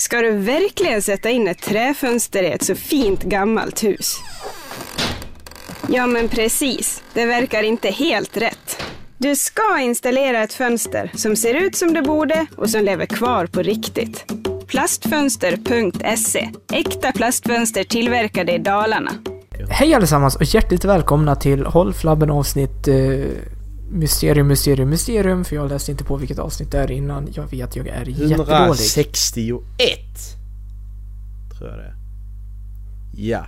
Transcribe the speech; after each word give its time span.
Ska 0.00 0.20
du 0.20 0.30
verkligen 0.30 1.02
sätta 1.02 1.30
in 1.30 1.48
ett 1.48 1.62
träfönster 1.62 2.42
i 2.42 2.46
ett 2.46 2.62
så 2.62 2.74
fint 2.74 3.22
gammalt 3.22 3.84
hus? 3.84 4.16
Ja, 5.88 6.06
men 6.06 6.28
precis. 6.28 7.02
Det 7.14 7.26
verkar 7.26 7.62
inte 7.62 7.90
helt 7.90 8.36
rätt. 8.36 8.82
Du 9.18 9.36
ska 9.36 9.80
installera 9.80 10.42
ett 10.42 10.52
fönster 10.52 11.10
som 11.14 11.36
ser 11.36 11.54
ut 11.54 11.76
som 11.76 11.94
det 11.94 12.02
borde 12.02 12.46
och 12.56 12.70
som 12.70 12.84
lever 12.84 13.06
kvar 13.06 13.46
på 13.46 13.62
riktigt. 13.62 14.32
Plastfönster.se 14.66 16.48
Äkta 16.72 17.12
plastfönster 17.12 17.84
tillverkade 17.84 18.52
i 18.52 18.58
Dalarna. 18.58 19.10
Hej 19.70 19.94
allesammans 19.94 20.36
och 20.36 20.44
hjärtligt 20.44 20.84
välkomna 20.84 21.36
till 21.36 21.66
Håll 21.66 21.94
Flabben 21.94 22.30
avsnitt 22.30 22.88
eh, 22.88 22.94
Mysterium, 23.92 24.48
Mysterium, 24.48 24.90
Mysterium 24.90 25.44
för 25.44 25.56
jag 25.56 25.68
läste 25.68 25.90
inte 25.90 26.04
på 26.04 26.16
vilket 26.16 26.38
avsnitt 26.38 26.70
det 26.70 26.78
är 26.78 26.90
innan. 26.90 27.28
Jag 27.34 27.50
vet, 27.50 27.76
jag 27.76 27.86
är 27.88 28.04
jättedålig. 28.06 28.50
161 28.50 29.58
Tror 31.58 31.70
jag 31.70 31.78
det 31.78 31.84
är. 31.84 31.94
Ja. 33.14 33.46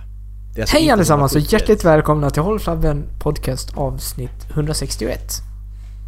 Det 0.55 0.61
är 0.61 0.67
Hej 0.67 0.89
allesammans 0.91 1.31
och 1.31 1.37
171. 1.37 1.61
hjärtligt 1.61 1.85
välkomna 1.85 2.29
till 2.29 2.41
Håll 2.41 2.59
Flabben 2.59 3.05
podcast 3.19 3.77
avsnitt 3.77 4.49
161. 4.49 5.19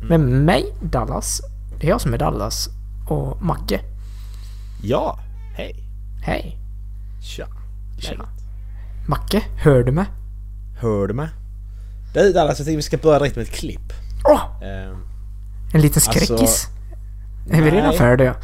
Med 0.10 0.20
mig, 0.20 0.66
Dallas. 0.82 1.42
Det 1.80 1.88
är 1.88 1.90
jag 1.90 2.02
som 2.02 2.14
är 2.14 2.18
Dallas. 2.18 2.70
Och 3.10 3.42
Macke. 3.42 3.82
Ja. 4.84 5.20
Hej. 5.54 5.76
Hej. 6.24 6.58
Tja. 7.22 7.48
Tjena. 8.00 8.26
Macke, 9.08 9.44
hör 9.64 9.84
du 9.84 9.92
mig? 9.92 10.06
Hör 10.80 11.08
du 11.08 11.14
mig? 11.14 11.30
Du 12.14 12.34
Dallas, 12.34 12.60
jag 12.60 12.66
tänkte 12.66 12.76
vi 12.76 12.82
ska 12.82 12.98
börja 12.98 13.20
direkt 13.20 13.36
med 13.36 13.44
ett 13.44 13.52
klipp. 13.52 13.94
Åh! 14.26 14.42
Ehm, 14.62 14.98
En 15.74 15.82
liten 15.82 16.02
skräckis. 16.02 16.32
Alltså, 16.32 16.68
är 17.50 17.62
vi 17.62 17.72
redan 17.72 17.94
färdiga? 17.94 18.36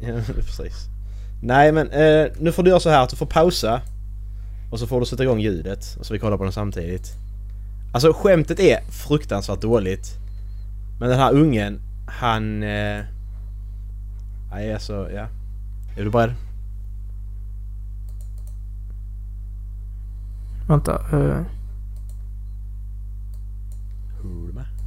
ja, 0.00 0.14
precis. 0.34 0.88
Nej 1.42 1.72
men 1.72 1.90
eh, 1.90 2.26
nu 2.40 2.52
får 2.52 2.62
du 2.62 2.70
göra 2.70 2.80
så 2.80 2.90
här 2.90 3.02
att 3.02 3.10
du 3.10 3.16
får 3.16 3.26
pausa. 3.26 3.80
Och 4.70 4.78
så 4.78 4.86
får 4.86 5.00
du 5.00 5.06
sätta 5.06 5.22
igång 5.22 5.40
ljudet 5.40 5.96
och 6.00 6.06
så 6.06 6.12
vi 6.12 6.18
kollar 6.18 6.36
på 6.38 6.44
den 6.44 6.52
samtidigt. 6.52 7.12
Alltså 7.92 8.12
skämtet 8.12 8.60
är 8.60 8.80
fruktansvärt 8.90 9.60
dåligt. 9.60 10.16
Men 11.00 11.08
den 11.08 11.18
här 11.18 11.32
ungen, 11.32 11.80
han... 12.06 12.62
Eh, 12.62 13.04
nej 14.50 14.74
alltså, 14.74 15.10
ja. 15.10 15.26
Är 15.96 16.04
du 16.04 16.10
beredd? 16.10 16.34
Vänta. 20.68 21.00
Uh, 21.16 21.42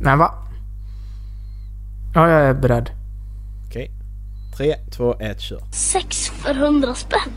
Nej, 0.04 0.18
va? 0.18 0.34
Ja, 2.14 2.30
jag 2.30 2.42
är 2.42 2.54
beredd. 2.54 2.90
Okej. 3.68 3.92
Tre, 4.58 4.76
två, 4.92 5.16
ett, 5.20 5.42
kör. 5.42 5.62
Sex 5.72 6.30
för 6.30 6.54
hundra 6.54 6.96
spänn. 6.96 7.32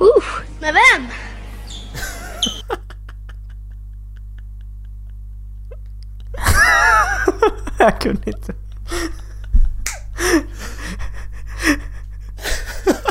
Uh, 0.00 0.24
med 0.60 0.74
vem? 0.74 1.08
jag 7.78 8.00
kunde 8.00 8.30
inte. 8.30 8.54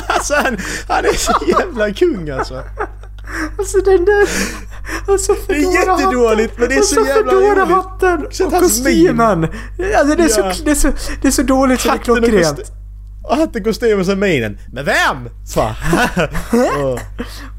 Alltså 0.08 0.34
han, 0.34 0.58
han 0.88 1.06
är 1.06 1.18
så 1.18 1.46
jävla 1.48 1.94
kung 1.94 2.30
alltså. 2.30 2.64
Alltså 3.58 3.78
den 3.78 4.06
där... 4.06 4.28
Alltså 5.08 5.36
Det 5.48 5.54
är 5.56 5.74
jättedåligt 5.74 6.60
men 6.60 6.70
det 6.70 6.76
är 6.76 6.82
så 6.82 7.00
alltså, 7.00 7.16
jävla 7.18 7.32
roligt. 7.34 7.74
hatten 7.74 8.28
Så 8.32 8.46
och 8.46 8.54
kostymen! 8.54 9.44
Alltså 9.98 10.16
det 10.16 10.24
är, 10.24 10.40
Ja. 10.40 10.54
så, 10.54 10.64
det, 10.64 10.72
är 10.72 10.76
så, 10.76 10.92
det 11.22 11.28
är 11.28 11.32
så 11.32 11.42
dåligt 11.44 11.82
så 11.82 11.88
det 11.90 11.94
är 11.94 11.98
klockrent. 11.98 12.72
Och 13.24 13.36
hatten, 13.36 13.64
kostym 13.64 14.00
och 14.00 14.06
så 14.06 14.16
minen. 14.16 14.58
Men 14.74 14.86
vem? 14.86 15.30
Så. 15.46 15.62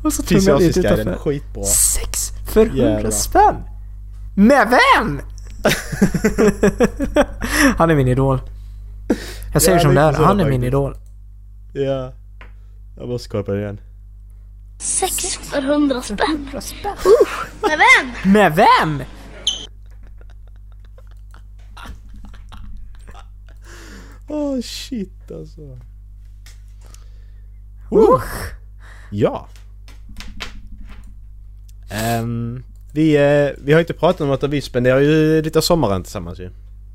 Och 0.04 0.12
så 0.12 0.22
lite 0.22 0.34
Fysiska, 0.34 0.82
den 0.82 0.92
är 0.92 1.00
utanför. 1.00 1.18
skitbra. 1.18 1.64
Sex 1.64 2.18
för 2.52 2.66
hundra 2.66 3.10
spänn! 3.10 3.54
Med 4.36 4.68
vem? 4.70 5.20
Han 7.78 7.90
är 7.90 7.94
min 7.94 8.08
idol. 8.08 8.40
Jag 9.52 9.62
säger 9.62 9.78
Ja, 9.78 9.82
som 9.82 9.94
det 9.94 10.06
lite 10.06 10.08
är, 10.08 10.12
så 10.12 10.22
han 10.24 10.40
är 10.40 10.50
min 10.50 10.64
idol. 10.64 10.96
Ja. 11.72 12.12
Jag 12.96 13.08
måste 13.08 13.28
kolla 13.28 13.42
på 13.42 13.50
den 13.52 13.60
igen. 13.60 13.80
Sex 14.84 15.36
för 15.36 15.62
hundra 15.62 16.02
spänn. 16.02 16.48
Uh, 16.52 16.58
med 17.62 17.78
vem? 17.78 18.32
Med 18.32 18.54
vem? 18.56 19.02
Åh 24.28 24.60
shit 24.60 25.30
alltså. 25.30 25.78
Usch. 27.92 28.54
Ja. 29.10 29.48
Ehm, 31.90 32.62
vi, 32.92 33.16
eh, 33.16 33.64
vi 33.64 33.72
har 33.72 33.80
inte 33.80 33.94
pratat 33.94 34.20
om 34.20 34.30
att 34.30 34.42
vi 34.42 34.60
spenderar 34.60 35.00
ju 35.00 35.42
lite 35.42 35.58
av 35.58 35.62
sommaren 35.62 36.02
tillsammans 36.02 36.38
ju. 36.38 36.48
Det 36.48 36.52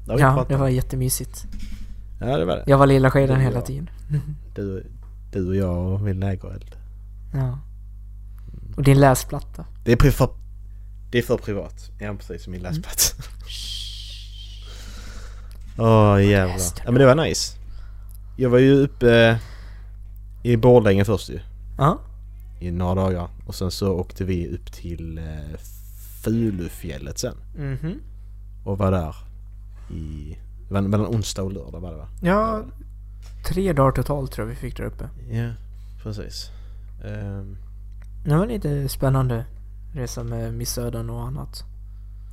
Ja, 0.07 0.17
pratat 0.17 0.49
det 0.49 0.57
var 0.57 0.69
jättemysigt. 0.69 1.45
Ja, 2.19 2.37
det 2.37 2.45
var 2.45 2.55
det. 2.55 2.63
Jag 2.67 2.77
var 2.77 2.87
lilla 2.87 3.11
skeden 3.11 3.39
hela 3.39 3.61
tiden. 3.61 3.89
Du, 4.55 4.85
du 5.31 5.47
och 5.47 5.55
jag 5.55 5.93
och 5.93 6.01
min 6.01 6.19
lägereld. 6.19 6.75
Ja. 7.33 7.59
Och 8.79 8.85
din 8.85 8.99
läsplatta. 8.99 9.65
Det 9.85 9.91
är 9.91 9.95
pri- 9.95 10.11
för, 10.11 10.29
det 11.11 11.17
är 11.17 11.21
för 11.21 11.37
privat. 11.37 11.91
Ja 11.99 12.15
precis, 12.19 12.47
min 12.47 12.61
läsplats. 12.61 13.15
Åh 15.77 16.25
jävlar. 16.25 16.57
Ja 16.85 16.91
men 16.91 16.93
det 16.93 17.05
var 17.05 17.15
nice. 17.15 17.57
Jag 18.37 18.49
var 18.49 18.57
ju 18.59 18.73
uppe 18.73 19.39
i 20.43 20.57
Borlänge 20.57 21.05
först 21.05 21.29
ju. 21.29 21.39
Ja. 21.77 21.99
I 22.59 22.71
några 22.71 22.95
dagar. 22.95 23.27
Och 23.45 23.55
sen 23.55 23.71
så 23.71 23.91
åkte 23.93 24.23
vi 24.23 24.47
upp 24.47 24.71
till 24.71 25.17
eh, 25.17 25.57
Fulufjället 26.23 27.19
sen. 27.19 27.35
Mhm. 27.57 27.99
Och 28.65 28.77
var 28.77 28.91
där 28.91 29.15
i... 29.91 30.37
Mellan 30.69 31.05
onsdag 31.05 31.43
och 31.43 31.51
lördag 31.53 31.79
var 31.79 31.91
det 31.91 31.97
va? 31.97 32.07
Ja, 32.21 32.63
tre 33.45 33.73
dagar 33.73 33.91
totalt 33.91 34.31
tror 34.31 34.47
jag 34.47 34.55
vi 34.55 34.61
fick 34.61 34.77
där 34.77 34.83
uppe. 34.83 35.09
Ja, 35.31 35.49
precis. 36.03 36.49
Ehm, 37.05 37.57
Det 38.25 38.35
var 38.35 38.45
lite 38.47 38.89
spännande 38.89 39.45
resa 39.93 40.23
med 40.23 40.53
missöden 40.53 41.09
och 41.09 41.21
annat. 41.27 41.63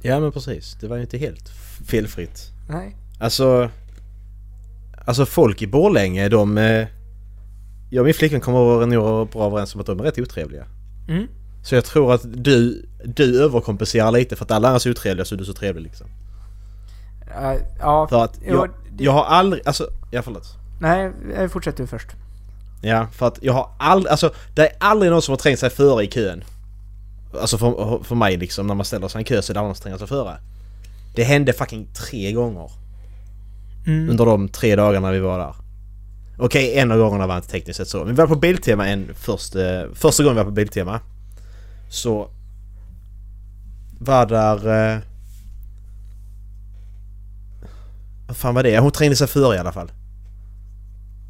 ja 0.03 0.21
men 0.21 0.33
precis. 0.33 0.77
Det 0.81 0.89
var 0.89 0.97
ju 0.97 1.03
inte 1.03 1.19
helt 1.19 1.49
felfritt. 1.87 2.51
Nej. 2.69 2.97
Alltså... 3.21 3.71
Alltså 5.07 5.27
folk 5.27 5.63
i 5.63 5.67
Borlänge 5.67 6.29
de... 6.29 6.59
Eh, 6.59 6.87
jag 7.91 8.01
och 8.01 8.05
min 8.05 8.15
flickvän 8.15 8.41
kommer 8.41 8.87
nog 8.87 9.29
bra 9.31 9.47
överens 9.47 9.75
om 9.75 9.81
att 9.81 9.87
de 9.87 10.01
är 10.01 10.05
rätt 10.05 10.19
otrevliga. 10.19 10.65
Mm. 11.09 11.27
Så 11.63 11.75
jag 11.75 11.85
tror 11.85 12.15
att 12.15 12.23
du, 12.45 12.87
du 13.05 13.43
överkompenserar 13.45 14.11
lite 14.11 14.37
för 14.37 14.45
att 14.45 14.51
alla 14.51 14.69
andra 14.69 14.75
är 14.75 14.79
så 14.79 14.91
otrevliga 14.91 15.25
så 15.25 15.35
är 15.35 15.39
du 15.39 15.45
så 15.45 15.53
trevlig 15.53 15.83
liksom. 15.83 16.07
Ja, 17.31 17.57
ja. 17.79 18.09
För 18.09 18.25
att 18.25 18.39
Jo, 18.47 18.55
jag, 18.55 18.71
det- 18.97 19.05
jag 19.05 19.13
har 19.13 19.25
aldrig... 19.25 19.63
Alltså, 19.67 19.89
ja 20.11 20.23
förlåt. 20.23 20.55
Nej, 20.81 21.13
eh, 21.37 21.49
fortsätt 21.49 21.77
du 21.77 21.87
först. 21.87 22.09
Ja, 22.87 23.07
för 23.13 23.27
att 23.27 23.39
jag 23.43 23.53
har 23.53 23.71
aldrig... 23.79 24.11
Alltså 24.11 24.35
det 24.55 24.67
är 24.67 24.73
aldrig 24.81 25.13
någon 25.13 25.23
som 25.23 25.33
har 25.33 25.37
trängt 25.37 25.59
sig 25.59 25.71
före 25.71 26.05
i 26.05 26.07
kön. 26.07 26.45
Alltså 27.41 27.59
för, 27.59 28.05
för 28.05 28.15
mig 28.15 28.37
liksom, 28.37 28.67
när 28.67 28.75
man 28.75 28.85
ställer 28.85 29.09
sig 29.09 29.19
i 29.19 29.21
en 29.21 29.25
kö 29.25 29.43
så 29.43 29.53
är 29.53 29.55
det 29.55 29.61
alla 29.61 29.75
som 29.75 29.83
tränger 29.83 29.99
sig 29.99 30.07
före. 30.07 30.37
Det 31.15 31.25
hände 31.25 31.53
fucking 31.53 31.89
tre 31.93 32.33
gånger. 32.33 32.71
Mm. 33.87 34.11
Under 34.11 34.27
de 34.27 34.49
tre 34.49 34.77
dagarna 34.77 35.11
vi 35.11 35.19
var 35.19 35.39
där. 35.39 35.55
Okej, 36.39 36.79
en 36.79 36.93
av 36.93 36.99
gångerna 36.99 37.27
var 37.27 37.37
inte 37.37 37.49
tekniskt 37.49 37.77
sett 37.77 37.89
så. 37.89 37.99
Men 37.99 38.09
vi 38.09 38.13
var 38.13 38.27
på 38.27 38.37
Biltema 38.37 38.89
en 38.89 39.15
först, 39.15 39.57
eh, 39.57 39.83
första 39.95 40.23
gången 40.23 40.37
vi 40.37 40.43
var 40.43 40.45
på 40.45 40.51
Biltema. 40.51 41.01
Så... 41.89 42.29
Var 43.99 44.27
där... 44.27 44.93
Eh, 44.95 44.99
vad 48.27 48.37
fan 48.37 48.55
var 48.55 48.63
det? 48.63 48.79
Hon 48.79 48.91
trängde 48.91 49.17
sig 49.17 49.27
före 49.27 49.57
i 49.57 49.59
alla 49.59 49.73
fall. 49.73 49.91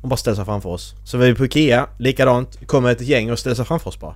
Hon 0.07 0.11
bara 0.11 0.17
ställer 0.17 0.35
sig 0.35 0.45
framför 0.45 0.69
oss. 0.69 0.95
Så 1.05 1.19
var 1.19 1.27
vi 1.27 1.35
på 1.35 1.45
Ikea, 1.45 1.89
likadant. 1.99 2.67
Kommer 2.67 2.93
ett 2.93 3.01
gäng 3.01 3.31
och 3.31 3.39
ställer 3.39 3.57
sig 3.57 3.65
framför 3.65 3.89
oss 3.89 4.01
bara. 4.01 4.15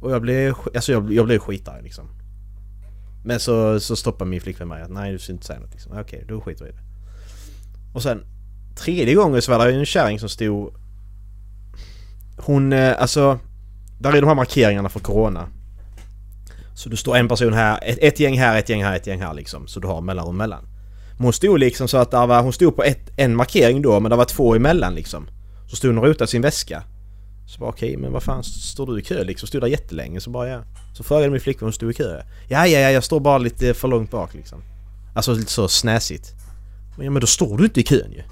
Och 0.00 0.10
jag 0.12 0.22
blev... 0.22 0.54
Alltså 0.74 0.92
jag, 0.92 1.12
jag 1.12 1.26
blev 1.26 1.38
skitarg 1.38 1.82
liksom. 1.82 2.08
Men 3.24 3.40
så, 3.40 3.80
så 3.80 3.96
stoppar 3.96 4.26
min 4.26 4.40
flickvän 4.40 4.68
mig 4.68 4.82
att 4.82 4.90
nej 4.90 5.12
du 5.12 5.18
ska 5.18 5.32
inte 5.32 5.46
säga 5.46 5.60
något 5.60 5.70
liksom. 5.70 5.98
Okej, 5.98 6.24
då 6.28 6.40
skiter 6.40 6.64
vi 6.64 6.70
i 6.70 6.72
det. 6.72 6.82
Och 7.94 8.02
sen 8.02 8.24
tredje 8.76 9.14
gången 9.14 9.42
så 9.42 9.52
var 9.52 9.66
det 9.66 9.72
ju 9.72 9.78
en 9.78 9.86
kärring 9.86 10.18
som 10.18 10.28
stod... 10.28 10.74
Hon, 12.36 12.72
eh, 12.72 13.00
alltså... 13.00 13.38
Där 13.98 14.12
är 14.12 14.20
de 14.20 14.26
här 14.26 14.34
markeringarna 14.34 14.88
för 14.88 15.00
Corona. 15.00 15.48
Så 16.74 16.88
du 16.88 16.96
står 16.96 17.16
en 17.16 17.28
person 17.28 17.52
här, 17.52 17.78
ett, 17.82 17.98
ett 18.00 18.20
gäng 18.20 18.38
här, 18.38 18.58
ett 18.58 18.68
gäng 18.68 18.84
här, 18.84 18.96
ett 18.96 19.06
gäng 19.06 19.20
här 19.20 19.34
liksom. 19.34 19.66
Så 19.66 19.80
du 19.80 19.88
har 19.88 20.00
mellanrum 20.00 20.36
mellan. 20.36 20.66
Men 21.20 21.24
hon 21.24 21.32
stod 21.32 21.58
liksom 21.58 21.88
så 21.88 21.96
att 21.96 22.12
var, 22.12 22.42
hon 22.42 22.52
stod 22.52 22.76
på 22.76 22.82
ett, 22.82 23.10
en 23.16 23.36
markering 23.36 23.82
då 23.82 24.00
men 24.00 24.10
det 24.10 24.16
var 24.16 24.24
två 24.24 24.54
emellan 24.54 24.94
liksom. 24.94 25.28
Så 25.66 25.76
stod 25.76 25.90
hon 25.90 25.98
och 25.98 26.04
rotade 26.04 26.30
sin 26.30 26.42
väska. 26.42 26.82
Så 27.46 27.60
bara 27.60 27.70
okej, 27.70 27.96
men 27.96 28.12
vad 28.12 28.22
fan 28.22 28.44
står 28.44 28.86
du 28.86 29.00
i 29.00 29.02
kö 29.02 29.24
liksom? 29.24 29.46
Stod 29.46 29.60
där 29.62 29.68
jättelänge 29.68 30.20
så 30.20 30.30
bara 30.30 30.48
ja. 30.48 30.62
Så 30.96 31.02
frågade 31.02 31.30
min 31.30 31.40
flickvän 31.40 31.64
om 31.64 31.66
hon 31.66 31.72
stod 31.72 31.90
i 31.90 31.94
kö. 31.94 32.22
Ja, 32.48 32.66
ja, 32.66 32.78
ja, 32.78 32.90
jag 32.90 33.04
står 33.04 33.20
bara 33.20 33.38
lite 33.38 33.74
för 33.74 33.88
långt 33.88 34.10
bak 34.10 34.34
liksom. 34.34 34.62
Alltså 35.14 35.32
lite 35.32 35.52
så 35.52 35.68
snäsigt. 35.68 36.32
Men, 36.96 37.04
ja, 37.04 37.10
men 37.10 37.20
då 37.20 37.26
står 37.26 37.58
du 37.58 37.64
inte 37.64 37.80
i 37.80 37.82
kön 37.82 38.12
ju. 38.12 38.22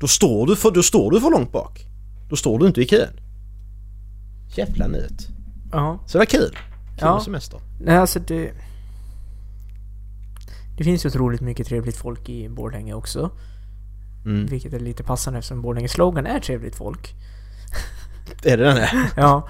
Då 0.00 0.06
står 0.08 0.46
du 0.46 0.56
för, 0.56 0.70
då 0.70 0.82
står 0.82 1.10
du 1.10 1.20
för 1.20 1.30
långt 1.30 1.52
bak. 1.52 1.86
Då 2.30 2.36
står 2.36 2.58
du 2.58 2.66
inte 2.66 2.80
i 2.80 2.86
kön. 2.86 3.20
Jävla 4.56 4.86
nöt. 4.86 5.28
Ja. 5.72 6.00
Så 6.06 6.12
det 6.12 6.18
var 6.18 6.26
kul. 6.26 6.50
Kul 6.50 6.98
Ja. 7.00 7.20
semester. 7.24 7.60
Nej, 7.80 7.96
alltså 7.96 8.18
det... 8.18 8.52
Det 10.76 10.84
finns 10.84 11.04
ju 11.04 11.08
otroligt 11.08 11.40
mycket 11.40 11.66
trevligt 11.66 11.96
folk 11.96 12.28
i 12.28 12.48
Borlänge 12.48 12.94
också. 12.94 13.30
Mm. 14.24 14.46
Vilket 14.46 14.72
är 14.72 14.80
lite 14.80 15.02
passande 15.04 15.38
eftersom 15.38 15.62
Borlänges 15.62 15.92
slogan 15.92 16.26
är 16.26 16.40
trevligt 16.40 16.76
folk. 16.76 17.14
Är 18.44 18.56
det 18.56 18.64
den 18.64 18.76
här? 18.76 19.10
Ja. 19.16 19.48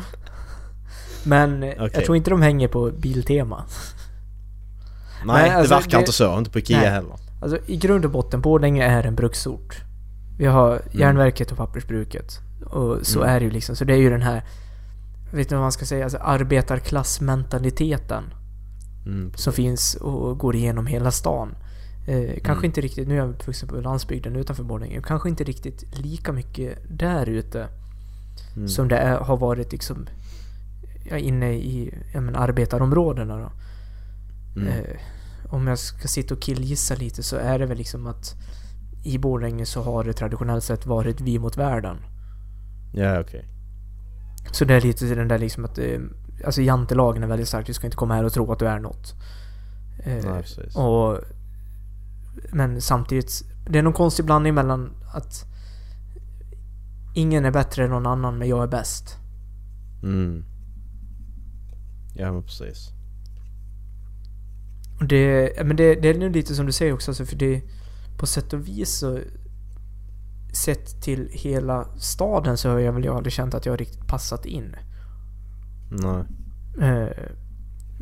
Men 1.25 1.63
eh, 1.63 1.71
Okej. 1.73 1.91
jag 1.95 2.05
tror 2.05 2.17
inte 2.17 2.31
de 2.31 2.43
hänger 2.43 2.69
på 2.69 2.91
Biltema. 2.91 3.65
Nej, 5.25 5.51
alltså, 5.51 5.75
det 5.75 5.81
verkar 5.81 5.99
det- 5.99 6.03
inte 6.03 6.13
så. 6.13 6.39
Inte 6.39 6.51
på 6.51 6.59
Ikea 6.59 6.79
Nej. 6.81 6.91
heller. 6.91 7.15
Alltså 7.43 7.59
i 7.67 7.77
grund 7.77 8.05
och 8.05 8.11
botten, 8.11 8.41
Borlänge 8.41 8.85
är 8.85 9.03
en 9.07 9.15
bruksort. 9.15 9.77
Vi 10.39 10.47
har 10.47 10.71
Mm. 10.71 10.83
järnverket 10.93 11.51
och 11.53 11.57
pappersbruket. 11.57 12.39
Och 12.67 13.07
så 13.07 13.19
Mm. 13.23 13.35
är 13.35 13.41
det 13.41 13.45
ju 13.45 13.51
liksom. 13.51 13.77
Så 13.77 13.85
det 13.85 13.93
är 13.93 13.97
ju 13.99 14.11
den 14.11 14.23
här... 14.23 14.45
Vet 15.31 15.41
inte 15.41 15.55
vad 15.55 15.63
man 15.63 15.73
ska 15.73 15.85
säga, 15.85 16.05
alltså 16.05 16.19
arbetarklassmentaliteten. 16.19 18.25
Mm. 19.07 19.33
som 19.35 19.53
finns 19.53 19.95
och 19.95 20.39
går 20.39 20.57
igenom 20.57 20.87
hela 20.87 21.11
stan. 21.11 21.55
Eh, 22.07 22.27
kanske 22.29 22.53
Mm. 22.53 22.65
inte 22.65 22.81
riktigt, 22.81 23.09
nu 23.09 23.15
är 23.15 23.19
jag 23.19 23.29
uppvuxen 23.29 23.69
på 23.69 23.77
landsbygden 23.81 24.37
utanför 24.37 24.65
Borlänge, 24.65 25.03
kanske 25.03 25.29
inte 25.29 25.45
riktigt 25.45 25.99
lika 25.99 26.33
mycket 26.33 26.79
där 26.89 27.29
ute 27.29 27.69
Mm. 28.57 28.69
som 28.69 28.89
det 28.89 28.97
är, 28.97 29.19
har 29.19 29.37
varit 29.37 29.73
liksom 29.73 30.07
ja, 31.11 31.17
inne 31.17 31.53
i 31.53 31.95
ja, 32.15 32.21
men, 32.21 32.37
arbetarområdena 32.37 33.37
då. 33.37 33.53
Mm. 34.61 34.69
Eh, 34.69 34.97
om 35.51 35.67
jag 35.67 35.79
ska 35.79 36.09
sitta 36.09 36.35
och 36.35 36.41
killgissa 36.41 36.95
lite 36.95 37.23
så 37.23 37.37
är 37.37 37.59
det 37.59 37.67
väl 37.67 37.79
liksom 37.79 38.07
att 38.07 38.35
i 39.05 39.19
Borlänge 39.19 39.67
så 39.67 39.83
har 39.83 40.05
det 40.05 40.13
traditionellt 40.13 40.65
sett 40.65 40.87
varit 40.87 41.21
vi 41.21 41.39
mot 41.39 41.57
världen. 41.57 41.97
Ja, 42.95 43.21
okej. 43.21 43.45
Så 44.53 44.65
det 44.65 44.75
är 44.75 44.81
lite 44.81 45.15
den 45.15 45.29
där 45.29 45.39
liksom 45.39 45.65
att 45.65 45.79
eh, 45.79 45.99
Alltså 46.45 46.63
jantelagen 46.63 47.23
är 47.23 47.27
väldigt 47.27 47.49
stark, 47.49 47.67
du 47.67 47.73
ska 47.73 47.87
inte 47.87 47.97
komma 47.97 48.15
här 48.15 48.25
och 48.25 48.33
tro 48.33 48.53
att 48.53 48.59
du 48.59 48.69
är 48.69 48.79
något. 48.79 49.15
Eh, 49.99 50.25
Nej, 50.25 50.43
precis. 50.43 50.77
och, 50.77 51.19
men 52.53 52.81
samtidigt, 52.81 53.43
det 53.71 53.79
är 53.79 53.83
någon 53.83 53.93
konstig 53.93 54.25
blandning 54.25 54.55
mellan 54.55 54.93
att 55.15 55.45
ingen 57.15 57.45
är 57.45 57.51
bättre 57.51 57.85
än 57.85 57.91
någon 57.91 58.07
annan 58.07 58.39
men 58.39 58.49
jag 58.49 58.63
är 58.63 58.67
bäst. 58.69 59.17
Mm. 60.03 60.45
Ja, 62.15 62.33
men 62.33 62.43
precis. 62.43 62.91
Och 65.01 65.07
det, 65.07 65.53
men 65.67 65.77
det, 65.77 65.95
det 65.95 66.09
är 66.09 66.19
nog 66.19 66.33
lite 66.33 66.55
som 66.55 66.67
du 66.67 66.73
säger 66.73 66.93
också, 66.93 67.11
alltså, 67.11 67.25
för 67.25 67.37
det 67.37 67.63
på 68.19 68.27
sätt 68.27 68.53
och 68.53 68.69
vis 68.69 68.99
så 68.99 69.21
sett 70.53 71.03
till 71.03 71.29
hela 71.33 71.89
staden 71.99 72.57
så 72.57 72.71
har 72.71 72.79
jag 72.79 72.93
väl 72.93 73.05
jag 73.05 73.17
aldrig 73.17 73.33
känt 73.33 73.55
att 73.55 73.67
jag 73.67 73.73
har 73.73 73.79
riktigt 73.79 74.07
passat 74.07 74.47
in. 74.47 74.77
Nej. 75.89 76.25
Eh, 76.81 77.09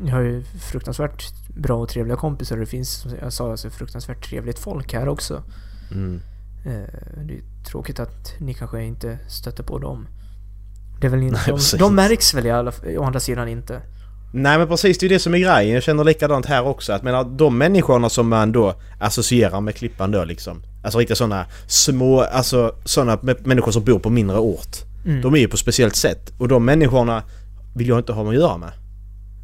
jag 0.05 0.15
har 0.15 0.21
ju 0.21 0.43
fruktansvärt 0.43 1.23
bra 1.55 1.77
och 1.77 1.89
trevliga 1.89 2.17
kompisar 2.17 2.55
och 2.55 2.59
det 2.59 2.65
finns 2.65 2.89
som 2.89 3.11
jag 3.21 3.33
sa 3.33 3.51
alltså, 3.51 3.69
fruktansvärt 3.69 4.29
trevligt 4.29 4.59
folk 4.59 4.93
här 4.93 5.07
också. 5.07 5.43
Mm. 5.91 6.21
Eh, 6.65 7.23
det 7.27 7.33
är 7.33 7.41
tråkigt 7.71 7.99
att 7.99 8.33
ni 8.39 8.53
kanske 8.53 8.83
inte 8.83 9.19
stöter 9.27 9.63
på 9.63 9.79
dem. 9.79 10.07
Det 11.01 11.07
är 11.07 11.11
väl 11.11 11.23
inte, 11.23 11.39
Nej, 11.47 11.57
de, 11.71 11.77
de 11.77 11.95
märks 11.95 12.33
väl 12.33 12.45
i 12.45 12.51
alla, 12.51 12.71
å 12.97 13.03
andra 13.03 13.19
sidan 13.19 13.47
inte. 13.47 13.81
Nej 14.33 14.57
men 14.57 14.67
precis, 14.67 14.97
det 14.97 15.05
är 15.05 15.09
ju 15.09 15.15
det 15.15 15.19
som 15.19 15.33
är 15.33 15.37
grejen. 15.37 15.73
Jag 15.73 15.83
känner 15.83 16.03
likadant 16.03 16.45
här 16.45 16.67
också. 16.67 16.93
Att 16.93 17.03
menar, 17.03 17.23
de 17.23 17.57
människorna 17.57 18.09
som 18.09 18.29
man 18.29 18.51
då 18.51 18.73
associerar 18.99 19.61
med 19.61 19.75
Klippan 19.75 20.11
då 20.11 20.23
liksom. 20.23 20.63
Alltså 20.83 20.99
riktigt 20.99 21.17
sådana 21.17 21.45
små, 21.67 22.21
alltså 22.21 22.75
sådana 22.85 23.19
människor 23.43 23.71
som 23.71 23.83
bor 23.83 23.99
på 23.99 24.09
mindre 24.09 24.37
ort. 24.37 24.77
Mm. 25.05 25.21
De 25.21 25.33
är 25.33 25.39
ju 25.39 25.47
på 25.47 25.53
ett 25.53 25.59
speciellt 25.59 25.95
sätt. 25.95 26.33
Och 26.37 26.47
de 26.47 26.65
människorna 26.65 27.23
vill 27.75 27.87
jag 27.87 27.99
inte 27.99 28.13
ha 28.13 28.23
med 28.23 28.29
att 28.29 28.35
göra 28.35 28.57
med. 28.57 28.71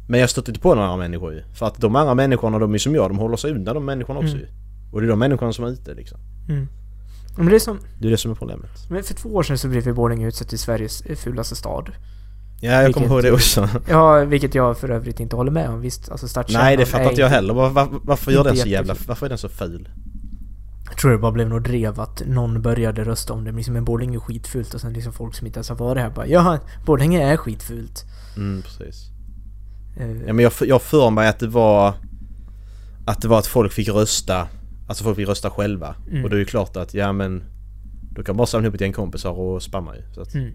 Men 0.08 0.20
jag 0.20 0.30
stöter 0.30 0.50
inte 0.50 0.60
på 0.60 0.74
några 0.74 0.88
andra 0.88 0.96
människor 1.04 1.32
ju. 1.32 1.42
För 1.54 1.66
att 1.66 1.80
de 1.80 1.96
andra 1.96 2.14
människorna, 2.14 2.58
de 2.58 2.74
är 2.74 2.78
som 2.78 2.94
jag, 2.94 3.10
de 3.10 3.18
håller 3.18 3.36
sig 3.36 3.50
undan 3.52 3.74
de 3.74 3.84
människorna 3.84 4.18
också 4.20 4.36
Mm. 4.36 4.40
ju. 4.40 4.46
Och 4.92 5.00
det 5.00 5.06
är 5.06 5.08
de 5.08 5.18
människorna 5.18 5.52
som 5.52 5.64
är 5.64 5.68
ute 5.68 5.94
liksom. 5.94 6.18
Mm. 6.48 6.68
Men 7.36 7.46
det 7.46 7.54
är 7.54 7.58
som, 7.58 7.78
Det 8.00 8.06
är 8.06 8.10
det 8.10 8.16
som 8.16 8.30
är 8.30 8.34
problemet. 8.34 8.70
men 8.90 9.02
för 9.02 9.14
två 9.14 9.28
år 9.34 9.42
sedan 9.42 9.58
så 9.58 9.68
blev 9.68 9.84
vi 9.84 9.92
Borlänge 9.92 10.26
utsett 10.28 10.48
till 10.48 10.58
Sveriges 10.58 11.02
fulaste 11.16 11.56
stad. 11.56 11.90
Ja, 12.60 12.82
jag 12.82 12.94
kommer 12.94 13.06
ihåg 13.06 13.22
det 13.22 13.32
också. 13.32 13.68
Ja, 13.88 14.24
vilket 14.24 14.54
jag 14.54 14.78
för 14.78 14.88
övrigt 14.90 15.20
inte 15.20 15.36
håller 15.36 15.50
med 15.52 15.68
om. 15.68 15.80
Visst, 15.80 16.08
alltså 16.10 16.28
stadskärnan 16.28 16.64
Nej, 16.64 16.76
det 16.76 16.86
fattar 16.86 17.04
är 17.04 17.08
inte 17.08 17.20
jag 17.20 17.28
heller. 17.28 17.54
Var, 17.54 17.70
var, 17.70 17.88
varför 18.02 18.32
gör 18.32 18.44
den 18.44 18.56
så 18.56 18.68
jävla... 18.68 18.94
Varför 19.06 19.26
är 19.26 19.28
den 19.28 19.38
så 19.38 19.48
ful? 19.48 19.88
Jag 20.88 20.96
tror 20.98 21.10
det 21.12 21.18
bara 21.18 21.32
blev 21.32 21.48
något 21.48 21.64
drev 21.64 22.00
att 22.00 22.22
någon 22.26 22.62
började 22.62 23.04
rösta 23.04 23.32
om 23.32 23.44
det. 23.44 23.52
Liksom 23.52 23.76
en 23.76 23.84
Borlänge 23.84 24.16
är 24.16 24.20
skitfult 24.20 24.74
och 24.74 24.80
sen 24.80 24.92
liksom 24.92 25.12
folk 25.12 25.34
som 25.34 25.46
inte 25.46 25.58
ens 25.58 25.68
har 25.68 25.76
varit 25.76 26.02
här 26.02 26.10
bara 26.10 26.26
Ja, 26.26 26.58
Borlänge 26.86 27.32
är 27.32 27.36
skitfult. 27.36 28.04
Mm, 28.36 28.62
precis. 28.62 29.10
Eh, 29.96 30.10
Ja, 30.26 30.32
men 30.32 30.38
jag, 30.38 30.52
jag 30.60 30.82
för 30.82 31.10
mig 31.10 31.28
att 31.28 31.38
det 31.38 31.48
var... 31.48 31.94
Att 33.06 33.22
det 33.22 33.28
var 33.28 33.38
att 33.38 33.46
folk 33.46 33.72
fick 33.72 33.88
rösta. 33.88 34.48
Alltså 34.88 35.04
folk 35.04 35.16
fick 35.16 35.28
rösta 35.28 35.50
själva. 35.50 35.94
Mm. 36.10 36.24
Och 36.24 36.30
då 36.30 36.36
är 36.36 36.40
ju 36.40 36.46
klart 36.46 36.76
att, 36.76 36.94
ja 36.94 37.12
men... 37.12 37.44
Då 38.14 38.22
kan 38.22 38.36
bara 38.36 38.46
samla 38.46 38.66
ihop 38.66 38.74
ett 38.74 38.80
gäng 38.80 38.92
kompisar 38.92 39.30
och 39.30 39.62
spamma 39.62 39.96
ju. 39.96 40.22
Att, 40.22 40.34
Mm. 40.34 40.52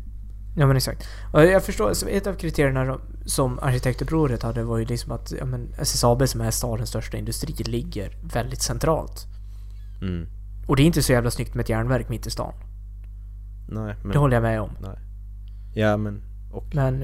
Ja 0.59 0.67
men 0.67 0.77
exakt. 0.77 1.07
Och 1.33 1.45
jag 1.45 1.63
förstår, 1.63 1.93
ett 2.09 2.27
av 2.27 2.33
kriterierna 2.33 2.97
som 3.25 3.59
arkitektupproret 3.59 4.43
hade 4.43 4.63
var 4.63 4.77
ju 4.77 4.85
liksom 4.85 5.11
att 5.11 5.31
ja, 5.39 5.45
men 5.45 5.73
SSAB 5.77 6.27
som 6.29 6.41
är 6.41 6.51
stadens 6.51 6.89
största 6.89 7.17
industri 7.17 7.53
ligger 7.63 8.17
väldigt 8.33 8.61
centralt. 8.61 9.25
mm. 10.01 10.27
Och 10.67 10.75
det 10.75 10.81
är 10.83 10.85
inte 10.85 11.03
så 11.03 11.11
jävla 11.11 11.31
snyggt 11.31 11.53
med 11.53 11.63
ett 11.63 11.69
järnverk 11.69 12.09
mitt 12.09 12.27
i 12.27 12.29
stan. 12.29 12.53
Nej, 13.69 13.95
men... 14.03 14.11
Det 14.11 14.17
håller 14.17 14.35
jag 14.35 14.43
med 14.43 14.61
om. 14.61 14.69
Nej. 14.81 14.99
Ja, 15.73 15.97
men... 15.97 16.21
Och... 16.51 16.75
Men 16.75 17.03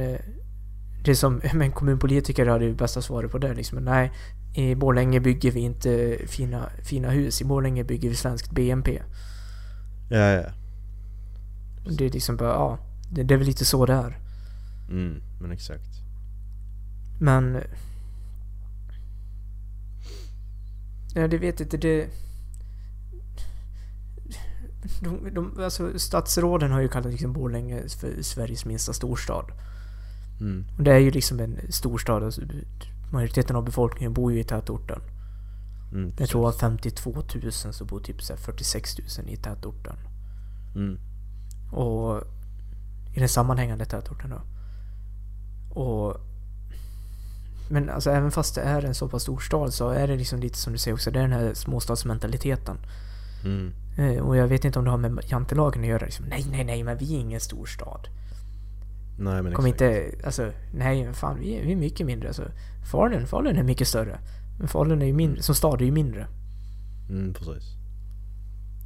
det 1.03 1.15
som, 1.15 1.41
men 1.53 1.71
kommunpolitiker 1.71 2.45
hade 2.45 2.65
ju 2.65 2.73
bästa 2.73 3.01
svaret 3.01 3.31
på 3.31 3.37
det 3.37 3.53
liksom. 3.53 3.79
Nej, 3.79 4.11
i 4.53 4.75
Borlänge 4.75 5.19
bygger 5.19 5.51
vi 5.51 5.59
inte 5.59 6.17
fina, 6.27 6.69
fina 6.83 7.09
hus. 7.09 7.41
I 7.41 7.45
Borlänge 7.45 7.83
bygger 7.83 8.09
vi 8.09 8.15
svenskt 8.15 8.51
BNP. 8.51 9.01
Ja, 10.09 10.17
ja. 10.17 10.49
Det 11.97 12.05
är 12.05 12.09
liksom 12.09 12.37
bara, 12.37 12.49
ja. 12.49 12.77
Det, 13.11 13.23
det 13.23 13.33
är 13.33 13.37
väl 13.37 13.47
lite 13.47 13.65
så 13.65 13.85
det 13.85 13.93
är. 13.93 14.19
Mm, 14.89 15.21
men 15.41 15.51
exakt. 15.51 15.89
Men... 17.19 17.57
Ja, 21.15 21.27
det 21.27 21.37
vet 21.37 21.59
inte, 21.59 21.77
det... 21.77 22.07
De, 25.01 25.33
de, 25.33 25.63
alltså, 25.63 25.99
statsråden 25.99 26.71
har 26.71 26.81
ju 26.81 26.87
kallat 26.87 27.11
liksom 27.11 27.33
Borlänge 27.33 27.81
för 27.89 28.21
Sveriges 28.21 28.65
minsta 28.65 28.93
storstad. 28.93 29.51
Mm. 30.39 30.65
Och 30.77 30.83
det 30.83 30.93
är 30.93 30.99
ju 30.99 31.11
liksom 31.11 31.39
en 31.39 31.57
storstad. 31.69 32.23
Alltså, 32.23 32.41
majoriteten 33.11 33.55
av 33.55 33.65
befolkningen 33.65 34.13
bor 34.13 34.31
ju 34.33 34.39
i 34.39 34.43
tätorten. 34.43 35.01
Mm, 35.91 36.13
Jag 36.19 36.29
tror 36.29 36.49
att 36.49 36.59
52 36.59 37.23
000 37.43 37.51
så 37.51 37.85
bor 37.85 37.99
typ 37.99 38.21
så 38.21 38.33
här 38.33 38.39
46 38.39 38.97
000 39.17 39.29
i 39.29 39.37
tätorten. 39.37 39.95
Mm. 40.75 40.99
Och 41.71 42.23
i 43.13 43.19
den 43.19 43.29
sammanhängande 43.29 43.85
tätorten 43.85 44.29
då. 44.29 44.41
Och 45.81 46.17
men 47.69 47.89
alltså 47.89 48.11
även 48.11 48.31
fast 48.31 48.55
det 48.55 48.61
är 48.61 48.85
en 48.85 48.95
så 48.95 49.09
pass 49.09 49.21
stor 49.23 49.39
stad 49.39 49.73
så 49.73 49.89
är 49.89 50.07
det 50.07 50.15
liksom 50.15 50.39
lite 50.39 50.57
som 50.57 50.73
du 50.73 50.79
säger 50.79 50.95
också, 50.95 51.11
det 51.11 51.19
är 51.19 51.23
den 51.23 51.31
här 51.31 51.53
småstadsmentaliteten. 51.53 52.77
Mm. 53.45 53.71
Eh, 53.97 54.21
och 54.21 54.37
jag 54.37 54.47
vet 54.47 54.65
inte 54.65 54.79
om 54.79 54.85
det 54.85 54.91
har 54.91 54.97
med 54.97 55.23
jantelagen 55.27 55.81
att 55.81 55.87
göra. 55.87 56.05
Liksom, 56.05 56.25
nej, 56.25 56.45
nej, 56.51 56.63
nej, 56.63 56.83
men 56.83 56.97
vi 56.97 57.15
är 57.15 57.19
ingen 57.19 57.39
storstad. 57.39 58.07
Nej, 59.23 59.43
men 59.43 59.53
Kom 59.53 59.65
exakt. 59.65 59.81
inte, 59.81 60.11
alltså, 60.25 60.51
nej, 60.73 61.03
men 61.03 61.13
fan, 61.13 61.39
vi 61.39 61.55
är, 61.55 61.65
vi 61.65 61.71
är 61.71 61.75
mycket 61.75 62.05
mindre. 62.07 62.27
Alltså, 62.27 62.43
Falun, 62.91 63.27
Falun 63.27 63.57
är 63.57 63.63
mycket 63.63 63.87
större. 63.87 64.19
Men 64.59 64.67
Falun 64.67 65.01
är 65.01 65.05
ju 65.05 65.13
mindre, 65.13 65.41
som 65.43 65.55
stad 65.55 65.81
är 65.81 65.85
ju 65.85 65.91
mindre. 65.91 66.27
Mm, 67.09 67.33
precis. 67.33 67.63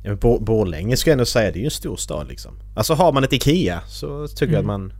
Ja, 0.04 0.10
men 0.10 0.18
Bor- 0.20 0.40
Borlänge 0.46 0.98
ska 0.98 1.10
jag 1.10 1.14
ändå 1.14 1.26
säga, 1.26 1.52
det 1.52 1.58
är 1.58 1.62
ju 1.62 1.66
en 1.66 1.72
stor 1.72 1.96
stad 1.96 2.28
liksom. 2.28 2.54
Alltså 2.76 2.94
har 2.94 3.14
man 3.14 3.24
ett 3.24 3.34
IKEA 3.34 3.82
så 3.88 4.28
tycker 4.28 4.46
jag 4.54 4.60
att 4.60 4.64
Mm. 4.66 4.82
man... 4.82 4.94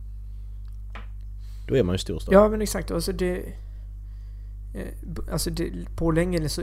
Då 1.68 1.76
är 1.76 1.82
man 1.82 1.92
ju 1.92 1.94
en 1.94 1.98
stor 1.98 2.18
stad. 2.18 2.34
Ja, 2.34 2.48
men 2.48 2.62
exakt. 2.62 2.90
Alltså 2.90 3.12
det... 3.12 3.36
eh, 4.74 5.32
Alltså 5.32 5.50
det, 5.50 5.70
Borlänge 5.96 6.44
är 6.44 6.48
så... 6.48 6.62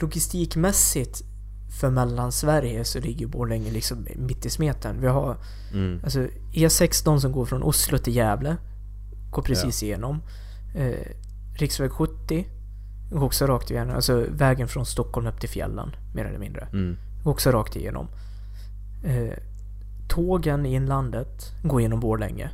Logistikmässigt 0.00 1.22
för 1.80 1.90
Mellansverige 1.90 2.84
så 2.84 3.00
ligger 3.00 3.26
Borlänge 3.26 3.70
liksom 3.70 4.06
mitt 4.16 4.46
i 4.46 4.50
smeten. 4.50 5.00
Vi 5.00 5.06
har 5.06 5.36
Mm. 5.72 6.00
alltså 6.04 6.26
E16 6.52 7.18
som 7.18 7.32
går 7.32 7.44
från 7.44 7.62
Oslo 7.62 7.98
till 7.98 8.16
Gävle. 8.16 8.56
Går 9.30 9.42
precis 9.42 9.82
igenom. 9.82 10.22
Eh, 10.74 11.06
riksväg 11.58 11.90
70 11.90 12.46
går 13.10 13.24
också 13.24 13.46
rakt 13.46 13.70
igenom. 13.70 13.94
Alltså 13.94 14.26
vägen 14.30 14.68
från 14.68 14.86
Stockholm 14.86 15.26
upp 15.26 15.40
till 15.40 15.48
fjällen, 15.48 15.96
mer 16.14 16.24
eller 16.24 16.38
mindre. 16.38 16.66
Mm. 16.72 16.96
Går 17.24 17.30
också 17.30 17.50
rakt 17.50 17.76
igenom. 17.76 18.06
Eh, 19.04 19.34
tågen 20.08 20.66
i 20.66 20.74
inlandet 20.74 21.52
går 21.62 21.80
genom 21.80 22.00
Borlänge. 22.00 22.50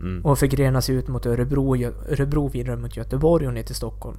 Mm. 0.00 0.24
Och 0.24 0.38
förgrenas 0.38 0.90
ut 0.90 1.08
mot 1.08 1.26
Örebro, 1.26 1.76
Örebro 2.08 2.48
vidare 2.48 2.76
mot 2.76 2.96
Göteborg 2.96 3.46
och 3.46 3.54
ner 3.54 3.62
till 3.62 3.74
Stockholm. 3.74 4.16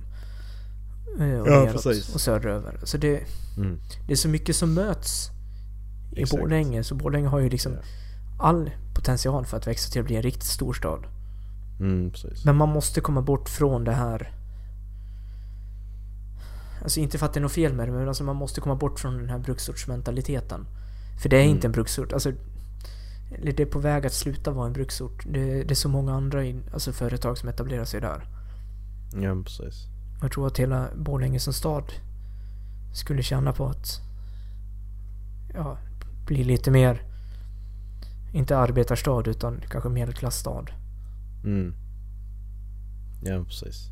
Eh, 1.20 1.40
Och 1.42 1.48
Ja, 1.48 1.64
neråt 1.64 1.86
och 2.14 2.22
söderöver. 2.22 2.80
Så 2.84 2.98
det, 2.98 3.24
Mm. 3.58 3.80
det 4.08 4.14
är 4.14 4.18
så 4.18 4.30
mycket 4.30 4.56
som 4.56 4.74
möts 4.74 5.30
i 6.16 6.22
Exakt. 6.22 6.42
Borlänge. 6.42 6.84
Så 6.84 6.96
Borlänge 6.96 7.28
har 7.28 7.40
ju 7.40 7.50
liksom 7.50 7.72
Ja. 7.74 7.80
all 8.40 8.72
potential 8.96 9.46
för 9.46 9.58
att 9.58 9.68
växa 9.68 9.92
till 9.92 10.02
att 10.02 10.08
bli 10.08 10.16
en 10.16 10.22
riktigt 10.22 10.44
stor 10.50 10.74
stad. 10.74 11.04
Mm. 11.80 12.12
Men 12.46 12.56
man 12.56 12.70
måste 12.70 13.02
komma 13.02 13.22
bort 13.22 13.50
från 13.50 13.84
det 13.84 13.94
här... 13.94 14.32
Alltså 16.84 17.00
inte 17.00 17.18
för 17.18 17.26
att 17.26 17.34
det 17.34 17.40
är 17.40 17.42
något 17.42 17.52
fel 17.52 17.74
med 17.74 17.88
det, 17.88 17.92
men 17.92 18.08
alltså 18.08 18.24
man 18.24 18.36
måste 18.36 18.62
komma 18.62 18.76
bort 18.76 19.00
från 19.00 19.18
den 19.18 19.30
här 19.30 19.40
bruksortsmentaliteten. 19.40 20.66
För 21.22 21.30
det 21.30 21.38
är 21.38 21.42
Mm. 21.44 21.56
inte 21.56 21.68
en 21.68 21.72
bruksort. 21.72 22.14
Alltså, 22.14 22.32
det 23.44 23.60
är 23.60 23.66
på 23.66 23.80
väg 23.80 24.06
att 24.06 24.14
sluta 24.14 24.52
vara 24.52 24.68
en 24.68 24.74
bruksort. 24.74 25.24
Det, 25.30 25.64
det 25.64 25.72
är 25.72 25.76
så 25.76 25.90
många 25.90 26.14
andra 26.14 26.44
in, 26.44 26.64
alltså 26.74 26.92
företag 26.92 27.38
som 27.38 27.50
etablerar 27.50 27.86
sig 27.86 28.02
där. 28.02 28.28
Ja, 29.22 29.36
precis. 29.46 29.88
Jag 30.22 30.32
tror 30.32 30.48
att 30.48 30.58
hela 30.58 30.88
Borlänge 30.96 31.40
som 31.40 31.54
stad 31.54 31.92
skulle 32.94 33.24
tjäna 33.24 33.54
på 33.54 33.68
att 33.68 34.02
ja, 35.54 35.78
bli 36.26 36.44
lite 36.44 36.72
mer, 36.72 37.02
inte 38.34 38.58
arbetarstad 38.58 39.24
utan 39.28 39.62
kanske 39.70 39.90
medelklassstad. 39.90 40.66
Mm. 41.44 41.74
Ja, 43.24 43.44
precis. 43.44 43.90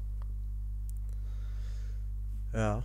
Ja. 2.54 2.82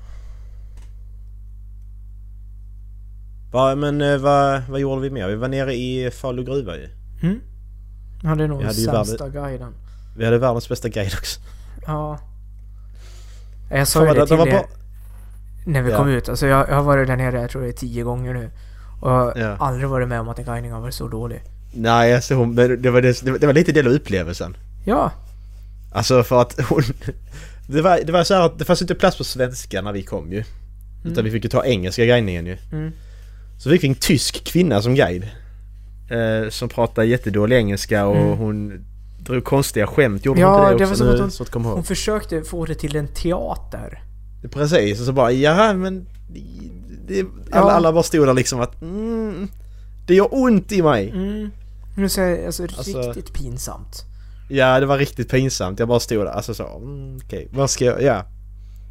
Va, 3.53 3.75
men 3.75 4.01
eh, 4.01 4.19
vad, 4.69 4.81
gjorde 4.81 5.01
vi 5.01 5.11
mer? 5.11 5.29
Vi 5.29 5.35
var 5.35 5.49
nere 5.49 5.75
i 5.75 6.11
Falu 6.11 6.45
gruva 6.45 6.77
ju. 6.77 6.89
Mm? 7.23 7.41
Ja, 8.23 8.35
det 8.35 8.45
är 8.45 8.49
nog 8.49 8.63
är 8.63 8.67
ju 8.67 8.73
sämsta 8.73 9.29
guiden. 9.29 9.73
Vi 10.17 10.25
hade 10.25 10.39
världens 10.39 10.69
bästa 10.69 10.89
guide 10.89 11.15
också. 11.15 11.41
Ja. 11.87 12.19
Jag 13.71 13.89
sa 13.89 14.07
ju 14.09 14.15
det 14.15 14.27
till 14.27 14.41
er 14.41 14.45
bra. 14.47 14.65
när 15.67 15.83
vi 15.83 15.91
Ja. 15.91 15.97
kom 15.97 16.09
ut. 16.09 16.29
Alltså 16.29 16.47
jag, 16.47 16.69
jag 16.69 16.75
har 16.75 16.83
varit 16.83 17.07
där 17.09 17.17
nere, 17.17 17.41
jag 17.41 17.51
tror 17.51 17.63
det 17.63 17.69
är 17.69 17.73
tio 17.73 18.03
gånger 18.03 18.35
nu. 18.35 18.51
Och 19.01 19.11
jag 19.11 19.15
har 19.17 19.33
Ja. 19.37 19.57
aldrig 19.59 19.89
varit 19.89 20.09
med 20.09 20.21
om 20.21 20.29
att 20.29 20.39
en 20.39 20.45
guidning 20.45 20.73
har 20.73 20.81
varit 20.81 20.95
så 20.95 21.09
dålig. 21.09 21.43
Nej, 21.75 22.15
alltså 22.15 22.35
hon, 22.35 22.55
det, 22.55 22.91
var 22.91 23.01
det, 23.03 23.39
det 23.41 23.47
var- 23.47 23.53
lite 23.55 23.73
del 23.73 23.87
av 23.87 23.93
upplevelsen. 23.93 24.57
Ja, 24.85 25.13
Alltså 25.93 26.23
för 26.23 26.41
att 26.43 26.61
hon... 26.69 26.83
Det 27.71 27.83
var, 27.83 28.01
det 28.05 28.13
var 28.13 28.25
så 28.25 28.35
här 28.35 28.41
att 28.47 28.59
det 28.59 28.65
fanns 28.65 28.83
inte 28.83 28.95
plats 28.95 29.17
på 29.19 29.25
svenska 29.25 29.83
när 29.83 29.93
vi 29.93 30.03
kom 30.03 30.33
ju. 30.33 30.45
Utan 31.05 31.25
vi 31.25 31.31
fick 31.31 31.45
ju 31.45 31.51
ta 31.51 31.65
engelska 31.65 32.05
guidningen 32.05 32.47
ju. 32.47 32.57
Mm. 32.73 32.93
Så 33.59 33.71
vi 33.71 33.79
fick 33.79 33.89
en 33.91 33.95
tysk 33.95 34.45
kvinna 34.45 34.83
som 34.83 34.95
guide. 34.95 35.25
Eh, 36.11 36.51
som 36.51 36.69
pratade 36.69 37.07
jättedålig 37.07 37.57
engelska 37.57 38.07
och 38.07 38.17
Mm. 38.17 38.39
hon 38.39 38.85
drog 39.19 39.45
konstiga 39.45 39.87
skämt. 39.87 40.25
Gjorde 40.25 40.41
Ja, 40.41 40.49
hon 40.63 40.73
inte 40.73 40.85
det, 40.85 40.89
det 40.89 40.91
också? 40.93 41.05
var 41.05 41.13
nu, 41.13 41.21
hon- 41.21 41.31
så 41.31 41.43
att 41.43 41.51
komma 41.51 41.69
ihåg. 41.69 41.75
hon 41.75 41.85
försökte 41.85 42.43
få 42.43 42.65
det 42.65 42.75
till 42.75 42.97
en 42.97 43.09
teater. 43.09 44.03
Precis, 44.53 45.01
och 45.01 45.07
så 45.07 45.13
bara 45.13 45.33
ja 45.33 45.73
men... 45.73 46.07
Det, 47.07 47.21
alla, 47.21 47.31
Ja. 47.51 47.71
alla 47.71 47.93
bara 47.93 48.03
stod 48.03 48.27
där 48.27 48.35
liksom 48.35 48.61
att 48.61 48.83
mm, 48.83 49.49
Det 50.07 50.15
gör 50.15 50.29
ont 50.31 50.73
i 50.73 50.83
mig. 50.83 51.11
Mm. 51.11 51.51
Nu 51.97 52.09
säger 52.09 52.37
jag, 52.37 52.47
alltså, 52.47 52.63
Alltså- 52.63 53.03
riktigt 53.03 53.33
pinsamt. 53.33 54.05
Ja 54.51 54.81
det 54.81 54.87
var 54.87 54.99
riktigt 54.99 55.31
pinsamt. 55.31 55.79
Jag 55.79 55.89
bara 55.89 56.01
stod 56.01 56.19
där 56.27 56.27
alltså 56.27 56.55
så 56.55 56.77
mm, 56.77 57.17
okej 57.25 57.49
vad 57.53 57.71
ska 57.71 57.85
jag... 57.85 58.03
Ja. 58.03 58.25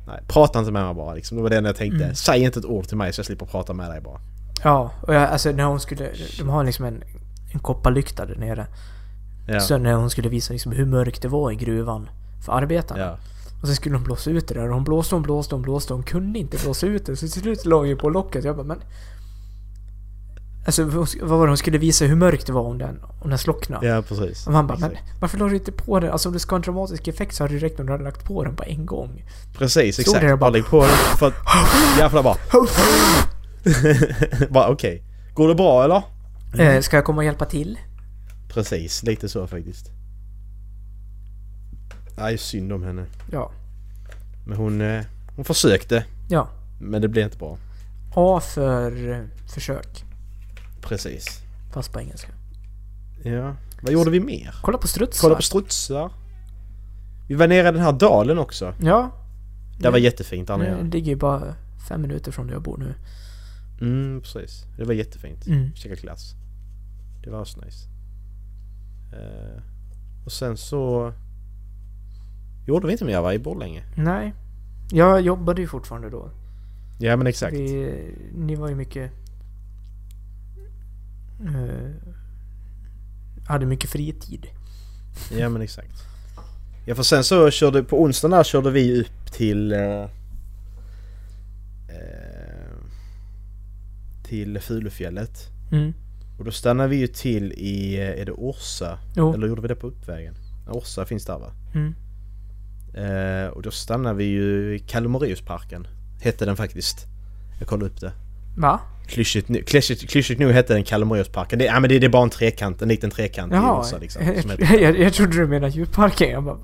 Nej, 0.07 0.19
prata 0.27 0.59
inte 0.59 0.71
med 0.71 0.85
mig 0.85 0.93
bara 0.95 1.13
liksom. 1.13 1.37
Det 1.37 1.43
var 1.43 1.49
det 1.49 1.55
jag 1.55 1.75
tänkte. 1.75 2.03
Mm. 2.03 2.15
Säg 2.15 2.43
inte 2.43 2.59
ett 2.59 2.65
ord 2.65 2.87
till 2.87 2.97
mig 2.97 3.13
så 3.13 3.19
jag 3.19 3.25
slipper 3.25 3.45
prata 3.45 3.73
med 3.73 3.89
dig 3.91 4.01
bara. 4.01 4.19
Ja, 4.63 4.91
och 5.01 5.13
jag, 5.15 5.23
alltså 5.23 5.51
när 5.51 5.63
hon 5.63 5.79
skulle... 5.79 6.09
De 6.39 6.49
har 6.49 6.63
liksom 6.63 6.85
en, 6.85 7.03
en 7.53 7.59
kopparlykta 7.59 8.25
där 8.25 8.35
nere. 8.35 8.67
Ja. 9.47 9.59
Så 9.59 9.77
när 9.77 9.93
hon 9.93 10.09
skulle 10.09 10.29
visa 10.29 10.53
liksom 10.53 10.71
hur 10.71 10.85
mörkt 10.85 11.21
det 11.21 11.27
var 11.27 11.51
i 11.51 11.55
gruvan 11.55 12.09
för 12.45 12.53
arbetarna. 12.53 12.99
ja. 13.01 13.17
Och 13.61 13.67
så 13.67 13.75
skulle 13.75 13.95
hon 13.95 14.03
blåsa 14.03 14.29
ut 14.29 14.47
det 14.47 14.53
där 14.53 14.67
och 14.67 14.73
hon 14.73 14.83
blåste, 14.83 15.15
hon 15.15 15.21
blåste, 15.21 15.55
hon 15.55 15.61
blåste. 15.61 15.93
Hon 15.93 16.03
kunde 16.03 16.39
inte 16.39 16.57
blåsa 16.63 16.87
ut 16.87 17.05
det. 17.05 17.15
Så 17.15 17.27
till 17.27 17.41
slut 17.41 17.65
låg 17.65 17.87
jag 17.87 17.99
på 17.99 18.09
locket. 18.09 18.43
Jag 18.43 18.55
bara 18.55 18.65
men... 18.65 18.79
Alltså 20.65 20.83
vad 20.83 21.07
var 21.21 21.45
det 21.45 21.51
hon 21.51 21.57
skulle 21.57 21.77
visa 21.77 22.05
hur 22.05 22.15
mörkt 22.15 22.47
det 22.47 22.53
var 22.53 22.61
om 22.61 22.77
den, 22.77 22.99
om 23.21 23.29
den 23.29 23.39
slocknade. 23.39 23.87
Ja 23.87 24.01
precis. 24.01 24.47
Och 24.47 24.53
man 24.53 24.67
bara 24.67 24.77
men 24.77 24.91
varför 25.21 25.37
la 25.37 25.47
du 25.47 25.55
inte 25.55 25.71
på 25.71 25.99
den? 25.99 26.11
Alltså 26.11 26.29
om 26.29 26.33
det 26.33 26.39
ska 26.39 26.53
ha 26.53 26.55
en 26.57 26.61
dramatisk 26.61 27.07
effekt 27.07 27.35
så 27.35 27.43
hade 27.43 27.53
det 27.53 27.59
räckt 27.65 27.79
om 27.79 27.85
du 27.85 27.91
hade 27.91 28.03
lagt 28.03 28.25
på 28.25 28.43
den 28.43 28.55
på 28.55 28.63
en 28.63 28.85
gång. 28.85 29.23
Precis, 29.57 29.95
Stod 29.95 30.03
exakt. 30.03 30.21
där 30.21 30.33
och 30.33 30.39
bara 30.39 30.49
lägg 30.49 30.65
på 30.65 30.81
den 30.81 30.89
för 31.19 31.27
att... 31.27 31.33
Jävlar 31.97 32.23
bara... 32.23 32.35
bara 34.49 34.69
okej. 34.69 35.03
Går 35.33 35.47
det 35.47 35.55
bra 35.55 35.83
eller? 35.83 36.03
Eh, 36.59 36.81
ska 36.81 36.97
jag 36.97 37.05
komma 37.05 37.17
och 37.17 37.25
hjälpa 37.25 37.45
till? 37.45 37.77
Precis, 38.49 39.03
lite 39.03 39.29
så 39.29 39.47
faktiskt. 39.47 39.91
Nej, 42.17 42.37
synd 42.37 42.73
om 42.73 42.83
henne. 42.83 43.05
Ja. 43.31 43.51
Men 44.45 44.57
hon, 44.57 44.81
eh, 44.81 45.03
hon 45.35 45.45
försökte. 45.45 46.05
Ja. 46.29 46.49
Men 46.81 47.01
det 47.01 47.07
blev 47.07 47.25
inte 47.25 47.37
bra. 47.37 47.57
A 48.15 48.39
för 48.39 49.27
försök. 49.53 50.03
Precis. 50.81 51.41
Fast 51.73 51.93
på 51.93 51.99
engelska. 51.99 52.31
Ja. 53.23 53.55
Vad 53.81 53.93
gjorde 53.93 54.11
vi 54.11 54.19
mer? 54.19 54.55
Kolla 54.61 54.77
på 54.77 54.87
strutsar. 54.87 55.21
Kolla 55.21 55.35
på 55.35 55.41
strutsar. 55.41 56.11
Vi 57.27 57.35
var 57.35 57.47
nere 57.47 57.69
i 57.69 57.71
den 57.71 57.81
här 57.81 57.91
dalen 57.93 58.37
också. 58.39 58.73
Ja. 58.81 59.11
Det 59.79 59.89
var 59.89 59.97
jättefint 59.97 60.47
där 60.47 60.57
Det 60.57 60.63
nere. 60.63 60.83
ligger 60.83 61.11
ju 61.11 61.15
bara 61.15 61.55
fem 61.89 62.01
minuter 62.01 62.31
från 62.31 62.47
där 62.47 62.53
jag 62.53 62.61
bor 62.63 62.77
nu. 62.77 62.93
Mm, 63.81 64.21
precis. 64.21 64.65
Det 64.77 64.83
var 64.83 64.93
jättefint. 64.93 65.47
Mm. 65.47 65.75
Käka 65.75 65.95
glass. 65.95 66.33
Det 67.23 67.29
var 67.29 67.45
så 67.45 67.61
nice. 67.61 67.87
Eh, 69.13 69.61
och 70.25 70.31
sen 70.31 70.57
så... 70.57 71.13
Gjorde 72.67 72.87
vi 72.87 72.91
inte 72.93 73.05
mer 73.05 73.21
va, 73.21 73.33
i 73.33 73.39
Borlänge? 73.39 73.83
Nej. 73.95 74.33
Jag 74.91 75.21
jobbade 75.21 75.61
ju 75.61 75.67
fortfarande 75.67 76.09
då. 76.09 76.31
Ja 76.99 77.17
men 77.17 77.27
exakt. 77.27 77.53
Vi, 77.53 78.13
ni 78.35 78.55
var 78.55 78.69
ju 78.69 78.75
mycket... 78.75 79.11
eh, 81.41 81.91
hade 83.47 83.65
mycket 83.65 83.89
fritid. 83.89 84.47
Ja 85.37 85.49
men 85.49 85.61
exakt. 85.61 86.03
Ja 86.85 86.95
för 86.95 87.03
sen 87.03 87.23
så 87.23 87.51
körde, 87.51 87.83
på 87.83 88.01
onsdagen 88.01 88.37
där 88.37 88.43
körde 88.43 88.71
vi 88.71 89.01
upp 89.01 89.31
till... 89.31 89.73
Eh, 89.73 90.03
eh, 91.89 92.77
till 94.23 94.59
Fulufjället. 94.59 95.49
Mm. 95.71 95.93
Och 96.37 96.45
då 96.45 96.51
stannade 96.51 96.89
vi 96.89 96.95
ju 96.95 97.07
till 97.07 97.53
i, 97.53 97.95
eh, 97.95 98.21
är 98.21 98.25
det 98.25 98.31
Orsa? 98.31 98.99
Jo. 99.15 99.33
Eller 99.33 99.47
gjorde 99.47 99.61
vi 99.61 99.67
det 99.67 99.75
på 99.75 99.87
uppvägen? 99.87 100.33
Orsa 100.69 101.05
finns 101.05 101.25
där 101.25 101.39
va? 101.39 101.51
Mm. 101.75 101.95
Eh, 102.93 103.47
och 103.47 103.61
då 103.61 103.71
stannade 103.71 104.15
vi 104.15 104.23
ju 104.23 104.75
i 104.75 104.79
Kalmariusparken. 104.79 105.87
Hette 106.21 106.45
den 106.45 106.55
faktiskt. 106.55 107.05
Jag 107.59 107.67
kollade 107.67 107.85
upp 107.85 108.01
det. 108.01 108.11
Va? 108.57 108.79
Klyschigt, 109.07 109.49
nu- 109.49 109.61
klyschigt, 109.61 110.09
klyschigt 110.09 110.39
nog 110.39 110.51
hette 110.51 110.73
den 110.73 110.83
Kalmariusparken. 110.83 111.59
Det, 111.59 111.65
ja, 111.65 111.79
men 111.79 111.89
det, 111.89 111.99
det 111.99 112.07
är 112.07 112.09
bara 112.09 112.23
en 112.23 112.29
trekant, 112.29 112.81
en 112.81 112.87
liten 112.87 113.11
trekant 113.11 113.53
i 113.53 113.55
Jaha. 113.55 113.81
Orsa 113.81 113.97
liksom. 113.97 114.21
jag, 114.59 114.81
jag, 114.81 114.99
jag 114.99 115.13
trodde 115.13 115.37
du 115.37 115.47
menade 115.47 115.73
djurparken. 115.73 116.29
Jag 116.29 116.43
bara... 116.43 116.57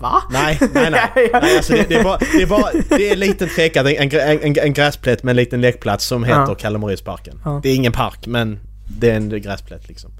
Va? 0.00 0.22
Nej, 0.30 0.58
nej, 0.74 0.90
nej. 0.90 1.10
nej 1.32 1.56
alltså 1.56 1.72
det, 1.72 1.88
det, 1.88 1.94
är 1.94 2.04
bara, 2.04 2.18
det 2.18 2.42
är 2.42 2.46
bara 2.46 2.70
det 2.88 3.08
är 3.08 3.12
en 3.12 3.18
liten 3.18 3.48
trekant, 3.48 3.88
en, 3.88 4.12
en, 4.12 4.40
en, 4.42 4.58
en 4.58 4.72
gräsplätt 4.72 5.22
med 5.22 5.32
en 5.32 5.36
liten 5.36 5.60
lekplats 5.60 6.04
som 6.04 6.24
heter 6.24 6.44
Ja. 6.48 6.54
Kalmariusparken. 6.54 7.40
Ja. 7.44 7.60
Det 7.62 7.68
är 7.68 7.74
ingen 7.74 7.92
park 7.92 8.26
men 8.26 8.58
det 8.98 9.10
är 9.10 9.16
en 9.16 9.28
gräsplätt 9.28 9.88
liksom. 9.88 10.10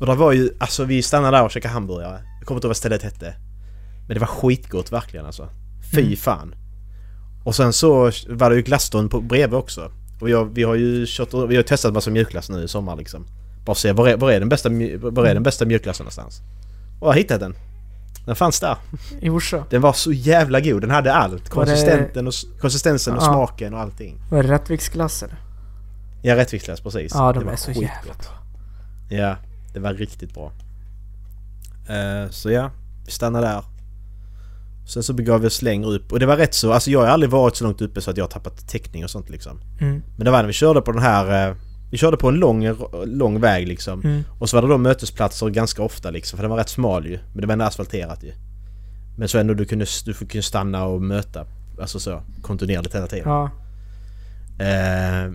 Och 0.00 0.06
det 0.06 0.14
var 0.14 0.32
ju, 0.32 0.50
alltså 0.58 0.84
vi 0.84 1.02
stannade 1.02 1.36
där 1.36 1.44
och 1.44 1.50
käkade 1.50 1.74
hamburgare. 1.74 2.20
Jag 2.38 2.46
kommer 2.46 2.58
inte 2.58 2.66
ihåg 2.66 2.70
vad 2.70 2.76
stället 2.76 3.02
hette. 3.02 3.34
Men 4.06 4.14
det 4.14 4.20
var 4.20 4.26
skitgott 4.26 4.92
verkligen 4.92 5.26
alltså. 5.26 5.48
Fy 5.94 6.00
Mm. 6.02 6.16
fan. 6.16 6.54
Och 7.44 7.54
sen 7.54 7.72
så 7.72 8.10
var 8.28 8.50
det 8.50 8.56
ju 8.56 8.62
glasstånd 8.62 9.10
på 9.10 9.20
bredvid 9.20 9.58
också. 9.58 9.90
Och 10.20 10.30
jag, 10.30 10.44
vi 10.54 10.62
har 10.62 10.74
ju 10.74 11.04
kört, 11.08 11.34
vi 11.48 11.56
har 11.56 11.62
testat 11.62 11.94
massa 11.94 12.10
mjukglass 12.10 12.50
nu 12.50 12.62
i 12.64 12.68
sommar 12.68 12.96
liksom. 12.96 13.26
Bara 13.64 13.74
se 13.74 13.92
var 13.92 14.08
är, 14.08 14.16
var 14.16 14.30
är 14.32 14.40
den 14.40 14.48
bästa, 14.48 14.68
var 15.00 15.24
är 15.26 15.34
den 15.34 15.42
bästa 15.42 15.64
mjukglassen 15.64 16.04
någonstans? 16.04 16.40
Och 17.00 17.08
jag 17.08 17.14
hittade 17.14 17.44
den. 17.44 17.54
Den 18.26 18.36
fanns 18.36 18.60
där. 18.60 18.76
I 19.20 19.28
Orsa? 19.30 19.64
Den 19.70 19.80
var 19.80 19.92
så 19.92 20.12
jävla 20.12 20.60
god. 20.60 20.80
Den 20.80 20.90
hade 20.90 21.14
allt. 21.14 21.48
Konsistenten 21.48 22.26
och, 22.26 22.32
konsistensen 22.60 23.14
och 23.16 23.22
Ja. 23.22 23.26
smaken 23.26 23.74
och 23.74 23.80
allting. 23.80 24.20
Var 24.30 24.42
det 24.42 24.48
Rättviksglass 24.48 25.22
eller? 25.22 25.36
Ja, 26.22 26.36
rättviksglass 26.36 26.80
precis. 26.80 27.12
Ja, 27.14 27.32
de 27.32 27.38
Det 27.38 27.44
var 27.44 27.52
är 27.52 27.56
så 27.56 27.66
skitgott. 27.66 27.82
jävla 27.82 28.14
bra. 28.14 29.18
Ja, 29.18 29.36
det 29.72 29.80
var 29.80 29.94
riktigt 29.94 30.34
bra. 30.34 30.52
Eh, 31.88 32.30
så 32.30 32.50
ja, 32.50 32.70
vi 33.06 33.10
stannade 33.12 33.46
där. 33.46 33.64
Sen 34.86 35.02
så 35.02 35.12
begav 35.12 35.40
vi 35.40 35.46
oss 35.48 35.62
längre 35.62 35.88
upp 35.90 36.12
och 36.12 36.20
det 36.20 36.26
var 36.26 36.36
rätt 36.36 36.54
så, 36.54 36.72
alltså 36.72 36.90
jag 36.90 37.00
har 37.00 37.06
aldrig 37.06 37.30
varit 37.30 37.56
så 37.56 37.64
långt 37.64 37.80
uppe 37.80 38.00
så 38.00 38.10
att 38.10 38.16
jag 38.16 38.24
har 38.24 38.30
tappat 38.30 38.68
täckning 38.68 39.04
och 39.04 39.10
sånt 39.10 39.30
liksom. 39.30 39.60
Mm. 39.80 40.02
Men 40.16 40.24
det 40.24 40.30
var 40.30 40.38
när 40.38 40.46
vi 40.46 40.52
körde 40.52 40.80
på 40.80 40.92
den 40.92 41.02
här, 41.02 41.48
eh, 41.50 41.54
vi 41.90 41.98
körde 41.98 42.16
på 42.16 42.28
en 42.28 42.34
lång, 42.34 42.74
lång 43.04 43.40
väg 43.40 43.68
liksom. 43.68 44.00
Mm. 44.00 44.22
Och 44.38 44.48
så 44.48 44.56
var 44.56 44.62
det 44.62 44.68
då 44.68 44.78
mötesplatser 44.78 45.48
ganska 45.48 45.82
ofta 45.82 46.10
liksom, 46.10 46.36
för 46.36 46.42
den 46.44 46.50
var 46.50 46.58
rätt 46.58 46.68
smal 46.68 47.06
ju. 47.06 47.18
Men 47.32 47.40
det 47.40 47.46
var 47.46 47.52
ändå 47.52 47.64
asfalterat 47.64 48.22
ju. 48.24 48.32
Men 49.18 49.28
så 49.28 49.38
ändå 49.38 49.54
du 49.54 49.64
kunde, 49.64 49.86
du 50.04 50.14
kunde 50.14 50.42
stanna 50.42 50.84
och 50.84 51.02
möta, 51.02 51.46
alltså 51.80 52.00
så, 52.00 52.22
kontinuerligt 52.42 52.94
hela 52.94 53.06
tiden. 53.06 53.28
Ja. 53.28 53.50
Eh, 54.64 55.32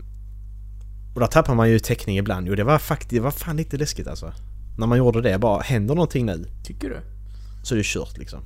och 1.13 1.19
där 1.19 1.27
tappar 1.27 1.55
man 1.55 1.69
ju 1.69 1.79
täckning 1.79 2.17
ibland. 2.17 2.47
Jo 2.47 2.55
det 2.55 2.63
var 2.63 2.79
faktiskt, 2.79 3.09
det 3.09 3.19
var 3.19 3.31
fan 3.31 3.57
lite 3.57 3.77
läskigt 3.77 4.07
alltså. 4.07 4.33
När 4.77 4.87
man 4.87 4.97
gjorde 4.97 5.21
det, 5.21 5.37
bara 5.37 5.61
händer 5.61 5.95
någonting 5.95 6.25
nu 6.25 6.45
Tycker 6.63 6.89
du? 6.89 6.97
så 7.63 7.73
är 7.75 7.77
det 7.77 7.85
kört 7.85 8.17
liksom. 8.17 8.39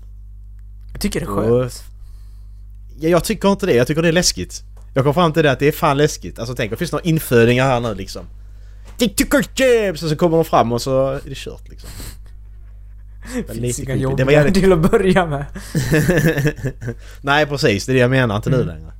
Jag 0.91 1.01
tycker 1.01 1.19
det 1.19 1.25
är 1.25 1.29
Och- 1.29 1.61
skönt. 1.61 1.83
Ja, 2.99 3.09
jag 3.09 3.23
tycker 3.23 3.51
inte 3.51 3.65
det, 3.65 3.73
jag 3.73 3.87
tycker 3.87 4.01
det 4.01 4.07
är 4.07 4.11
läskigt. 4.11 4.63
Jag 4.93 5.03
kom 5.03 5.13
fram 5.13 5.33
till 5.33 5.43
det 5.43 5.51
att 5.51 5.59
det 5.59 5.67
är 5.67 5.71
fan 5.71 5.97
läskigt. 5.97 6.39
Alltså 6.39 6.55
tänk, 6.55 6.71
det 6.71 6.77
finns 6.77 6.91
några 6.91 7.03
infödingar 7.03 7.65
här 7.65 7.79
nu 7.79 7.93
liksom. 7.95 8.25
Och 9.91 9.99
så 9.99 10.15
kommer 10.15 10.37
de 10.37 10.45
fram 10.45 10.71
och 10.71 10.81
så 10.81 11.07
är 11.11 11.21
det 11.25 11.35
kört 11.37 11.69
liksom. 11.69 11.89
Det 13.47 13.53
finns 13.53 13.79
inga 13.79 13.95
jobb 13.95 14.17
Det 14.17 14.23
var 14.23 14.31
jävligt- 14.31 14.53
till 14.55 14.73
att 14.73 14.91
börja 14.91 15.25
med. 15.25 15.45
Nej 17.21 17.45
precis, 17.45 17.85
det 17.85 17.91
är 17.91 17.93
det 17.93 17.99
jag 17.99 18.09
menar. 18.09 18.35
Inte 18.35 18.49
nu 18.49 18.55
Mm. 18.61 18.67
längre. 18.67 18.91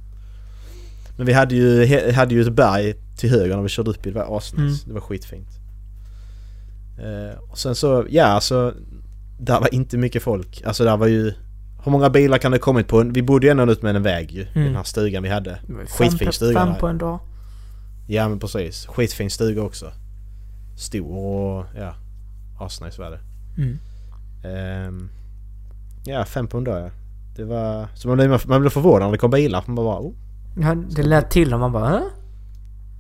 Men 1.18 1.26
vi 1.26 1.34
hade 1.34 1.56
ju, 1.56 1.86
hade 2.12 2.34
ju 2.36 2.42
ett 2.42 2.54
berg 2.54 2.96
till 3.18 3.30
höger 3.30 3.56
när 3.56 3.64
vi 3.64 3.70
körde 3.70 3.90
upp 3.90 4.06
i. 4.08 4.12
Det 4.12 4.20
var 4.20 4.38
asnice. 4.38 4.62
Mm. 4.62 4.76
Det 4.86 4.94
var 4.94 5.02
skitfint. 5.02 5.50
Eh, 7.00 7.40
och 7.52 7.58
sen 7.58 7.76
så, 7.76 8.06
ja 8.10 8.26
alltså... 8.26 8.74
Där 9.40 9.60
var 9.60 9.74
inte 9.74 9.98
mycket 9.98 10.24
folk. 10.24 10.62
Alltså 10.66 10.84
där 10.84 10.98
var 10.98 11.08
ju... 11.08 11.34
Hur 11.84 11.92
många 11.92 12.10
bilar 12.10 12.38
kan 12.38 12.52
det 12.52 12.60
kommit 12.60 12.88
på? 12.88 13.04
Vi 13.04 13.22
bodde 13.22 13.48
ju 13.48 13.52
ändå 13.52 13.72
ut 13.72 13.82
med 13.82 13.96
en 13.96 14.04
väg 14.04 14.32
ju. 14.32 14.42
I 14.42 14.48
Mm. 14.56 14.68
den 14.68 14.76
här 14.76 14.84
stugan 14.84 15.24
vi 15.24 15.30
hade. 15.30 15.60
Skitfin 15.88 16.32
stuga 16.32 16.60
Fem 16.66 16.76
på 16.80 16.88
en 16.88 16.98
dag. 16.98 17.20
Ja 18.08 18.30
men 18.30 18.40
precis. 18.40 18.86
Skitfin 18.86 19.30
stuga 19.30 19.62
också. 19.62 19.92
Stor 20.78 21.18
och 21.18 21.66
ja. 21.78 21.94
Asnice 22.60 23.02
var 23.02 23.12
det. 23.12 23.20
Mm. 23.58 23.78
Ehm, 24.44 25.10
ja, 26.06 26.26
fem 26.26 26.48
på 26.48 26.58
en 26.58 26.64
dag 26.64 26.82
ja. 26.82 26.90
Det 27.36 27.44
var... 27.44 27.88
Så 27.94 28.08
man 28.08 28.18
blev, 28.18 28.42
man 28.48 28.62
blev 28.62 28.70
förvånad 28.70 29.02
när 29.08 29.12
det 29.12 29.18
kom 29.18 29.32
bilar. 29.32 29.64
Man 29.68 29.76
bara 29.76 30.00
oh. 30.00 30.14
Ja, 30.60 30.76
det 30.76 31.04
lät 31.04 31.32
till 31.32 31.54
och 31.54 31.60
man 31.60 31.72
bara 31.72 31.90
Hä? 31.90 32.02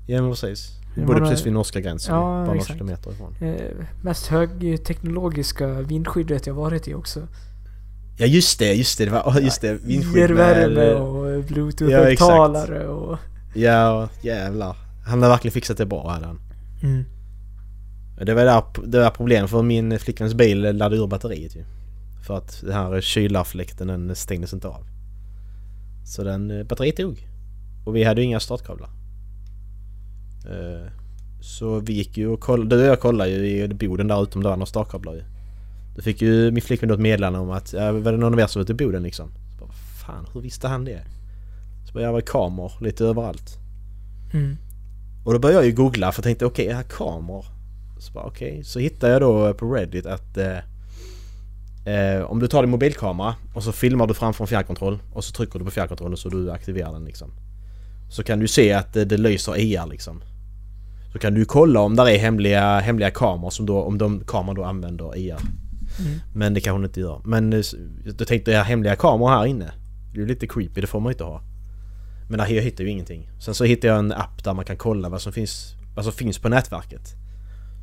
Ja 0.08 0.22
men 0.22 0.32
precis. 0.32 0.72
Vi 0.96 1.06
bodde 1.06 1.20
precis 1.20 1.46
vid 1.46 1.54
norska 1.54 1.80
gränsen. 1.80 2.16
Ja, 2.16 2.22
bara 2.22 2.46
några 2.46 2.62
kilometer 2.62 3.12
ifrån. 3.12 3.36
Eh, 3.42 3.56
mest 4.02 4.28
högteknologiska 4.28 5.68
vindskyddet 5.68 6.48
jag 6.48 6.54
varit 6.54 6.88
i 6.88 6.94
också. 6.94 7.28
Ja 8.18 8.26
just 8.26 8.60
det, 8.60 8.74
just 8.74 8.98
det. 8.98 9.06
det 9.06 9.12
var, 9.12 9.40
just 9.40 9.62
det. 9.62 9.74
Vindskydd 9.74 10.32
värme 10.32 10.76
med... 10.76 10.96
och 10.96 11.18
Ja, 11.32 11.42
bluetooth-högtalare 11.42 12.88
och... 12.88 13.18
Ja, 13.56 14.04
och 14.04 14.26
jävlar. 14.26 14.76
Han 15.06 15.24
har 15.24 15.30
verkligen 15.30 15.54
fixat 15.54 15.78
det 15.78 15.86
bra 15.86 16.10
hade 16.10 16.26
han. 16.26 16.40
Mm. 16.84 17.06
Det 18.22 18.34
var 18.34 18.46
där, 18.46 18.64
det 18.88 19.00
var 19.00 19.10
problemet 19.10 19.50
för 19.50 19.64
min 19.64 20.00
flickväns 20.00 20.34
bil 20.34 20.62
laddade 20.62 20.98
ur 20.98 21.08
batteriet 21.08 21.56
ju. 21.56 21.64
För 22.28 22.38
att 22.38 22.62
den 22.62 22.74
här 22.74 23.02
kylarfläkten 23.02 23.88
den 23.88 24.16
stängdes 24.16 24.54
inte 24.54 24.68
av. 24.68 24.86
Så 26.06 26.24
den, 26.24 26.52
eh, 26.52 26.64
batteriet 26.64 26.98
dog. 26.98 27.28
Och 27.86 27.96
vi 27.96 28.04
hade 28.04 28.22
ju 28.22 28.28
inga 28.28 28.40
startkablar. 28.40 28.90
Eh, 30.50 30.92
Så 31.42 31.80
vi 31.80 31.94
gick 31.94 32.18
ju 32.18 32.28
och 32.28 32.40
kollade, 32.40 32.76
du 32.76 32.82
och 32.82 32.88
jag 32.88 33.00
kollade 33.00 33.30
ju 33.30 33.64
i 33.64 33.68
boden 33.68 34.08
där 34.08 34.24
utom 34.24 34.44
dörren 34.44 34.62
och 34.62 34.68
startkablar 34.68 35.14
ju. 35.14 35.24
Då 35.96 36.02
fick 36.02 36.22
ju 36.22 36.52
min 36.52 36.62
flickvän 36.62 36.88
då 36.88 36.94
ett 36.94 37.02
meddelande 37.02 37.40
om 37.40 37.52
att 37.52 37.74
ja, 37.74 37.92
var 37.92 38.12
det 38.12 38.18
någon 38.18 38.34
av 38.34 38.40
er 38.40 38.48
som 38.48 38.60
var 38.60 38.64
ute 38.64 38.72
i 38.72 38.86
boden 38.86 39.04
liksom? 39.04 39.30
Så 39.52 39.66
bara, 39.66 39.72
fan 40.06 40.28
hur 40.34 40.42
visste 40.42 40.68
han 40.68 40.86
det? 40.86 41.02
Så 41.88 41.94
bara, 41.94 42.04
jag 42.04 42.14
var 42.14 42.22
kameror 42.22 42.72
lite 42.82 43.06
överallt. 43.06 43.58
Mm. 44.34 44.58
Och 45.26 45.34
då 45.34 45.40
började 45.40 45.60
jag 45.60 45.66
ju 45.66 45.76
googla 45.76 46.12
för 46.12 46.20
jag 46.20 46.24
tänkte 46.24 46.46
okej, 46.46 46.68
okay, 46.68 46.84
kameror. 46.90 47.46
Så 48.00 48.14
bara 48.14 48.26
okej, 48.26 48.64
så 48.64 48.80
hittade 48.80 49.14
jag 49.14 49.22
då 49.22 49.54
på 49.54 49.74
Reddit 49.74 50.06
att 50.06 50.38
eh, 50.38 50.58
eh, 51.94 52.22
om 52.22 52.40
du 52.40 52.48
tar 52.48 52.62
din 52.62 52.72
mobilkamera 52.72 53.36
och 53.54 53.64
så 53.64 53.72
filmar 53.72 54.08
du 54.08 54.14
framför 54.14 54.44
en 54.44 54.48
fjärrkontroll 54.48 55.00
och 55.14 55.24
så 55.24 55.34
trycker 55.34 55.60
du 55.60 55.66
på 55.66 55.72
fjärrkontrollen 55.72 56.18
så 56.18 56.30
du 56.30 56.52
aktiverar 56.52 56.94
den 56.94 57.06
liksom. 57.06 57.32
Så 58.10 58.24
kan 58.24 58.40
du 58.40 58.48
se 58.48 58.74
att 58.74 58.96
eh, 58.96 59.04
det 59.04 59.18
lyser 59.18 59.58
IR 59.58 59.86
liksom. 59.90 60.22
Så 61.14 61.20
kan 61.20 61.34
du 61.34 61.46
kolla 61.46 61.80
om 61.80 61.96
där 61.96 62.10
är 62.10 62.18
hemliga, 62.18 62.80
hemliga 62.80 63.12
kameror 63.12 63.50
som 63.50 63.66
då, 63.66 63.84
om 63.84 63.98
de 63.98 64.24
kameror 64.28 64.56
då 64.56 64.64
använder 64.64 65.18
IR. 65.18 65.38
Mm. 66.00 66.20
Men 66.34 66.54
det 66.54 66.62
kan 66.62 66.74
hon 66.74 66.86
inte 66.86 67.00
göra. 67.00 67.22
Men 67.26 67.54
eh, 67.54 67.62
då 68.18 68.26
tänkte 68.26 68.52
jag 68.52 68.64
hemliga 68.64 68.96
kameror 68.96 69.30
här 69.30 69.46
inne. 69.46 69.72
Det 70.14 70.18
är 70.18 70.22
ju 70.22 70.28
lite 70.28 70.48
creepy, 70.48 70.82
det 70.82 70.88
får 70.88 71.00
man 71.00 71.12
inte 71.12 71.24
ha. 71.24 71.42
Men 72.30 72.40
där 72.40 72.48
jag 72.48 72.64
hittar 72.64 72.84
ju 72.84 72.90
ingenting. 72.90 73.30
Sen 73.40 73.54
så 73.54 73.64
hittade 73.64 73.88
jag 73.88 74.00
en 74.00 74.12
app 74.12 74.44
där 74.44 74.54
man 74.54 74.66
kan 74.66 74.78
kolla 74.78 75.10
vad 75.10 75.22
som 75.22 75.34
finns, 75.34 75.76
vad 75.96 76.06
som 76.06 76.14
finns 76.14 76.40
på 76.40 76.50
nätverket. 76.50 77.16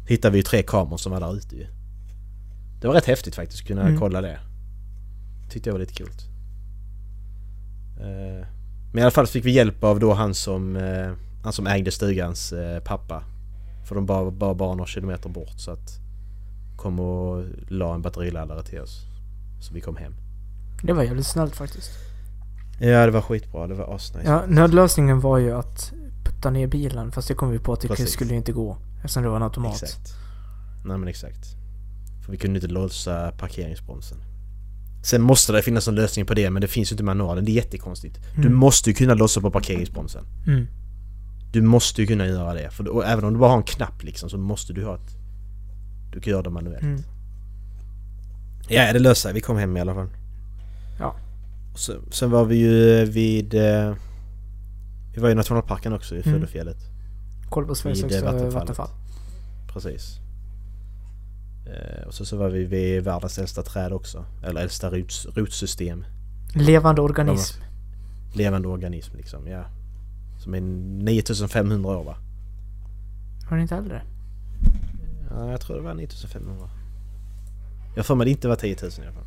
Hittade 0.09 0.33
vi 0.33 0.39
ju 0.39 0.43
tre 0.43 0.63
kameror 0.63 0.97
som 0.97 1.13
var 1.13 1.21
där 1.21 1.37
ute 1.37 1.57
ju. 1.57 1.67
Det 2.81 2.87
var 2.87 2.95
rätt 2.95 3.07
häftigt 3.07 3.35
faktiskt 3.35 3.61
att 3.63 3.67
kunna 3.69 3.83
Mm. 3.83 3.99
kolla 4.01 4.21
det. 4.21 4.39
Tyckte 5.51 5.69
jag 5.69 5.75
var 5.75 5.81
lite 5.81 5.95
kul. 5.95 6.09
Eh, 8.01 8.47
Men 8.93 8.99
i 8.99 9.03
alla 9.03 9.11
fall 9.11 9.27
fick 9.27 9.45
vi 9.45 9.51
hjälp 9.51 9.85
av 9.85 10.01
då 10.01 10.13
han 10.15 10.35
som, 10.35 10.77
eh, 10.77 11.13
han 11.45 11.53
som 11.53 11.67
ägde 11.67 11.91
stugans 11.91 12.53
eh, 12.53 12.81
pappa. 12.81 13.23
För 13.89 13.95
de 13.95 14.07
bara, 14.07 14.31
bara, 14.31 14.55
bara 14.55 14.75
några 14.75 14.87
kilometer 14.87 15.29
bort 15.29 15.55
så 15.61 15.71
att 15.71 15.99
kom 16.77 17.01
och 17.01 17.45
la 17.69 17.95
en 17.95 18.03
batteriladdare 18.03 18.63
till 18.63 18.81
oss. 18.81 19.03
Så 19.61 19.75
vi 19.75 19.81
kom 19.81 19.97
hem. 19.97 20.15
Det 20.83 20.93
var 20.93 21.03
jävligt 21.03 21.27
snällt 21.27 21.57
faktiskt. 21.57 21.91
Ja 22.81 23.07
det 23.07 23.11
var 23.13 23.21
skitbra, 23.21 23.67
det 23.67 23.75
var 23.75 23.95
asnice. 23.95 24.27
Ja, 24.29 24.43
nödlösningen 24.49 25.21
var 25.21 25.39
ju 25.39 25.53
att 25.53 25.93
putta 26.25 26.51
ner 26.51 26.67
bilen 26.67 27.13
fast 27.13 27.29
det 27.29 27.35
kom 27.35 27.51
vi 27.51 27.59
på 27.59 27.73
att 27.73 27.81
det 27.81 27.89
Precis. 27.89 28.13
skulle 28.13 28.35
inte 28.35 28.53
gå. 28.53 28.77
Eftersom 28.97 29.23
det 29.23 29.29
var 29.29 29.37
en 29.37 29.43
automat. 29.43 29.83
Exakt. 29.83 30.15
Nej 30.85 30.99
men 30.99 31.09
exakt. 31.09 31.47
För 32.25 32.33
vi 32.33 32.39
kunde 32.39 32.57
inte 32.59 32.69
låsa 32.69 33.33
parkeringsbromsen. 33.33 34.19
Sen 35.05 35.23
måste 35.23 35.53
det 35.53 35.63
finnas 35.63 35.89
en 35.89 35.95
lösning 35.95 36.27
på 36.27 36.35
det 36.35 36.51
men 36.51 36.63
det 36.63 36.69
finns 36.69 36.91
ju 36.93 36.95
inte 36.95 37.03
i 37.03 37.05
manualen. 37.05 37.45
Det 37.45 37.51
är 37.51 37.55
jättekonstigt. 37.55 38.19
Du 38.35 38.41
Mm. 38.41 38.55
måste 38.55 38.91
ju 38.91 38.95
kunna 38.95 39.15
låsa 39.15 39.41
på 39.41 39.51
parkeringsbromsen. 39.51 40.25
Mm. 40.47 40.67
Du 41.55 41.63
måste 41.63 42.01
ju 42.01 42.07
kunna 42.07 42.27
göra 42.27 42.55
det. 42.55 42.71
För, 42.71 42.89
och 42.89 43.05
även 43.05 43.25
om 43.25 43.33
du 43.33 43.39
bara 43.39 43.51
har 43.51 43.57
en 43.57 43.63
knapp 43.63 44.03
liksom 44.03 44.31
så 44.31 44.39
måste 44.39 44.73
du 44.73 44.85
ha 44.85 44.95
ett... 44.95 45.17
Du 46.13 46.21
kan 46.21 46.31
göra 46.31 46.43
det 46.43 46.51
manuellt. 46.51 46.83
Mm. 46.83 47.03
Ja 48.69 48.93
det 48.93 48.99
löste 48.99 49.23
sig. 49.23 49.33
Vi 49.33 49.41
kom 49.41 49.57
hem 49.57 49.77
i 49.77 49.81
alla 49.81 49.95
fall. 49.95 50.09
Ja. 50.99 51.15
Och 51.73 51.79
så, 51.79 51.93
sen 52.11 52.31
var 52.31 52.45
vi 52.45 52.57
ju 52.57 53.05
vid... 53.05 53.55
Eh, 53.55 53.95
vi 55.15 55.21
var 55.21 55.31
i 55.31 55.35
nationalparken 55.35 55.93
också 55.93 56.17
i 56.17 56.23
Mm. 56.27 56.35
Födofjället. 56.35 56.79
Kolla 57.49 57.67
på 57.67 57.75
Sveriges 57.75 58.05
eh, 58.05 58.11
högsta 58.11 58.51
vattenfall. 58.51 58.89
Precis. 59.73 60.19
Eh, 61.67 62.07
och 62.07 62.15
så, 62.15 62.25
så 62.25 62.37
var 62.37 62.49
vi 62.49 62.65
vid 62.65 63.05
världens 63.05 63.39
äldsta 63.39 63.63
träd 63.63 63.93
också. 63.93 64.25
Eller 64.43 64.61
äldsta 64.61 64.91
rots, 64.91 65.27
rotsystem. 65.27 66.05
Levande 66.55 67.03
organism. 67.03 67.63
Levande 68.35 68.69
organism 68.69 69.17
liksom, 69.17 69.47
ja. 69.47 69.65
Som 70.45 70.55
är 70.55 70.61
9500 70.61 71.91
år 71.91 72.05
va? 72.05 72.17
Var 73.51 73.57
det 73.57 73.63
inte 73.63 73.77
äldre? 73.77 74.03
Ja, 75.31 75.51
jag 75.51 75.61
tror 75.61 75.77
det 75.77 75.83
var 75.83 75.95
9500. 75.95 76.71
Jag 77.97 78.07
för 78.07 78.15
mig 78.15 78.25
det 78.25 78.31
inte 78.31 78.49
var 78.49 78.57
10 78.57 78.77
000 78.83 78.91
i 78.91 79.03
alla 79.03 79.13
fall. 79.13 79.25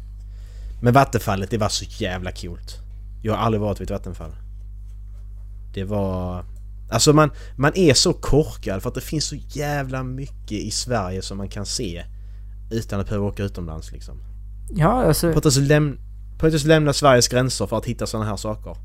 Men 0.81 0.93
vattenfallet, 0.93 1.51
det 1.51 1.57
var 1.57 1.69
så 1.69 1.85
jävla 2.03 2.31
coolt. 2.31 2.77
Jag 3.21 3.33
har 3.33 3.39
aldrig 3.39 3.61
varit 3.61 3.81
vid 3.81 3.85
ett 3.85 3.91
vattenfall. 3.91 4.31
Det 5.73 5.83
var... 5.83 6.45
Alltså 6.89 7.13
man, 7.13 7.31
man 7.55 7.71
är 7.75 7.93
så 7.93 8.13
korkad 8.13 8.81
för 8.81 8.89
att 8.89 8.95
det 8.95 9.01
finns 9.01 9.25
så 9.25 9.35
jävla 9.35 10.03
mycket 10.03 10.51
i 10.51 10.71
Sverige 10.71 11.21
som 11.21 11.37
man 11.37 11.49
kan 11.49 11.65
se 11.65 12.05
utan 12.71 12.99
att 12.99 13.07
behöva 13.07 13.25
åka 13.25 13.43
utomlands 13.43 13.91
liksom. 13.91 14.21
Ja, 14.69 15.03
alltså... 15.03 15.33
På 15.33 15.37
att 15.37 15.45
läm- 15.45 15.97
på 16.39 16.47
att 16.47 16.63
lämna 16.63 16.93
Sveriges 16.93 17.27
gränser 17.27 17.67
för 17.67 17.77
att 17.77 17.85
hitta 17.85 18.07
sådana 18.07 18.29
här 18.29 18.37
saker. 18.37 18.75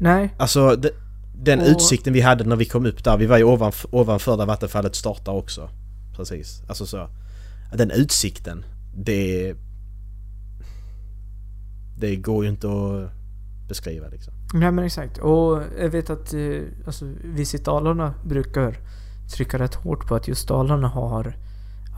Nej. 0.00 0.34
Alltså 0.38 0.76
de, 0.76 0.90
den 1.42 1.60
Och- 1.60 1.66
utsikten 1.66 2.12
vi 2.12 2.20
hade 2.20 2.44
när 2.44 2.56
vi 2.56 2.64
kom 2.64 2.86
upp 2.86 3.04
där, 3.04 3.16
vi 3.16 3.26
var 3.26 3.38
ju 3.38 3.44
ovanf- 3.44 3.86
ovanför 3.90 4.36
där 4.36 4.46
vattenfallet 4.46 4.94
startar 4.94 5.32
också. 5.32 5.68
Precis, 6.16 6.62
alltså 6.68 6.86
så. 6.86 7.08
Den 7.74 7.90
utsikten, 7.90 8.64
det... 8.96 9.54
Det 11.98 12.16
går 12.16 12.44
ju 12.44 12.50
inte 12.50 12.66
att 12.68 13.10
beskriva 13.68 14.08
liksom. 14.08 14.32
Nej 14.54 14.72
men 14.72 14.84
exakt. 14.84 15.18
Och 15.18 15.62
jag 15.78 15.88
vet 15.90 16.10
att 16.10 16.34
eh, 16.34 16.60
alltså, 16.86 17.04
Visit 17.24 17.64
Dalarna 17.64 18.14
brukar 18.24 18.76
trycka 19.36 19.58
rätt 19.58 19.74
hårt 19.74 20.06
på 20.06 20.14
att 20.14 20.28
just 20.28 20.48
Dalarna 20.48 20.88
har 20.88 21.36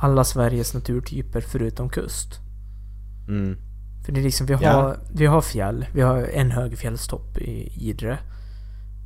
alla 0.00 0.24
Sveriges 0.24 0.74
naturtyper 0.74 1.40
förutom 1.40 1.88
kust. 1.88 2.40
Mm. 3.28 3.56
För 4.04 4.12
det 4.12 4.20
är 4.20 4.24
liksom, 4.24 4.46
vi 4.46 4.54
har, 4.54 4.62
Ja. 4.62 4.94
vi 5.12 5.26
har 5.26 5.40
fjäll, 5.40 5.86
vi 5.94 6.00
har 6.00 6.22
en 6.22 6.50
hög 6.50 6.78
fjällstopp 6.78 7.38
i 7.38 7.72
Idre. 7.90 8.18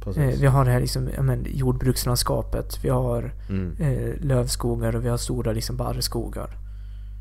Precis. 0.04 0.22
Eh, 0.22 0.40
vi 0.40 0.46
har 0.46 0.64
det 0.64 0.70
här 0.70 0.80
liksom, 0.80 1.08
ja, 1.16 1.22
men, 1.22 1.46
jordbrukslandskapet, 1.48 2.84
vi 2.84 2.88
har 2.88 3.34
Mm. 3.48 3.76
eh, 3.80 4.20
lövskogar 4.20 4.96
och 4.96 5.04
vi 5.04 5.08
har 5.08 5.16
stora 5.16 5.52
liksom 5.52 5.76
barrskogar. 5.76 6.58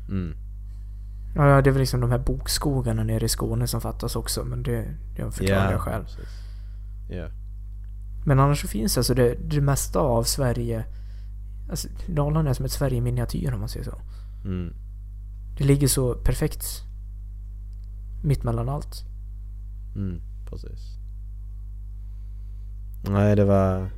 Mm. 0.08 0.34
Ja, 1.34 1.62
det 1.62 1.70
är 1.70 1.72
väl 1.72 1.80
liksom 1.80 2.00
de 2.00 2.10
här 2.10 2.18
bokskogarna 2.18 3.04
nere 3.04 3.24
i 3.24 3.28
Skåne 3.28 3.66
som 3.66 3.80
fattas 3.80 4.16
också, 4.16 4.44
men 4.44 4.62
det, 4.62 4.94
det 5.16 5.30
förklarar 5.30 5.72
jag 5.72 5.80
själv. 5.80 6.04
Ja. 7.10 7.28
Men 8.26 8.38
annars 8.38 8.60
så 8.62 8.68
finns 8.68 8.98
alltså 8.98 9.14
det, 9.14 9.34
det 9.34 9.60
mesta 9.60 9.98
av 9.98 10.22
Sverige 10.22 10.84
Alltså 11.70 11.88
Dalarna 12.06 12.50
är 12.50 12.54
som 12.54 12.64
ett 12.64 12.72
Sverige 12.72 12.98
i 12.98 13.00
miniatyr 13.00 13.52
om 13.52 13.60
man 13.60 13.68
säger 13.68 13.84
så. 13.84 14.00
Mm. 14.44 14.74
Det 15.58 15.64
ligger 15.64 15.88
så 15.88 16.14
perfekt 16.14 16.64
mitt 18.22 18.44
mellan 18.44 18.68
allt. 18.68 19.04
Mm. 19.96 20.20
Precis. 20.50 20.99
Nej 23.08 23.36
det 23.36 23.44
var... 23.44 23.90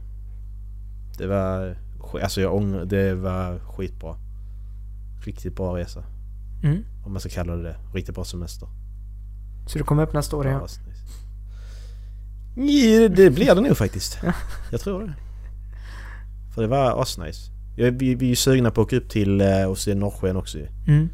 Det 1.19 1.27
var... 1.27 1.77
Alltså 2.23 2.41
jag 2.41 2.55
ångrar... 2.55 2.85
Det 2.85 3.15
var 3.15 3.59
skitbra. 3.59 4.17
Riktigt 5.25 5.57
bra 5.57 5.77
resa. 5.77 6.05
Mm. 6.63 6.85
Om 7.05 7.13
man 7.13 7.21
ska 7.21 7.31
kalla 7.31 7.57
det 7.57 7.63
det. 7.63 7.77
Riktigt 7.95 8.15
bra 8.15 8.25
semester. 8.25 8.69
Så 9.67 9.79
du 9.79 9.85
kommer 9.85 10.03
upp 10.03 10.13
nästa 10.13 10.37
år 10.37 10.47
igen? 10.47 10.61
Ja, 12.57 13.09
det 13.09 13.31
blir 13.31 13.55
det 13.55 13.61
nog 13.61 13.77
faktiskt. 13.77 14.19
Ja. 14.23 14.33
Jag 14.71 14.81
tror 14.81 15.03
det. 15.03 15.15
För 16.55 16.63
det 16.63 16.69
var 16.69 17.03
asnice. 17.03 17.51
Vi, 17.77 18.15
vi 18.15 18.27
är 18.27 18.29
ju 18.29 18.37
sugna 18.37 18.71
på 18.71 18.81
att 18.81 18.87
åka 18.87 18.97
upp 18.97 19.09
till 19.09 19.41
eh, 19.41 19.65
och 19.65 19.79
se 19.79 19.95
norrsken 19.95 20.37
också 20.37 20.59
ju. 20.59 20.67
Mm. 20.89 21.09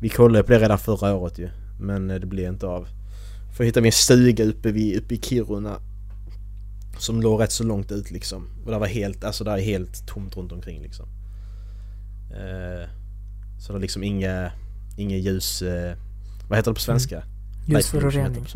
Vi 0.00 0.08
kollade 0.08 0.44
på 0.44 0.52
det 0.52 0.58
redan 0.58 0.78
förra 0.78 1.14
året 1.14 1.38
ju. 1.38 1.50
Men 1.80 2.10
eh, 2.10 2.16
det 2.16 2.26
blev 2.26 2.52
inte 2.52 2.66
av. 2.66 2.88
För 3.56 3.64
hittade 3.64 3.82
vi 3.82 3.88
en 3.88 3.92
stuga 3.92 4.44
uppe, 4.44 4.72
vid, 4.72 4.98
uppe 4.98 5.14
i 5.14 5.18
Kiruna. 5.18 5.76
Som 6.98 7.22
låg 7.22 7.40
rätt 7.42 7.52
så 7.52 7.64
långt 7.64 7.92
ut 7.92 8.10
liksom. 8.10 8.48
Och 8.64 8.70
det 8.70 8.78
var 8.78 8.86
helt, 8.86 9.24
alltså 9.24 9.44
där 9.44 9.56
är 9.56 9.62
helt 9.62 10.06
tomt 10.06 10.36
runt 10.36 10.52
omkring 10.52 10.82
liksom. 10.82 11.06
Eh, 12.30 12.88
så 13.60 13.72
det 13.72 13.78
är 13.78 13.80
liksom 13.80 14.02
inga, 14.02 14.52
inga 14.96 15.16
ljus... 15.16 15.62
Eh, 15.62 15.96
vad 16.48 16.58
heter 16.58 16.70
det 16.70 16.74
på 16.74 16.80
svenska? 16.80 17.22
Det 17.66 17.72
Ljusförorening. 17.72 18.46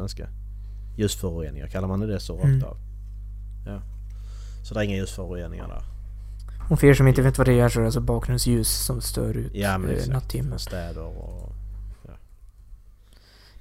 Ljusföroreningar, 0.96 1.66
kallar 1.66 1.88
man 1.88 2.00
det 2.00 2.20
så 2.20 2.36
rakt 2.36 2.44
Mm. 2.44 2.64
av? 2.64 2.76
Ja. 3.66 3.82
Så 4.64 4.74
det 4.74 4.80
är 4.80 4.84
inga 4.84 4.96
ljusföroreningar 4.96 5.68
där. 5.68 5.82
Och 6.70 6.80
för 6.80 6.86
er 6.86 6.94
som 6.94 7.08
inte 7.08 7.22
vet 7.22 7.38
vad 7.38 7.46
det 7.46 7.60
är 7.60 7.68
så 7.68 7.78
är 7.78 7.80
det 7.80 7.86
alltså 7.86 8.00
bakgrundsljus 8.00 8.84
som 8.84 9.00
stör 9.00 9.34
ut 9.34 9.54
Ja 9.54 9.78
men 9.78 9.90
eh, 9.90 10.08
nattimmen. 10.08 10.58
Städer 10.58 11.02
och... 11.02 11.52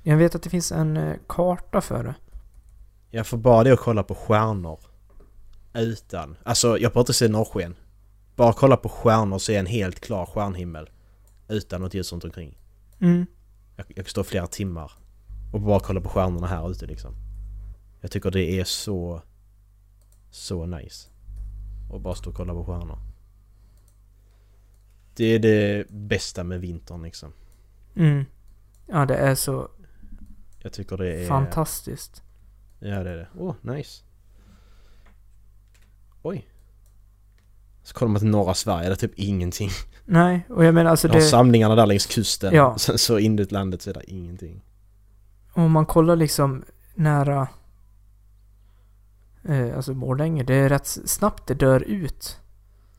Jag 0.08 0.18
vet 0.18 0.36
att 0.36 0.44
det 0.44 0.50
finns 0.50 0.72
en 0.72 0.98
eh, 0.98 1.16
karta 1.28 1.82
för 1.82 2.04
det. 2.04 2.16
Jag 3.16 3.28
får 3.28 3.38
bara 3.38 3.64
det 3.64 3.74
att 3.74 3.80
kolla 3.80 4.04
på 4.04 4.16
stjärnor. 4.16 4.80
Utan... 5.74 6.38
Alltså 6.44 6.68
jag 6.68 6.80
behöver 6.80 7.00
inte 7.00 7.14
se 7.14 7.28
norrsken. 7.28 7.76
Bara 8.36 8.54
kolla 8.54 8.78
på 8.78 8.90
stjärnor 8.90 9.40
så 9.40 9.52
är 9.52 9.60
en 9.60 9.66
helt 9.66 10.00
klar 10.00 10.26
stjärnhimmel. 10.26 10.90
Utan 11.48 11.82
något 11.82 11.94
ljus 11.94 12.12
runt 12.12 12.24
omkring. 12.24 12.58
Mm. 13.00 13.26
Jag, 13.76 13.86
jag 13.88 13.96
kan 13.96 14.06
stå 14.06 14.24
flera 14.24 14.48
timmar 14.48 14.92
och 15.54 15.62
bara 15.62 15.80
kolla 15.80 16.02
på 16.02 16.10
stjärnorna 16.10 16.48
här 16.48 16.72
ute 16.72 16.86
liksom. 16.86 17.16
Jag 18.02 18.12
tycker 18.12 18.32
det 18.32 18.60
är 18.60 18.64
så... 18.64 19.22
Så 20.30 20.66
nice. 20.66 21.10
Och 21.92 22.02
bara 22.02 22.16
stå 22.16 22.30
och 22.30 22.36
kolla 22.36 22.54
på 22.54 22.66
stjärnor. 22.66 23.00
Det 25.16 25.26
är 25.26 25.40
det 25.40 25.90
bästa 25.90 26.44
med 26.44 26.62
vintern 26.62 27.04
liksom. 27.04 27.34
Mm. 27.96 28.26
Ja, 28.88 29.06
det 29.06 29.16
är 29.16 29.36
så 29.36 29.70
Jag 30.60 30.74
tycker 30.74 30.98
det 30.98 31.24
är... 31.24 31.28
fantastiskt. 31.28 32.25
Ja 32.86 33.04
det 33.04 33.10
är 33.10 33.16
det. 33.16 33.28
Åh, 33.38 33.52
oh, 33.52 33.76
nice. 33.76 34.04
Oj. 36.22 36.48
Så 37.84 37.94
kollar 37.94 38.12
man 38.12 38.20
till 38.20 38.30
norra 38.30 38.54
Sverige, 38.54 38.90
det 38.90 38.94
är 38.94 38.96
typ 38.96 39.20
ingenting. 39.20 39.70
Nej, 40.06 40.46
och 40.50 40.66
jag 40.66 40.74
menar 40.74 40.92
alltså 40.92 41.08
det... 41.08 41.22
samlingarna 41.22 41.76
där 41.76 41.86
längs 41.86 42.06
kusten. 42.06 42.54
Ja. 42.54 42.78
Sen 42.78 42.98
så 42.98 43.20
inåt 43.20 43.52
landet 43.52 43.82
så 43.82 43.90
är 43.90 43.94
det 43.94 44.12
ingenting. 44.12 44.62
Om 45.54 45.72
man 45.72 45.86
kollar 45.86 46.16
liksom 46.16 46.64
nära... 46.96 47.48
Eh, 49.44 49.76
alltså 49.76 49.94
Borlänge, 49.94 50.44
det 50.44 50.56
är 50.56 50.70
rätt 50.70 50.88
snabbt 50.88 51.48
det 51.48 51.54
dör 51.54 51.82
ut. 51.82 52.40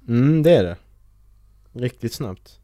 Mm, 0.08 0.42
det 0.42 0.56
är 0.56 0.64
det. 0.64 0.76
Riktigt 1.72 2.12
snabbt. 2.12 2.60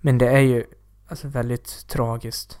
Men 0.00 0.18
det 0.18 0.28
är 0.28 0.40
ju 0.40 0.64
alltså 1.06 1.28
väldigt 1.28 1.88
tragiskt. 1.88 2.60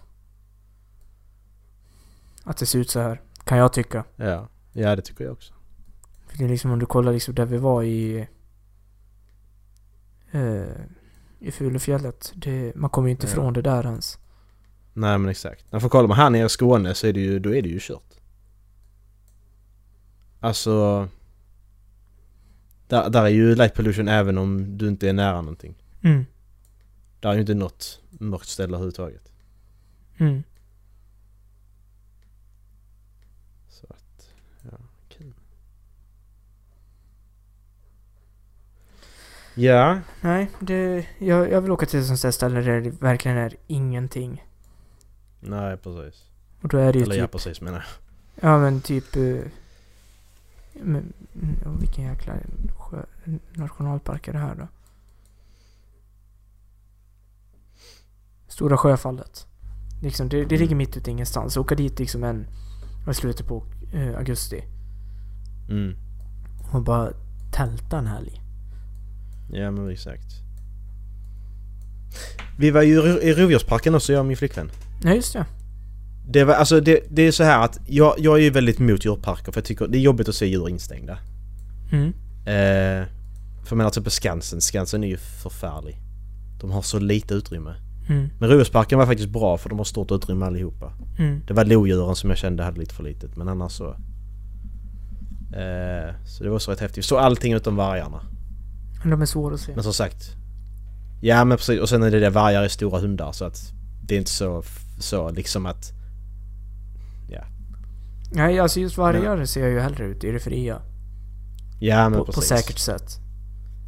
Att 2.48 2.56
det 2.56 2.66
ser 2.66 2.78
ut 2.78 2.90
så 2.90 3.00
här, 3.00 3.20
kan 3.44 3.58
jag 3.58 3.72
tycka. 3.72 4.04
Ja. 4.16 4.48
Ja, 4.72 4.96
det 4.96 5.02
tycker 5.02 5.24
jag 5.24 5.32
också. 5.32 5.54
För 6.26 6.38
det 6.38 6.44
är 6.44 6.48
liksom 6.48 6.70
om 6.70 6.78
du 6.78 6.86
kollar 6.86 7.12
liksom 7.12 7.34
där 7.34 7.46
vi 7.46 7.56
var 7.56 7.82
i... 7.82 8.28
Eh, 10.30 10.62
I 11.38 11.50
Fulufjället. 11.50 12.32
Det, 12.36 12.72
man 12.74 12.90
kommer 12.90 13.08
ju 13.08 13.10
inte 13.10 13.26
Ja. 13.26 13.30
ifrån 13.32 13.52
det 13.52 13.62
där 13.62 13.86
ens. 13.86 14.18
Nej 14.92 15.18
men 15.18 15.28
exakt. 15.30 15.72
När 15.72 15.80
får 15.80 15.88
kollar 15.88 16.08
man 16.08 16.16
här 16.16 16.30
nere 16.30 16.46
i 16.46 16.48
Skåne 16.48 16.94
så 16.94 17.06
är 17.06 17.12
det 17.12 17.20
ju, 17.20 17.38
då 17.38 17.54
är 17.54 17.62
det 17.62 17.68
ju 17.68 17.78
kört. 17.80 18.14
Alltså... 20.40 21.08
Där, 22.86 23.10
där 23.10 23.22
är 23.22 23.28
ju 23.28 23.54
light 23.54 23.74
pollution 23.74 24.08
även 24.08 24.38
om 24.38 24.78
du 24.78 24.88
inte 24.88 25.08
är 25.08 25.12
nära 25.12 25.40
någonting. 25.40 25.74
Mm. 26.02 26.26
Där 27.20 27.28
är 27.30 27.34
ju 27.34 27.40
inte 27.40 27.54
något 27.54 28.00
mörkt 28.10 28.48
ställe 28.48 28.68
överhuvudtaget. 28.68 29.32
Mm. 30.18 30.42
Så 33.68 33.86
att, 33.90 34.28
ja, 34.62 34.78
kul. 35.08 35.32
Ja, 39.58 40.00
Nej, 40.20 40.50
det, 40.60 41.06
jag, 41.18 41.50
jag 41.50 41.60
vill 41.60 41.70
åka 41.70 41.86
till 41.86 42.00
ett 42.00 42.06
sånt 42.06 42.22
där 42.22 42.30
ställe 42.30 42.60
där 42.60 42.80
det 42.80 42.90
verkligen 42.90 43.36
är 43.36 43.56
ingenting. 43.66 44.44
nej 45.40 45.76
precis. 45.76 46.24
Och 46.62 46.68
då 46.68 46.78
är 46.78 46.92
det 46.92 46.98
ju 46.98 47.04
Eller 47.04 47.16
ja 47.16 47.24
typ... 47.24 47.32
precis 47.32 47.60
menar 47.60 47.78
jag. 47.78 48.50
Ja 48.50 48.58
men 48.58 48.80
typ... 48.80 49.16
eh, 49.16 49.22
Men, 50.72 51.12
mm, 51.42 51.78
vilken 51.80 52.04
jäkla 52.04 52.34
sjö, 52.76 53.02
nationalpark 53.52 54.28
är 54.28 54.32
det 54.32 54.38
här 54.38 54.54
då? 54.54 54.68
Stora 58.48 58.76
Sjöfallet. 58.76 59.46
Liksom, 60.02 60.28
det, 60.28 60.44
det 60.44 60.56
ligger 60.58 60.76
mitt 60.76 60.96
ute 60.96 61.10
ingenstans. 61.10 61.56
Åka 61.56 61.74
dit 61.74 61.98
liksom 61.98 62.24
en... 62.24 62.46
I 63.10 63.14
slutet 63.14 63.46
på 63.46 63.64
eh, 63.92 64.16
augusti. 64.18 64.64
Mm. 65.70 65.96
Och 66.72 66.82
bara 66.82 67.12
tälta 67.52 67.98
en 67.98 68.06
helg. 68.06 68.42
Ja 69.52 69.70
men 69.70 69.90
exakt. 69.90 70.26
Vi 72.58 72.70
var 72.70 72.82
ju 72.82 72.92
i 72.92 72.96
Ro- 72.96 73.20
i 73.20 73.34
Rovdjursparken 73.34 73.94
också 73.94 74.12
jag 74.12 74.20
och 74.20 74.26
min 74.26 74.36
flickvän. 74.36 74.70
Ja 75.02 75.14
just 75.14 75.32
det. 75.32 75.44
Det 76.30 76.44
var 76.44 76.54
alltså 76.54 76.80
det, 76.80 77.00
det 77.10 77.22
är 77.22 77.32
så 77.32 77.42
här 77.44 77.64
att 77.64 77.80
jag, 77.86 78.14
jag 78.18 78.38
är 78.38 78.42
ju 78.42 78.50
väldigt 78.50 78.80
emot 78.80 79.04
djurparker 79.04 79.52
för 79.52 79.60
jag 79.60 79.64
tycker 79.64 79.86
det 79.86 79.98
är 79.98 80.00
jobbigt 80.00 80.28
att 80.28 80.34
se 80.34 80.46
djur 80.46 80.68
instängda. 80.68 81.18
Mm. 81.92 82.08
Eh, 82.46 83.06
för 83.64 83.68
jag 83.70 83.76
menar 83.76 83.90
typ 83.90 84.04
på 84.04 84.10
Skansen, 84.10 84.60
Skansen 84.60 85.04
är 85.04 85.08
ju 85.08 85.16
förfärlig. 85.16 85.96
De 86.60 86.70
har 86.70 86.82
så 86.82 86.98
lite 86.98 87.34
utrymme. 87.34 87.74
Mm. 88.08 88.28
Men 88.38 88.48
Rovdjursparken 88.48 88.98
var 88.98 89.06
faktiskt 89.06 89.28
bra 89.28 89.58
för 89.58 89.68
de 89.68 89.78
har 89.78 89.84
stort 89.84 90.10
utrymme 90.10 90.46
allihopa. 90.46 90.92
Mm. 91.18 91.40
Det 91.46 91.54
var 91.54 91.64
lodjuren 91.64 92.16
som 92.16 92.30
jag 92.30 92.38
kände 92.38 92.62
hade 92.62 92.80
lite 92.80 92.94
för 92.94 93.02
litet 93.02 93.36
men 93.36 93.48
annars 93.48 93.72
så... 93.72 93.88
Eh, 95.56 96.14
så 96.26 96.44
det 96.44 96.50
var 96.50 96.58
så 96.58 96.70
rätt 96.70 96.80
häftigt. 96.80 97.04
Så 97.04 97.18
allting 97.18 97.52
utom 97.52 97.76
vargarna. 97.76 98.20
Men 99.02 99.10
de 99.10 99.22
är 99.22 99.26
svåra 99.26 99.54
att 99.54 99.60
se. 99.60 99.72
Men 99.74 99.84
som 99.84 99.92
sagt. 99.92 100.34
Ja 101.20 101.44
men 101.44 101.56
precis 101.58 101.80
och 101.80 101.88
sen 101.88 102.02
är 102.02 102.10
det 102.10 102.20
det 102.20 102.30
vargar 102.30 102.62
är 102.62 102.68
stora 102.68 103.00
hundar 103.00 103.32
så 103.32 103.44
att 103.44 103.72
det 104.02 104.14
är 104.14 104.18
inte 104.18 104.30
så, 104.30 104.62
så 104.98 105.30
liksom 105.30 105.66
att... 105.66 105.92
Nej 108.30 108.58
alltså 108.60 108.80
just 108.80 108.98
vargar 108.98 109.44
ser 109.44 109.60
jag 109.60 109.70
ju 109.70 109.80
hellre 109.80 110.04
ut 110.04 110.24
i 110.24 110.30
det 110.30 110.38
fria. 110.38 110.78
Ja 111.80 112.08
men 112.08 112.18
På, 112.18 112.24
på 112.24 112.32
precis. 112.32 112.48
säkert 112.48 112.78
sätt. 112.78 113.18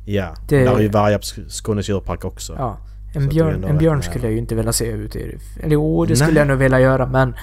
Ja. 0.06 0.34
Det- 0.48 0.64
Där 0.64 0.74
är 0.76 0.80
ju 0.80 0.88
vargar 0.88 1.18
på 1.18 1.22
Sk- 1.24 1.48
Skånes 1.48 1.88
djurpark 1.88 2.24
också. 2.24 2.54
Ja. 2.58 2.78
En 3.14 3.28
björn, 3.28 3.64
en 3.64 3.78
björn 3.78 4.02
skulle 4.02 4.24
jag 4.24 4.32
ju 4.32 4.38
inte 4.38 4.54
vilja 4.54 4.72
se 4.72 4.84
ut 4.86 5.16
i 5.16 5.18
det. 5.26 5.62
Eller 5.62 5.74
jo, 5.74 6.04
det 6.06 6.16
skulle 6.16 6.30
Nej. 6.32 6.38
jag 6.38 6.48
nog 6.48 6.58
vilja 6.58 6.80
göra 6.80 7.06
men... 7.06 7.34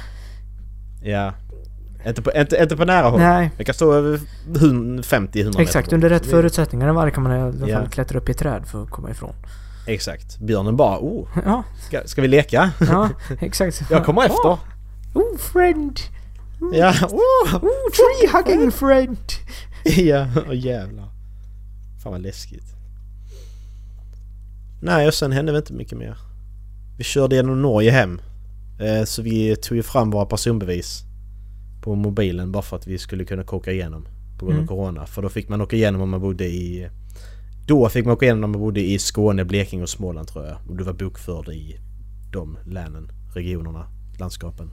Ja. 1.03 1.33
Inte 2.05 2.21
på, 2.21 2.31
inte, 2.31 2.57
inte 2.57 2.77
på 2.77 2.85
nära 2.85 3.09
håll. 3.09 3.19
Nej. 3.19 3.51
Det 3.57 3.63
kan 3.63 3.75
stå 3.75 3.93
över 3.93 4.19
hun- 4.59 5.01
50-100 5.03 5.61
Exakt, 5.61 5.85
meter 5.87 5.93
under 5.95 6.09
bort. 6.09 6.21
rätt 6.21 6.29
förutsättningar 6.31 6.93
varg 6.93 7.11
kan 7.11 7.23
man 7.23 7.31
i 7.37 7.41
alla 7.41 7.67
Ja. 7.67 7.77
fall 7.79 7.89
klättra 7.89 8.19
upp 8.19 8.29
i 8.29 8.31
ett 8.31 8.37
träd 8.37 8.67
för 8.67 8.83
att 8.83 8.89
komma 8.89 9.11
ifrån. 9.11 9.33
Exakt. 9.87 10.37
Björnen 10.39 10.75
bara 10.77 10.99
oh, 10.99 11.27
Ja, 11.45 11.63
ska, 11.87 12.01
ska 12.05 12.21
vi 12.21 12.27
leka? 12.27 12.71
ja, 12.79 13.09
exakt. 13.39 13.81
Jag 13.89 14.05
kommer 14.05 14.21
efter. 14.21 14.49
Oh, 14.49 14.59
oh 15.13 15.37
friend! 15.37 15.99
Ja, 16.73 16.93
oh, 17.01 17.55
Oh, 17.55 17.69
tree 17.91 18.29
hugging 18.33 18.71
friend! 18.71 19.17
ja, 19.83 20.27
åh 20.47 20.55
jävlar. 20.55 21.09
Fan 22.03 22.11
vad 22.11 22.21
läskigt. 22.21 22.63
Nej 24.81 25.07
och 25.07 25.13
sen 25.13 25.31
hände 25.31 25.51
väl 25.51 25.61
inte 25.61 25.73
mycket 25.73 25.97
mer. 25.97 26.17
Vi 26.97 27.03
körde 27.03 27.35
genom 27.35 27.61
Norge 27.61 27.91
hem. 27.91 28.21
Eh, 28.79 29.03
så 29.05 29.21
vi 29.21 29.55
tog 29.55 29.77
ju 29.77 29.83
fram 29.83 30.11
våra 30.11 30.25
personbevis 30.25 31.03
på 31.87 31.95
mobilen 31.95 32.51
bara 32.51 32.63
för 32.63 32.77
att 32.77 32.87
vi 32.87 32.97
skulle 32.97 33.25
kunna 33.25 33.43
åka 33.51 33.71
igenom 33.71 34.07
på 34.37 34.45
grund 34.45 34.57
av 34.57 34.63
Mm. 34.63 34.67
Corona. 34.67 35.05
För 35.05 35.21
då 35.21 35.29
fick 35.29 35.49
man 35.49 35.61
åka 35.61 35.75
igenom 35.75 36.01
om 36.01 36.09
man 36.09 36.21
bodde 36.21 36.45
i... 36.45 36.89
Då 37.67 37.89
fick 37.89 38.05
man 38.05 38.13
åka 38.13 38.25
igenom 38.25 38.43
om 38.43 38.51
man 38.51 38.61
bodde 38.61 38.81
i 38.81 38.99
Skåne, 38.99 39.45
Blekinge 39.45 39.83
och 39.83 39.89
Småland 39.89 40.27
tror 40.27 40.45
jag. 40.45 40.57
Och 40.69 40.75
du 40.75 40.83
var 40.83 40.93
bokförd 40.93 41.49
i 41.49 41.79
de 42.31 42.57
länen, 42.65 43.11
regionerna, 43.35 43.87
landskapen. 44.19 44.71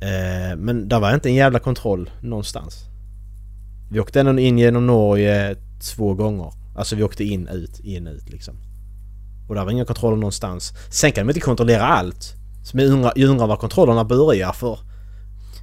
Eh, 0.00 0.56
men 0.56 0.88
där 0.88 1.00
var 1.00 1.14
inte 1.14 1.28
en 1.28 1.34
jävla 1.34 1.58
kontroll 1.58 2.10
någonstans. 2.20 2.84
Vi 3.90 4.00
åkte 4.00 4.20
ändå 4.20 4.38
in 4.38 4.58
genom 4.58 4.86
Norge 4.86 5.56
två 5.96 6.14
gånger. 6.14 6.52
Alltså 6.76 6.96
vi 6.96 7.02
åkte 7.02 7.24
in, 7.24 7.48
ut, 7.48 7.80
in, 7.80 8.06
ut 8.06 8.30
liksom. 8.30 8.54
Och 9.48 9.54
där 9.54 9.64
var 9.64 9.72
inga 9.72 9.84
kontroller 9.84 10.16
någonstans. 10.16 10.72
Sen 10.90 11.12
kan 11.12 11.26
de 11.26 11.30
inte 11.30 11.40
kontrollera 11.40 11.82
allt. 11.82 12.34
Så 12.64 12.78
jag 12.78 12.86
undrar, 12.86 13.12
jag 13.16 13.30
undrar 13.30 13.46
var 13.46 13.56
kontrollerna 13.56 14.04
börjar 14.04 14.52
för... 14.52 14.87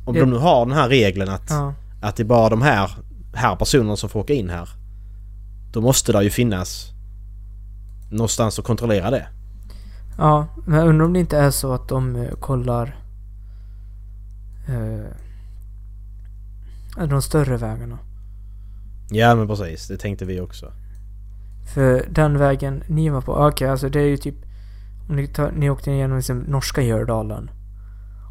Om 0.05 0.13
Det- 0.13 0.19
de 0.19 0.29
nu 0.29 0.37
har 0.37 0.65
den 0.65 0.75
här 0.75 0.89
regeln 0.89 1.29
att, 1.29 1.49
Ja. 1.49 1.73
att 2.01 2.15
det 2.15 2.23
är 2.23 2.27
bara 2.27 2.49
de 2.49 2.61
här, 2.61 2.91
här 3.33 3.55
personerna 3.55 3.95
som 3.95 4.09
får 4.09 4.19
åka 4.19 4.33
in 4.33 4.49
här. 4.49 4.69
Då 5.73 5.81
måste 5.81 6.11
det 6.11 6.23
ju 6.23 6.29
finnas 6.29 6.91
någonstans 8.11 8.59
att 8.59 8.65
kontrollera 8.65 9.09
det. 9.11 9.27
ja, 10.17 10.47
men 10.65 10.79
jag 10.79 10.87
undrar 10.87 11.05
om 11.05 11.13
det 11.13 11.19
inte 11.19 11.37
är 11.37 11.51
så 11.51 11.73
att 11.73 11.87
de 11.89 12.15
eh, 12.15 12.31
kollar... 12.39 12.95
Eh, 14.67 15.05
de 17.07 17.21
större 17.21 17.57
vägarna. 17.57 17.97
Ja 19.09 19.35
men 19.35 19.47
precis, 19.47 19.87
det 19.87 19.97
tänkte 19.97 20.25
vi 20.25 20.39
också. 20.39 20.71
För 21.73 22.05
den 22.11 22.37
vägen 22.39 22.83
ni 22.87 23.09
var 23.09 23.21
på, 23.21 23.33
okej 23.35 23.69
alltså 23.69 23.89
det 23.89 23.99
är 23.99 24.07
ju 24.07 24.17
typ... 24.17 24.35
Om 25.09 25.15
ni, 25.15 25.27
tar, 25.27 25.51
ni 25.51 25.69
åkte 25.69 25.91
igenom 25.91 26.17
liksom 26.17 26.39
norska 26.39 26.81
Gördalen. 26.81 27.49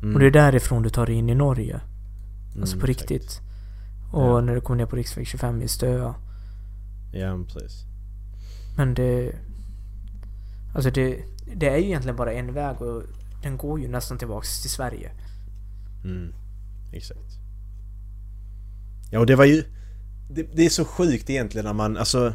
Mm. 0.04 0.14
Och 0.14 0.20
det 0.20 0.26
är 0.26 0.30
därifrån 0.30 0.82
du 0.82 0.90
tar 0.90 1.06
dig 1.06 1.14
in 1.14 1.28
i 1.30 1.34
Norge. 1.34 1.80
Alltså 2.60 2.76
Mm, 2.76 2.80
på 2.86 2.90
exakt. 2.90 3.10
riktigt. 3.10 3.40
Och 4.12 4.22
Ja. 4.22 4.40
när 4.40 4.54
du 4.54 4.60
kommer 4.60 4.76
ner 4.78 4.86
på 4.86 4.96
riksväg 4.96 5.26
25 5.26 5.62
i 5.62 5.68
Stöa. 5.68 6.14
Ja 7.12 7.36
men 7.36 7.46
precis. 7.46 7.84
Men 8.76 8.94
det... 8.94 9.32
Alltså 10.74 10.90
det, 10.90 11.18
det 11.56 11.68
är 11.68 11.76
ju 11.76 11.84
egentligen 11.84 12.16
bara 12.16 12.32
en 12.32 12.52
väg 12.54 12.82
och 12.82 13.02
den 13.42 13.56
går 13.56 13.80
ju 13.80 13.88
nästan 13.88 14.18
tillbaks 14.18 14.60
till 14.62 14.70
Sverige. 14.70 15.10
Mm, 16.04 16.32
exakt. 16.92 17.38
Ja 19.10 19.18
och 19.20 19.26
det 19.26 19.36
var 19.36 19.44
ju... 19.44 19.64
Det, 20.30 20.42
det 20.56 20.66
är 20.66 20.70
så 20.70 20.84
sjukt 20.84 21.30
egentligen 21.30 21.64
när 21.66 21.72
man, 21.72 21.96
alltså... 21.96 22.34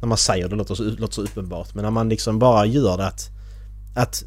När 0.00 0.08
man 0.08 0.18
säger 0.18 0.48
det 0.48 0.56
låter 0.56 0.74
så, 0.74 0.82
låter 0.84 1.14
så 1.14 1.22
uppenbart 1.22 1.74
men 1.74 1.84
när 1.84 1.90
man 1.90 2.08
liksom 2.08 2.38
bara 2.38 2.66
gör 2.66 2.96
det 2.96 3.06
att... 3.06 3.30
Att... 3.96 4.24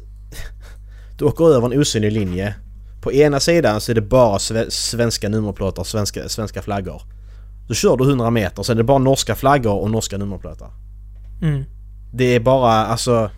Du 1.18 1.24
åker 1.24 1.44
över 1.44 1.72
en 1.72 1.80
osynlig 1.80 2.12
linje. 2.12 2.54
På 3.06 3.12
ena 3.12 3.40
sidan 3.40 3.80
så 3.80 3.92
är 3.92 3.94
det 3.94 4.00
bara 4.00 4.38
sve, 4.38 4.70
svenska 4.70 5.28
nummerplåtar, 5.28 5.84
svenska, 5.84 6.28
svenska 6.28 6.62
flaggor. 6.62 7.02
Då 7.68 7.74
kör 7.74 7.96
du 7.96 8.04
100 8.04 8.30
meter, 8.30 8.62
sen 8.62 8.72
är 8.72 8.76
det 8.78 8.84
bara 8.84 8.98
norska 8.98 9.34
flaggor 9.34 9.74
och 9.80 9.90
norska 9.90 10.18
nummerplåtar. 10.18 10.70
Mm. 11.42 11.64
Det 12.12 12.24
är 12.24 12.40
bara 12.40 12.72
alltså... 12.72 13.30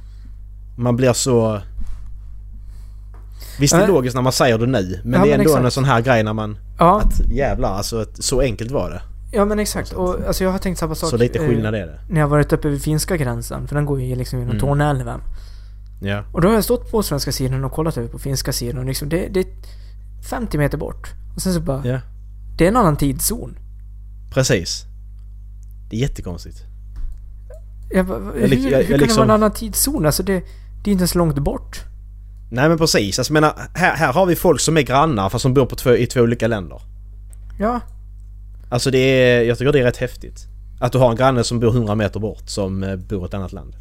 Man 0.78 0.96
blir 0.96 1.12
så... 1.12 1.61
Visst 3.61 3.74
det 3.74 3.81
är 3.81 3.88
Ja. 3.88 3.94
logiskt 3.94 4.14
när 4.14 4.22
man 4.22 4.33
säger 4.33 4.59
det 4.59 4.66
nu 4.66 5.00
men 5.04 5.12
Ja, 5.20 5.24
det 5.26 5.33
är 5.33 5.38
men 5.38 5.40
ändå 5.40 5.42
exakt. 5.50 5.64
en 5.64 5.70
sån 5.70 5.85
här 5.85 6.00
grej 6.00 6.22
när 6.22 6.33
man... 6.33 6.59
Ja, 6.78 7.00
Att 7.00 7.20
jävlar 7.31 7.68
alltså 7.74 8.00
att 8.00 8.24
så 8.24 8.40
enkelt 8.40 8.70
var 8.70 8.90
det. 8.90 9.02
ja 9.33 9.44
men 9.44 9.59
exakt. 9.59 9.92
Och 9.92 10.16
alltså 10.26 10.44
jag 10.44 10.50
har 10.50 10.59
tänkt 10.59 10.78
samma 10.78 10.94
sak. 10.94 11.11
Så 11.11 11.16
lite 11.16 11.38
eh, 11.38 11.48
skillnad 11.48 11.74
är 11.74 11.87
det. 11.87 11.98
När 12.09 12.20
jag 12.20 12.28
varit 12.28 12.52
uppe 12.52 12.68
vid 12.68 12.83
finska 12.83 13.16
gränsen, 13.16 13.68
för 13.68 13.74
den 13.74 13.87
går 13.87 14.00
ju 14.00 14.14
liksom 14.16 14.38
genom 14.38 14.50
Mm. 14.57 14.61
Torneälven. 14.61 15.20
Ja. 16.00 16.24
Och 16.32 16.40
då 16.40 16.48
har 16.48 16.54
jag 16.54 16.64
stått 16.64 16.90
på 16.90 17.02
svenska 17.02 17.32
sidan 17.32 17.64
och 17.64 17.72
kollat 17.72 17.96
över 17.96 18.08
på 18.08 18.18
finska 18.18 18.52
sidan 18.52 18.78
och 18.78 18.84
liksom 18.84 19.08
det, 19.08 19.28
det 19.28 19.40
är 19.40 19.46
50 20.30 20.58
meter 20.58 20.78
bort. 20.78 21.08
Och 21.34 21.42
sen 21.42 21.54
så 21.54 21.61
bara, 21.61 21.87
Ja. 21.87 22.00
det 22.56 22.64
är 22.64 22.68
en 22.68 22.76
annan 22.76 22.96
tidszon. 22.96 23.58
Precis. 24.30 24.84
Det 25.90 25.96
är 25.96 26.00
jättekonstigt. 26.00 26.62
Jag 27.90 28.06
bara, 28.06 28.18
hur, 28.18 28.40
Jag 28.40 28.50
jag- 28.50 28.78
hur 28.78 28.82
kan 28.84 28.92
det 28.92 28.98
liksom- 28.98 29.16
vara 29.16 29.24
en 29.24 29.30
annan 29.30 29.52
tidszon? 29.52 30.06
Alltså 30.06 30.22
det, 30.22 30.32
det 30.84 30.90
är 30.90 30.92
inte 30.92 31.02
ens 31.02 31.14
långt 31.14 31.38
bort. 31.38 31.80
Nej 32.50 32.68
men 32.68 32.78
precis. 32.78 33.18
Alltså, 33.18 33.32
menar, 33.32 33.52
här, 33.74 33.96
här 33.96 34.12
har 34.12 34.26
vi 34.26 34.37
folk 34.37 34.61
som 34.61 34.76
är 34.76 34.82
grannar 34.82 35.28
fast 35.28 35.42
som 35.42 35.54
bor 35.54 35.66
på 35.66 35.76
två, 35.76 35.94
i 35.94 36.06
två 36.06 36.20
olika 36.20 36.48
länder. 36.48 36.80
Ja, 37.58 37.80
Alltså 38.70 38.90
det 38.90 38.98
är... 38.98 39.42
Jag 39.42 39.58
tycker 39.58 39.72
det 39.72 39.80
är 39.80 39.84
rätt 39.84 39.96
häftigt. 39.96 40.46
Att 40.80 40.92
du 40.92 40.98
har 40.98 41.11
en 41.11 41.16
granne 41.16 41.44
som 41.44 41.61
bor 41.61 41.68
100 41.68 41.94
meter 41.94 42.20
bort 42.20 42.42
som 42.48 42.82
eh, 42.82 42.96
bor 42.96 43.22
i 43.22 43.24
ett 43.26 43.34
annat 43.34 43.52
land. 43.52 43.76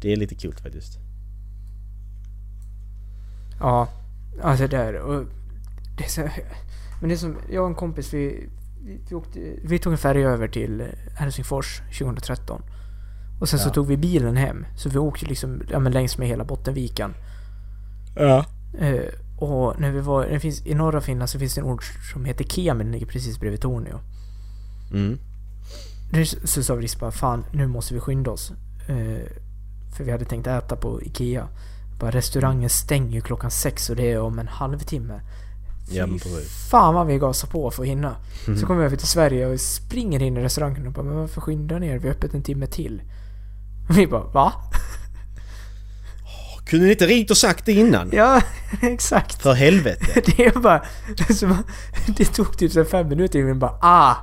Det 0.00 0.12
är 0.12 0.16
lite 0.16 0.34
kul 0.34 0.54
faktiskt. 0.54 0.98
ja. 3.60 3.88
Alltså 4.42 4.66
det 4.66 4.76
är 4.76 4.94
och 5.00 5.24
det 5.98 6.04
är 6.04 6.08
så, 6.08 6.20
Men 7.00 7.08
det 7.08 7.14
är 7.14 7.16
som, 7.18 7.36
jag 7.50 7.62
och 7.62 7.68
en 7.68 7.74
kompis 7.74 8.14
vi, 8.14 8.48
vi, 8.84 9.00
vi, 9.08 9.14
åkte, 9.14 9.40
vi 9.64 9.78
tog 9.78 9.92
en 9.92 9.98
färja 9.98 10.28
över 10.30 10.48
till 10.48 10.86
Helsingfors 11.14 11.80
2013. 11.98 12.62
Och 13.40 13.48
sen 13.48 13.58
så 13.58 13.68
Ja. 13.68 13.72
tog 13.72 13.86
vi 13.86 13.96
bilen 13.96 14.36
hem. 14.36 14.66
Så 14.76 14.88
vi 14.88 14.98
åkte 14.98 15.26
liksom 15.26 15.62
ja, 15.70 15.78
men 15.78 15.92
längs 15.92 16.18
med 16.18 16.28
hela 16.28 16.44
Bottenviken. 16.44 17.14
Ja. 18.16 18.44
Eh, 18.78 19.02
och 19.38 19.80
när 19.80 19.90
vi 19.90 20.00
var, 20.00 20.26
det 20.26 20.40
finns, 20.40 20.66
i 20.66 20.74
norra 20.74 21.00
Finland 21.00 21.30
så 21.30 21.38
finns 21.38 21.54
det 21.54 21.60
en 21.60 21.66
ort 21.66 21.84
som 22.12 22.24
heter 22.24 22.44
Kemi, 22.44 22.84
den 22.84 22.92
ligger 22.92 23.06
precis 23.06 23.40
bredvid 23.40 23.60
Torneå. 23.60 24.00
Mm. 24.92 25.18
Så 26.26 26.36
så 26.46 26.62
sa 26.62 26.74
vi 26.74 26.82
liksom 26.82 27.00
bara 27.00 27.10
fan 27.10 27.44
nu 27.52 27.66
måste 27.66 27.94
vi 27.94 28.00
skynda 28.00 28.30
oss. 28.30 28.52
Eh, 28.88 29.26
för 29.96 30.04
vi 30.04 30.10
hade 30.12 30.24
tänkt 30.24 30.46
äta 30.46 30.76
på 30.76 31.02
Ikea. 31.02 31.48
Bara 32.00 32.10
restaurangen 32.10 32.70
stänger 32.70 33.12
ju 33.12 33.20
klockan 33.20 33.50
sex 33.50 33.90
och 33.90 33.96
det 33.96 34.12
är 34.12 34.20
om 34.20 34.38
en 34.38 34.48
halvtimme. 34.48 35.20
Ja, 35.90 36.06
Fy 36.06 36.18
fan 36.70 36.94
vad 36.94 37.06
vi 37.06 37.18
gasar 37.18 37.48
på 37.48 37.70
för 37.70 37.82
att 37.82 37.88
hinna. 37.88 38.16
Så 38.60 38.66
kommer 38.66 38.80
vi 38.80 38.86
över 38.86 38.96
till 38.96 39.08
Sverige 39.08 39.46
och 39.46 39.60
springer 39.60 40.22
in 40.22 40.36
i 40.36 40.40
restaurangen 40.40 40.86
och 40.86 40.92
bara 40.92 41.04
men 41.04 41.16
varför 41.16 41.40
skynda 41.40 41.78
ner? 41.78 41.98
Vi 41.98 42.08
har 42.08 42.14
öppet 42.14 42.34
en 42.34 42.42
timme 42.42 42.66
till. 42.66 43.02
Och 43.88 43.96
vi 43.98 44.06
bara 44.06 44.24
va? 44.24 44.52
Kunde 46.66 46.86
ni 46.86 46.92
inte 46.92 47.06
ringt 47.06 47.30
och 47.30 47.36
sagt 47.36 47.66
det 47.66 47.72
innan? 47.72 48.10
Ja, 48.12 48.42
exakt. 48.82 49.42
För 49.42 49.54
helvete. 49.54 50.22
Det 50.36 50.46
är 50.46 50.60
bara... 50.60 50.82
Det, 52.16 52.24
tog 52.24 52.58
typ 52.58 52.72
så 52.72 52.84
fem 52.84 53.08
minuter 53.08 53.38
innan 53.38 53.52
vi 53.52 53.58
bara 53.58 53.78
ah! 53.80 54.16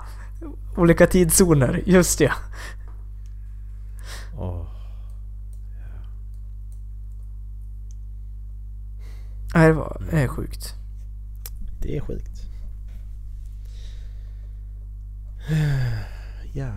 Olika 0.77 1.07
tidszoner, 1.07 1.83
just 1.85 2.19
det. 2.19 2.31
Åh. 4.37 4.74
Nej, 9.55 9.67
det 9.67 9.73
var 9.73 10.01
det 10.11 10.21
är 10.21 10.27
sjukt. 10.27 10.73
Det 11.81 11.97
är 11.97 12.01
sjukt. 12.01 12.41
Ja, 16.53 16.73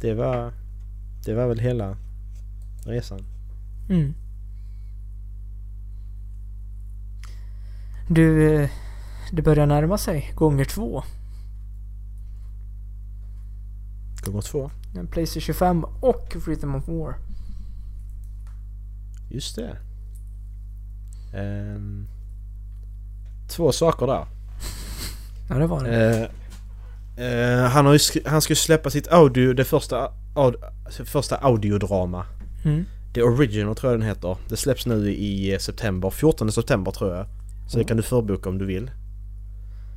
det 0.00 0.14
var... 0.14 0.52
Det 1.24 1.34
var 1.34 1.46
väl 1.46 1.58
hela 1.58 1.96
resan. 2.86 3.20
Mm. 3.88 4.14
Du, 8.08 8.54
eh, 8.54 8.70
det 9.32 9.42
börjar 9.42 9.66
närma 9.66 9.98
sig 9.98 10.32
gånger 10.34 10.64
två. 10.64 11.02
Gånger 14.24 14.42
två. 14.42 14.70
Playstation 15.10 15.40
25 15.40 15.84
och 15.84 16.36
Rhythm 16.46 16.74
of 16.74 16.88
War. 16.88 17.14
Just 19.30 19.56
det. 19.56 19.83
Ehm, 21.34 22.06
två 23.48 23.72
saker 23.72 24.06
där. 24.06 24.26
Ja, 25.48 25.54
det 25.54 25.66
var 25.66 25.84
det. 25.84 26.28
Eh, 27.16 27.26
eh, 27.26 27.68
han, 27.70 27.86
har 27.86 27.92
ju 27.92 27.98
skri- 27.98 28.22
han 28.26 28.40
ska 28.42 28.50
ju 28.52 28.56
släppa 28.56 28.90
sitt 28.90 29.08
audio, 29.12 29.52
det 29.52 29.64
första, 29.64 30.12
aud, 30.34 30.54
första 31.04 31.36
audiodrama. 31.36 32.26
Mm. 32.64 32.84
The 33.14 33.22
Original 33.22 33.74
tror 33.74 33.92
jag 33.92 34.00
den 34.00 34.08
heter. 34.08 34.36
Det 34.48 34.56
släpps 34.56 34.86
nu 34.86 35.14
i 35.14 35.56
september, 35.60 36.10
14 36.10 36.52
september 36.52 36.92
tror 36.92 37.16
jag. 37.16 37.26
Så 37.68 37.76
det 37.76 37.80
Mm. 37.82 37.86
kan 37.88 37.96
du 37.96 38.02
förboka 38.02 38.48
om 38.48 38.58
du 38.58 38.64
vill. 38.66 38.90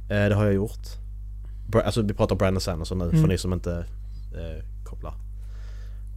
Eh, 0.09 0.25
det 0.29 0.35
har 0.35 0.45
jag 0.45 0.53
gjort. 0.53 0.87
Bra, 1.67 1.81
alltså 1.81 2.01
vi 2.01 2.13
pratar 2.13 2.35
Brandon 2.35 2.61
Sanderson 2.61 2.97
nu 2.97 3.05
Mm. 3.05 3.21
för 3.21 3.27
ni 3.27 3.37
som 3.37 3.53
inte 3.53 3.85
eh, 4.33 4.63
kopplar. 4.83 5.13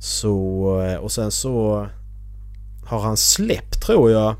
Så, 0.01 0.81
eh, 0.83 0.97
och 0.97 1.13
sen 1.13 1.31
så 1.31 1.87
har 2.87 3.01
han 3.01 3.17
släppt 3.17 3.83
tror 3.83 4.11
jag 4.11 4.35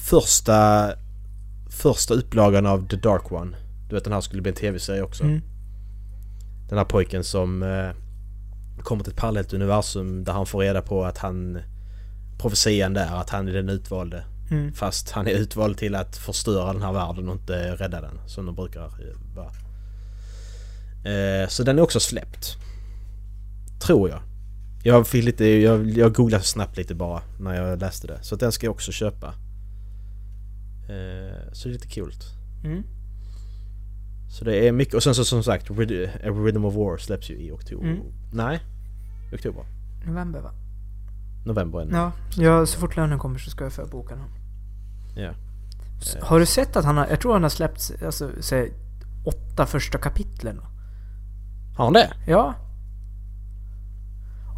första 0.00 0.92
första 1.70 2.14
upplagan 2.14 2.66
av 2.66 2.88
The 2.88 2.96
Dark 2.96 3.32
One. 3.32 3.56
Du 3.88 3.94
vet 3.94 4.04
den 4.04 4.12
här 4.12 4.20
skulle 4.20 4.42
bli 4.42 4.50
en 4.50 4.56
tv-serie 4.56 5.02
också. 5.02 5.24
Mm. 5.24 5.42
Den 6.68 6.78
här 6.78 6.84
pojken 6.84 7.24
som 7.24 7.62
eh, 7.62 7.90
kommer 8.82 9.04
till 9.04 9.12
ett 9.12 9.18
parallellt 9.18 9.52
universum 9.52 10.24
där 10.24 10.32
han 10.32 10.46
får 10.46 10.60
reda 10.60 10.82
på 10.82 11.04
att 11.04 11.18
han 11.18 11.58
profetian 12.38 12.92
där 12.92 13.20
att 13.20 13.30
han 13.30 13.48
är 13.48 13.52
den 13.52 13.68
utvalde. 13.68 14.24
Mm. 14.50 14.72
Fast 14.72 15.10
han 15.10 15.26
är 15.26 15.30
utvald 15.30 15.76
till 15.78 15.94
att 15.94 16.16
förstöra 16.16 16.72
den 16.72 16.82
här 16.82 16.92
världen 16.92 17.28
och 17.28 17.34
inte 17.34 17.76
rädda 17.76 18.00
den 18.00 18.20
som 18.26 18.46
de 18.46 18.54
brukar 18.54 18.84
eh, 18.84 19.16
vara. 19.34 19.52
Eh, 21.14 21.48
så 21.48 21.62
den 21.62 21.78
är 21.78 21.82
också 21.82 22.00
släppt. 22.00 22.56
Tror 23.80 24.08
jag. 24.08 24.20
Jag 24.82 25.06
fick 25.06 25.24
lite, 25.24 25.44
jag, 25.44 25.90
jag 25.90 26.14
googlade 26.14 26.44
snabbt 26.44 26.76
lite 26.76 26.94
bara 26.94 27.22
när 27.40 27.54
jag 27.54 27.80
läste 27.80 28.06
det. 28.06 28.18
Så 28.22 28.36
den 28.36 28.52
ska 28.52 28.66
jag 28.66 28.74
också 28.74 28.92
köpa. 28.92 29.34
Eh, 30.90 31.52
så 31.52 31.68
det 31.68 31.70
är 31.70 31.72
lite 31.72 31.88
kul. 31.88 32.12
Mm. 32.64 32.82
Så 34.30 34.44
det 34.44 34.68
är 34.68 34.72
mycket, 34.72 34.94
och 34.94 35.02
sen 35.02 35.14
så 35.14 35.24
som 35.24 35.42
sagt 35.42 35.68
Rhyth- 35.70 36.44
Rhythm 36.44 36.64
of 36.64 36.74
War 36.74 36.96
släpps 36.98 37.30
ju 37.30 37.34
i 37.34 37.50
oktober. 37.50 37.86
Mm. 37.86 38.02
Nej, 38.32 38.60
oktober. 39.32 39.64
November 40.06 40.40
va? 40.40 40.50
November 41.44 41.80
ännu. 41.80 41.96
Ja, 41.96 42.12
ja, 42.36 42.66
så 42.66 42.78
fort 42.78 42.96
lönen 42.96 43.18
kommer 43.18 43.38
så 43.38 43.50
ska 43.50 43.64
jag 43.64 43.72
förboka 43.72 44.14
den. 44.14 44.24
Ja. 45.24 45.32
Har 46.22 46.38
du 46.40 46.46
sett 46.46 46.76
att 46.76 46.84
han 46.84 46.96
har, 46.96 47.06
jag 47.06 47.20
tror 47.20 47.32
han 47.32 47.42
har 47.42 47.50
släppt, 47.50 47.90
alltså, 48.04 48.30
säg, 48.40 48.72
åtta 49.24 49.66
första 49.66 49.98
kapitlen. 49.98 50.60
Har 51.76 51.84
han 51.84 51.92
det? 51.92 52.12
Ja. 52.26 52.54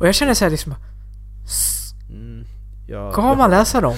Och 0.01 0.07
jag 0.09 0.15
känner 0.15 0.35
såhär 0.35 0.51
liksom, 0.51 0.75
Mm, 2.11 2.45
jag, 2.87 3.13
ska 3.13 3.35
man 3.35 3.51
läsa 3.51 3.81
dem? 3.81 3.97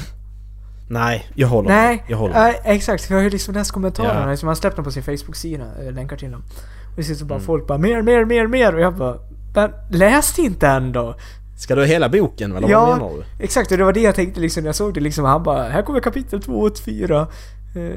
Nej, 0.88 1.27
jag 1.35 1.49
håller 1.49 1.68
Nej, 1.68 1.97
med. 1.97 2.05
Jag 2.09 2.16
håller 2.16 2.35
nej, 2.35 2.61
exakt. 2.64 3.05
För 3.05 3.14
jag 3.14 3.18
har 3.18 3.25
ju 3.25 3.31
liksom 3.31 3.55
läst 3.55 3.73
kommentarerna, 3.73 4.20
Ja. 4.25 4.31
liksom, 4.31 4.47
han 4.47 4.57
släppte 4.57 4.77
dem 4.77 4.85
på 4.85 4.90
sin 4.90 5.03
Facebook-sida, 5.03 5.64
eh, 5.87 5.92
länkar 5.92 6.16
till 6.16 6.31
dem. 6.31 6.42
Och 6.90 6.97
det 6.97 7.05
sitter 7.05 7.25
bara 7.25 7.35
Mm. 7.35 7.47
folk 7.47 7.66
bara 7.66 7.79
mer, 7.79 8.03
mer, 8.03 8.25
mer, 8.25 8.47
mer 8.47 8.75
och 8.75 8.81
jag 8.81 8.94
bara, 8.97 9.16
men 9.55 9.70
läs 9.90 10.38
inte 10.38 10.68
ändå! 10.68 11.14
Ska 11.59 11.75
du 11.75 11.81
ha 11.81 11.87
hela 11.87 12.09
boken 12.09 12.57
eller 12.57 12.68
Ja. 12.68 12.87
vad 12.87 12.99
menar 12.99 13.11
du? 13.38 13.44
Exakt, 13.44 13.73
och 13.73 13.79
det 13.79 13.85
var 13.85 13.92
det 13.92 14.01
jag 14.01 14.14
tänkte 14.14 14.40
liksom 14.40 14.62
när 14.62 14.68
jag 14.68 14.75
såg 14.77 14.94
det 14.94 15.01
liksom, 15.01 15.25
han 15.25 15.42
bara, 15.42 15.68
här 15.68 15.83
kommer 15.83 16.01
kapitel 16.01 16.42
2 16.42 16.70
till 16.70 16.85
4, 16.85 17.27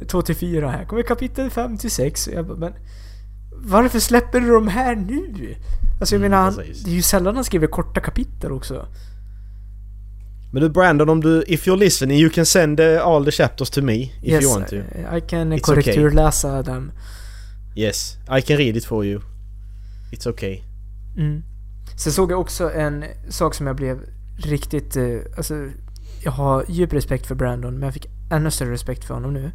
2 0.07 0.21
till 0.21 0.35
4, 0.35 0.69
här 0.69 0.85
kommer 0.85 1.01
kapitel 1.03 1.49
5 1.49 1.77
till 1.77 1.91
6. 1.91 2.27
Och 2.27 2.33
jag 2.33 2.45
bara, 2.47 2.57
men 2.57 2.73
Varför 3.59 3.99
släpper 3.99 4.39
du 4.39 4.51
de 4.53 4.67
här 4.67 4.95
nu? 4.95 5.55
Alltså 5.99 6.15
jag 6.15 6.19
Mm, 6.25 6.31
menar, 6.31 6.51
precis. 6.51 6.83
det 6.83 6.91
är 6.91 6.93
ju 6.95 7.01
sällan 7.01 7.35
han 7.35 7.43
skriver 7.43 7.67
korta 7.67 7.99
kapitel 8.01 8.51
också. 8.51 8.85
Men 10.51 10.63
du 10.63 10.69
Brandon, 10.69 11.09
om 11.09 11.21
du... 11.21 11.43
If 11.47 11.67
you're 11.67 11.77
listening 11.77 12.19
you 12.19 12.29
can 12.29 12.45
send 12.45 12.79
uh, 12.79 13.07
all 13.07 13.25
the 13.25 13.31
chapters 13.31 13.69
to 13.69 13.81
me 13.81 13.93
if 13.93 14.11
yes, 14.21 14.43
you 14.43 14.53
want 14.53 14.67
to. 14.67 14.75
I 15.17 15.21
can 15.27 15.53
It's 15.53 15.61
korrekturläsa 15.61 16.63
dem. 16.63 16.91
Yes, 17.75 18.17
I 18.37 18.41
can 18.41 18.57
read 18.57 18.75
it 18.75 18.85
for 18.85 19.05
you. 19.05 19.21
It's 20.11 20.29
okay. 20.29 20.61
Mm. 21.17 21.43
Sen 21.95 22.13
såg 22.13 22.31
jag 22.31 22.39
också 22.39 22.71
en 22.71 23.05
sak 23.29 23.53
som 23.53 23.67
jag 23.67 23.75
blev 23.75 23.99
riktigt... 24.37 24.95
Eh, 24.95 25.19
alltså, 25.37 25.69
jag 26.23 26.31
har 26.31 26.65
djup 26.67 26.93
respekt 26.93 27.25
för 27.25 27.35
Brandon, 27.35 27.73
men 27.73 27.83
jag 27.83 27.93
fick 27.93 28.07
ännu 28.29 28.51
större 28.51 28.71
respekt 28.71 29.05
för 29.05 29.13
honom 29.13 29.33
nu. 29.33 29.51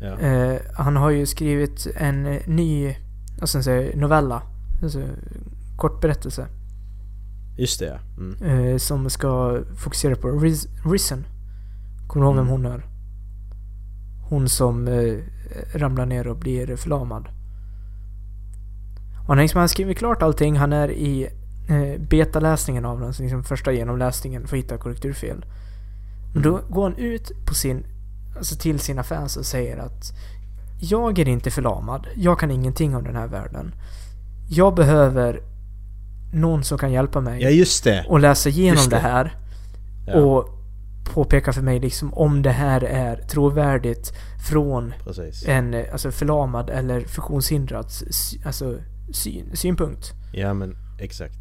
Ja. 0.00 0.18
Eh, 0.18 0.60
han 0.74 0.96
har 0.96 1.10
ju 1.10 1.26
skrivit 1.26 1.86
en 1.96 2.26
eh, 2.26 2.42
ny 2.46 2.96
alltså, 3.40 3.58
novella. 3.94 4.42
Alltså, 4.82 5.02
kortberättelse. 5.76 6.46
Just 7.58 7.80
det. 7.80 8.00
Mm. 8.18 8.42
Eh, 8.42 8.76
som 8.76 9.10
ska 9.10 9.60
fokusera 9.76 10.16
på 10.16 10.28
Riz, 10.28 10.68
Risen. 10.84 11.24
Kommer 12.06 12.26
du 12.26 12.28
ihåg 12.28 12.36
vem 12.36 12.48
Mm. 12.48 12.62
hon 12.62 12.72
är? 12.72 12.86
Hon 14.28 14.48
som 14.48 14.88
eh, 14.88 15.14
ramlar 15.74 16.06
ner 16.06 16.26
och 16.26 16.36
blir 16.36 16.76
förlamad. 16.76 17.28
Och 19.20 19.28
han, 19.28 19.38
liksom, 19.38 19.58
han 19.58 19.68
skriver 19.68 19.94
klart 19.94 20.22
allting. 20.22 20.56
Han 20.56 20.72
är 20.72 20.90
i 20.90 21.28
eh, 21.68 22.00
betaläsningen 22.00 22.84
av 22.84 23.00
den, 23.00 23.14
så 23.14 23.22
liksom 23.22 23.44
första 23.44 23.72
genomläsningen 23.72 24.46
för 24.46 24.56
att 24.56 24.64
hitta 24.64 24.78
korrekturfel. 24.78 25.44
Men 26.34 26.42
då 26.42 26.60
går 26.68 26.82
han 26.82 26.96
ut 26.96 27.32
på 27.46 27.54
sin, 27.54 27.86
alltså 28.36 28.56
till 28.56 28.78
sina 28.80 29.02
fans 29.02 29.36
och 29.36 29.46
säger 29.46 29.76
att 29.76 30.12
jag 30.80 31.18
är 31.18 31.28
inte 31.28 31.50
förlamad. 31.50 32.06
Jag 32.16 32.38
kan 32.38 32.50
ingenting 32.50 32.96
om 32.96 33.04
den 33.04 33.16
här 33.16 33.26
världen. 33.26 33.74
Jag 34.48 34.74
behöver 34.74 35.40
någon 36.32 36.64
som 36.64 36.78
kan 36.78 36.92
hjälpa 36.92 37.20
mig 37.20 37.42
Ja 37.42 37.50
just 37.50 37.84
det. 37.84 38.04
och 38.08 38.20
läsa 38.20 38.48
igenom 38.48 38.84
det. 38.84 38.96
det. 38.96 39.02
här. 39.02 39.36
Ja, 40.06 40.14
Och 40.14 40.48
påpeka 41.14 41.52
för 41.52 41.62
mig 41.62 41.80
liksom 41.80 42.14
om 42.14 42.42
det 42.42 42.50
här 42.50 42.84
är 42.84 43.16
trovärdigt 43.16 44.12
från 44.50 44.94
precis. 45.04 45.44
en 45.48 45.74
alltså 45.92 46.10
förlamad 46.10 46.70
eller 46.70 47.00
funktionshindrad 47.00 47.86
alltså, 48.44 48.76
syn, 49.12 49.50
synpunkt. 49.56 50.12
Ja 50.32 50.54
men 50.54 50.76
exakt. 50.98 51.36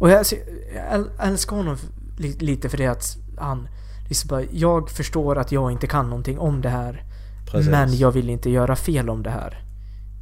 Och 0.00 0.10
jag, 0.10 0.16
jag 0.74 0.84
äl- 1.00 1.10
älskar 1.20 1.56
honom 1.56 1.76
li, 2.18 2.32
lite 2.38 2.68
för 2.68 2.78
det 2.78 2.86
att 2.86 3.16
han 3.38 3.68
liksom 4.08 4.28
bara, 4.28 4.42
jag 4.52 4.90
förstår 4.90 5.38
att 5.38 5.52
jag 5.52 5.72
inte 5.72 5.86
kan 5.86 6.08
någonting 6.10 6.38
om 6.38 6.60
det 6.60 6.68
här. 6.68 7.04
Precis. 7.46 7.70
Men 7.70 7.96
jag 7.96 8.10
vill 8.12 8.30
inte 8.30 8.50
göra 8.50 8.76
fel 8.76 9.10
om 9.10 9.22
det 9.22 9.30
här. 9.30 9.62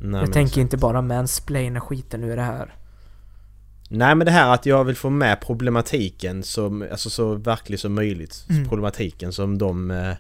Nej, 0.01 0.21
jag 0.21 0.33
tänker 0.33 0.41
exakt. 0.43 0.57
inte 0.57 0.77
bara 0.77 1.03
mansplaina 1.03 1.81
skiten 1.81 2.25
ur 2.25 2.37
det 2.37 2.43
här. 2.43 2.75
Nej 3.95 4.15
men 4.15 4.25
det 4.25 4.31
här 4.31 4.55
att 4.55 4.67
jag 4.67 4.85
vill 4.85 4.97
få 4.97 5.11
med 5.11 5.41
problematiken 5.41 6.43
som, 6.43 6.87
alltså 6.91 7.11
så 7.11 7.35
verklig 7.35 7.79
som 7.79 7.95
möjligt. 7.95 8.47
Mm. 8.49 8.69
Problematiken 8.69 9.33
som 9.33 9.59
de 9.59 9.91
eh, 9.91 10.15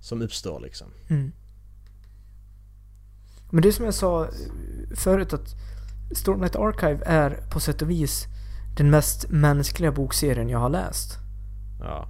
som 0.00 0.22
uppstår 0.22 0.60
liksom. 0.60 0.86
Mm. 1.08 1.32
Men 3.50 3.62
det 3.62 3.72
som 3.72 3.84
jag 3.84 3.94
sa 3.94 4.28
förut 4.96 5.32
att 5.32 5.54
Stormlight 6.12 6.56
Archive 6.56 7.04
är 7.06 7.30
på 7.50 7.60
sätt 7.60 7.82
och 7.82 7.90
vis 7.90 8.26
den 8.76 8.90
mest 8.90 9.30
mänskliga 9.30 9.92
bokserien 9.92 10.48
jag 10.48 10.58
har 10.58 10.70
läst. 10.70 11.18
Ja. 11.80 12.08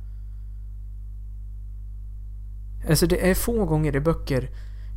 Alltså 2.89 3.07
det 3.07 3.31
är 3.31 3.35
få 3.35 3.65
gånger 3.65 3.97
i 3.97 4.01
böcker 4.01 4.51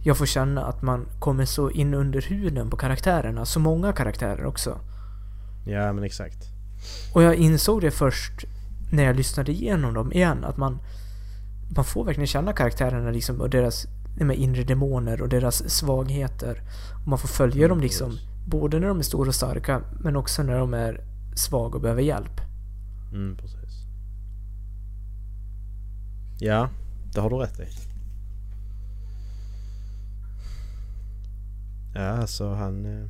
jag 0.04 0.18
får 0.18 0.26
känna 0.26 0.66
att 0.66 0.82
man 0.82 1.08
kommer 1.20 1.46
så 1.46 1.70
in 1.70 1.94
under 1.94 2.22
huden 2.22 2.70
på 2.70 2.78
karaktärerna, 2.78 3.46
så 3.46 3.60
många 3.60 3.94
karaktärer 3.94 4.46
också. 4.46 4.80
Ja 5.70 5.94
men 5.94 6.04
exakt. 6.04 6.48
Och 7.14 7.24
jag 7.24 7.36
insåg 7.36 7.82
det 7.82 7.92
först 7.92 8.46
när 8.92 9.04
jag 9.04 9.16
lyssnade 9.16 9.52
igenom 9.52 9.94
dem 9.94 10.14
igen, 10.14 10.44
att 10.44 10.58
man, 10.58 10.80
man 11.76 11.86
får 11.86 12.06
verkligen 12.06 12.28
känna 12.28 12.54
karaktärerna 12.54 13.12
liksom 13.12 13.42
och 13.42 13.50
deras 13.50 13.88
de 14.18 14.30
här 14.30 14.38
inre 14.38 14.64
demoner 14.64 15.22
och 15.22 15.30
deras 15.30 15.70
svagheter. 15.70 16.62
Och 17.02 17.08
man 17.08 17.20
får 17.20 17.28
följa 17.28 17.66
Mm, 17.66 17.70
dem 17.70 17.80
liksom, 17.82 18.18
både 18.48 18.80
när 18.80 18.88
de 18.88 19.00
är 19.00 19.04
stora 19.04 19.28
och 19.28 19.36
starka, 19.36 19.82
men 20.00 20.16
också 20.16 20.44
när 20.44 20.58
de 20.58 20.74
är 20.74 21.02
svaga 21.36 21.76
och 21.76 21.82
behöver 21.82 22.02
hjälp. 22.02 22.42
Mm 23.14 23.38
precis. 23.38 23.86
Ja, 26.40 26.70
det 27.14 27.22
har 27.22 27.30
du 27.30 27.36
rätt 27.36 27.60
i. 27.60 27.68
Ja 31.94 32.08
alltså 32.08 32.54
han... 32.54 33.10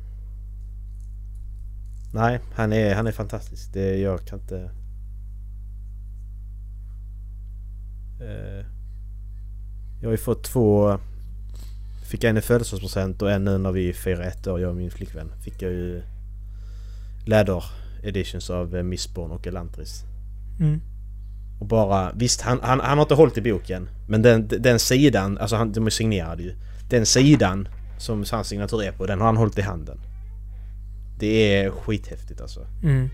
Nej, 2.12 2.40
han 2.54 2.72
är, 2.72 2.94
han 2.94 3.06
är 3.06 3.12
fantastisk. 3.12 3.72
Det, 3.72 3.96
jag 3.96 4.24
kan 4.24 4.38
inte... 4.38 4.70
Eh... 8.20 8.66
Jag 10.00 10.08
har 10.08 10.12
ju 10.12 10.16
fått 10.16 10.44
två... 10.44 10.98
Fick 12.04 12.24
en 12.24 12.36
i 12.36 12.40
födelsedagspresent 12.40 13.22
och 13.22 13.30
en 13.30 13.44
nu 13.44 13.58
när 13.58 13.72
vi 13.72 13.92
firar 13.92 14.22
ett 14.22 14.46
år, 14.46 14.60
jag 14.60 14.70
och 14.70 14.76
min 14.76 14.90
flickvän. 14.90 15.32
Fick 15.44 15.62
jag 15.62 15.72
ju... 15.72 16.02
Läder 17.26 17.64
editions 18.02 18.50
av 18.50 18.76
eh, 18.76 18.82
Mistborn 18.82 19.30
och 19.30 19.46
Elantris. 19.46 20.04
Mm. 20.60 20.80
Och 21.60 21.66
bara, 21.66 22.12
visst 22.12 22.40
han, 22.40 22.60
han, 22.62 22.80
han 22.80 22.98
har 22.98 23.04
inte 23.04 23.14
hållit 23.14 23.38
i 23.38 23.40
boken 23.40 23.88
Men 24.08 24.22
den, 24.22 24.48
den 24.48 24.78
sidan, 24.78 25.38
alltså 25.38 25.56
han, 25.56 25.72
de 25.72 25.86
är 25.86 25.90
signerade 25.90 26.42
ju 26.42 26.54
Den 26.88 27.06
sidan 27.06 27.68
som 27.98 28.24
hans 28.30 28.48
signatur 28.48 28.82
är 28.82 28.92
på, 28.92 29.06
den 29.06 29.18
har 29.18 29.26
han 29.26 29.36
hållit 29.36 29.58
i 29.58 29.62
handen 29.62 29.98
Det 31.20 31.56
är 31.56 31.70
skithäftigt 31.70 32.40
alltså. 32.40 32.66
Mm. 32.82 33.10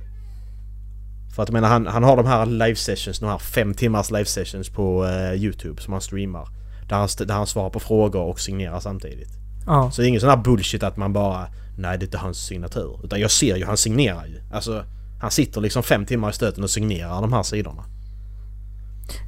För 1.35 1.43
att 1.43 1.49
jag 1.49 1.53
menar 1.53 1.69
han, 1.69 1.87
han 1.87 2.03
har 2.03 2.17
de 2.17 2.27
här 2.27 2.47
live 2.47 2.77
sessions, 2.77 3.19
de 3.19 3.27
här 3.27 3.39
fem 3.39 3.75
timmars 3.75 4.11
live 4.11 4.25
sessions 4.25 4.69
på 4.69 5.07
eh, 5.07 5.33
Youtube 5.35 5.83
som 5.83 5.93
han 5.93 6.03
streamar. 6.03 6.49
Där 6.89 6.97
han, 6.97 7.09
där 7.19 7.35
han 7.35 7.47
svarar 7.47 7.71
på 7.71 7.81
frågor 7.81 8.23
och 8.23 8.41
signerar 8.41 8.81
samtidigt. 8.81 9.31
Ja. 9.67 9.91
Så 9.91 10.03
det 10.03 10.07
är 10.07 10.09
ingen 10.09 10.21
sån 10.21 10.31
här 10.31 10.37
bullshit 10.37 10.83
att 10.83 10.97
man 10.97 11.13
bara 11.13 11.49
Nej 11.79 11.99
det 11.99 12.05
är 12.05 12.07
inte 12.07 12.19
hans 12.19 12.39
signatur. 12.39 13.01
Utan 13.05 13.21
jag 13.21 13.31
ser 13.31 13.57
ju, 13.57 13.65
han 13.65 13.77
signerar 13.77 14.27
ju. 14.27 14.41
Alltså 14.53 14.85
Han 15.21 15.31
sitter 15.31 15.61
liksom 15.61 15.83
fem 15.83 16.07
timmar 16.07 16.31
i 16.31 16.33
stöten 16.33 16.65
och 16.65 16.71
signerar 16.71 17.21
de 17.21 17.33
här 17.33 17.43
sidorna. 17.43 17.85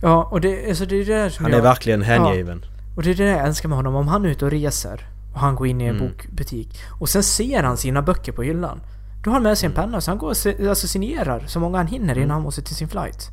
Ja, 0.03 0.29
och 0.31 0.41
det, 0.41 0.69
alltså 0.69 0.87
det 0.87 0.95
är 0.95 1.05
det 1.05 1.13
där 1.13 1.29
som 1.29 1.45
Han 1.45 1.53
jag... 1.53 1.59
är 1.59 1.63
verkligen 1.63 2.03
hängiven. 2.03 2.65
Och 2.97 3.03
det 3.03 3.11
är 3.11 3.15
det 3.15 3.25
jag 3.25 3.47
älskar 3.47 3.69
med 3.69 3.77
honom. 3.77 3.95
Om 3.95 4.09
han 4.09 4.25
är 4.25 4.29
ute 4.29 4.45
och 4.45 4.51
reser 4.51 5.07
och 5.33 5.41
han 5.41 5.55
går 5.55 5.67
in 5.67 5.81
i 5.81 5.85
en 5.85 5.97
Mm. 5.97 6.09
bokbutik 6.09 6.79
och 7.01 7.09
sen 7.09 7.23
ser 7.23 7.63
han 7.63 7.77
sina 7.77 8.03
böcker 8.03 8.33
på 8.33 8.43
hyllan. 8.43 8.81
Då 9.25 9.31
har 9.31 9.35
han 9.35 9.43
med 9.43 9.59
sig 9.59 9.67
en 9.67 9.73
penna 9.75 10.01
så 10.01 10.11
han 10.11 10.19
går 10.19 10.29
och 10.29 10.37
se- 10.37 10.69
alltså 10.69 10.87
signerar 10.89 11.45
så 11.47 11.61
många 11.61 11.77
han 11.79 11.87
hinner 11.87 12.15
innan 12.15 12.19
Mm. 12.25 12.31
han 12.31 12.43
måste 12.43 12.63
till 12.63 12.77
sin 12.77 12.89
flight. 12.89 13.29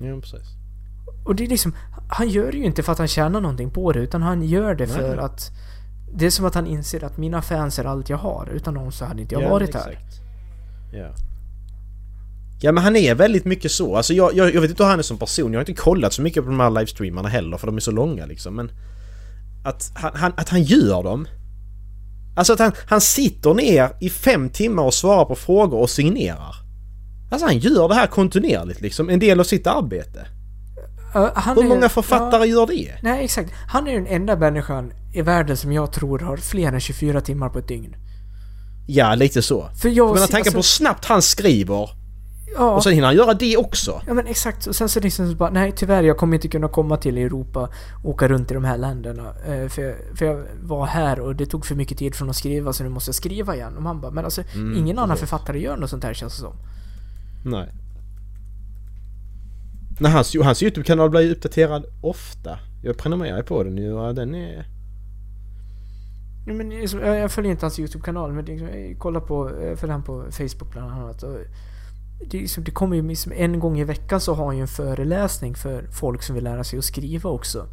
Ja 0.00 0.20
precis 0.20 0.48
Och 1.24 1.34
det 1.36 1.44
är 1.44 1.48
liksom, 1.48 1.74
han 2.08 2.28
gör 2.28 2.52
det 2.52 2.58
ju 2.58 2.64
inte 2.64 2.82
för 2.82 2.92
att 2.92 2.98
han 2.98 3.08
tjänar 3.08 3.40
någonting 3.40 3.70
på 3.70 3.92
det 3.92 4.00
utan 4.00 4.22
han 4.22 4.42
gör 4.42 4.74
det 4.74 4.86
Nej. 4.86 4.94
för 4.96 5.16
att 5.16 5.50
det 6.14 6.26
är 6.26 6.30
som 6.30 6.44
att 6.46 6.54
han 6.54 6.66
inser 6.66 7.04
att 7.04 7.16
mina 7.18 7.42
fans 7.42 7.78
är 7.78 7.84
allt 7.84 8.08
jag 8.08 8.16
har. 8.16 8.48
Utan 8.54 8.74
dem 8.74 8.92
så 8.92 9.04
hade 9.04 9.22
inte 9.22 9.34
jag 9.34 9.42
Ja, 9.44 9.50
varit 9.50 9.74
här. 9.74 9.90
exakt. 9.90 10.20
Ja. 10.92 11.14
Ja 12.60 12.72
men 12.72 12.84
han 12.84 12.96
är 12.96 13.14
väldigt 13.14 13.44
mycket 13.44 13.70
så. 13.70 13.96
Alltså 13.96 14.14
jag, 14.14 14.34
jag, 14.34 14.54
jag 14.54 14.60
vet 14.60 14.70
inte 14.70 14.82
hur 14.82 14.90
han 14.90 14.98
är 14.98 15.02
som 15.02 15.18
person. 15.18 15.52
Jag 15.52 15.58
har 15.60 15.68
inte 15.68 15.82
kollat 15.82 16.12
så 16.12 16.22
mycket 16.22 16.44
på 16.44 16.50
de 16.50 16.60
här 16.60 16.70
livestreamarna 16.70 17.28
heller 17.28 17.56
för 17.56 17.66
de 17.66 17.76
är 17.76 17.80
så 17.80 17.90
långa 17.90 18.26
liksom. 18.26 18.54
Men 18.56 18.70
att 19.64 19.90
han, 19.94 20.10
han, 20.14 20.32
att 20.36 20.48
han 20.48 20.62
gör 20.62 21.02
dem. 21.02 21.28
Alltså 22.36 22.52
att 22.52 22.58
han, 22.58 22.72
han 22.86 23.00
sitter 23.00 23.54
ner 23.54 23.90
i 24.00 24.10
fem 24.10 24.48
timmar 24.50 24.82
och 24.82 24.94
svarar 24.94 25.24
på 25.24 25.34
frågor 25.34 25.78
och 25.78 25.90
signerar. 25.90 26.54
Alltså 27.30 27.46
han 27.46 27.58
gör 27.58 27.88
det 27.88 27.94
här 27.94 28.06
kontinuerligt 28.06 28.80
liksom. 28.80 29.08
En 29.10 29.18
del 29.18 29.40
av 29.40 29.44
sitt 29.44 29.66
arbete. 29.66 30.26
Ja, 31.14 31.32
han 31.34 31.56
Hur 31.56 31.64
är- 31.64 31.68
många 31.68 31.88
författare 31.88 32.46
gör 32.46 32.66
det? 32.66 32.92
Nej, 33.02 33.24
exakt. 33.24 33.52
Han 33.68 33.88
är 33.88 33.92
den 33.92 34.06
enda 34.06 34.36
människan 34.36 34.92
i 35.14 35.22
världen 35.22 35.56
som 35.56 35.72
jag 35.72 35.92
tror 35.92 36.18
har 36.18 36.36
fler 36.36 36.72
än 36.72 36.80
24 36.80 37.20
timmar 37.20 37.48
på 37.48 37.58
ett 37.58 37.68
dygn. 37.68 37.96
Ja, 38.86 39.14
lite 39.14 39.42
så. 39.42 39.68
För 39.82 39.88
jag... 39.88 40.08
Men 40.14 40.20
tänker 40.22 40.36
alltså- 40.38 40.52
på 40.52 40.58
hur 40.58 40.62
snabbt 40.62 41.04
han 41.04 41.22
skriver. 41.22 41.90
Ja. 42.56 42.70
Och 42.70 42.82
sen 42.82 42.92
hinner 42.92 43.06
han 43.06 43.16
göra 43.16 43.34
det 43.34 43.56
också. 43.56 44.02
Ja 44.06 44.14
men 44.14 44.26
exakt, 44.26 44.66
och 44.66 44.76
sen 44.76 44.88
så 44.88 45.00
liksom 45.00 45.30
så 45.30 45.36
bara 45.36 45.50
nej 45.50 45.72
tyvärr 45.76 46.02
jag 46.02 46.16
kommer 46.16 46.34
inte 46.34 46.48
kunna 46.48 46.68
komma 46.68 46.96
till 46.96 47.18
Europa 47.18 47.68
och 48.04 48.10
åka 48.10 48.28
runt 48.28 48.50
i 48.50 48.54
de 48.54 48.64
här 48.64 48.78
länderna. 48.78 49.34
Eh, 49.46 49.68
för, 49.68 49.82
jag, 49.82 49.96
för 50.14 50.26
jag 50.26 50.44
var 50.62 50.86
här 50.86 51.20
och 51.20 51.36
det 51.36 51.46
tog 51.46 51.66
för 51.66 51.74
mycket 51.74 51.98
tid 51.98 52.14
från 52.14 52.30
att 52.30 52.36
skriva 52.36 52.72
så 52.72 52.84
nu 52.84 52.88
måste 52.90 53.08
jag 53.08 53.14
skriva 53.14 53.54
igen. 53.54 53.76
Och 53.76 53.82
man 53.82 54.00
bara, 54.00 54.12
men 54.12 54.24
alltså 54.24 54.42
Mm, 54.54 54.78
ingen 54.78 54.98
annan 54.98 55.16
författare 55.16 55.60
gör 55.60 55.76
något 55.76 55.90
sånt 55.90 56.04
här 56.04 56.14
känns 56.14 56.34
det 56.34 56.40
som. 56.40 56.54
Nej. 57.44 57.68
Nej, 60.00 60.12
hans, 60.12 60.36
hans 60.42 60.62
YouTube-kanal 60.62 61.10
blir 61.10 61.30
uppdaterad 61.32 61.84
ofta. 62.00 62.58
Jag 62.82 62.96
prenumererar 62.96 63.42
på 63.42 63.62
den 63.62 63.76
ju 63.76 63.92
och 63.92 64.14
den 64.14 64.34
är... 64.34 64.66
Ja, 66.46 66.54
men 66.54 66.70
jag, 66.72 67.18
jag 67.18 67.30
följer 67.32 67.50
inte 67.52 67.66
hans 67.66 67.78
YouTube-kanal 67.78 68.32
men 68.32 68.44
liksom, 68.44 68.68
jag 68.68 68.98
kollar 68.98 69.20
på, 69.20 69.50
jag 69.62 69.78
följer 69.78 69.92
han 69.92 70.02
på 70.02 70.24
Facebook 70.30 70.72
bland 70.72 70.92
annat. 70.92 71.22
Och 71.22 71.36
det, 72.30 72.56
det 72.64 72.70
kommer 72.70 72.96
ju 72.96 73.08
liksom, 73.08 73.32
en 73.36 73.60
gång 73.60 73.80
i 73.80 73.84
veckan 73.84 74.20
så 74.20 74.34
har 74.34 74.46
han 74.46 74.56
ju 74.56 74.62
en 74.62 74.68
föreläsning 74.68 75.54
för 75.54 75.88
folk 75.92 76.22
som 76.22 76.34
vill 76.34 76.44
lära 76.44 76.64
sig 76.64 76.78
att 76.78 76.84
skriva 76.84 77.30
också. 77.30 77.66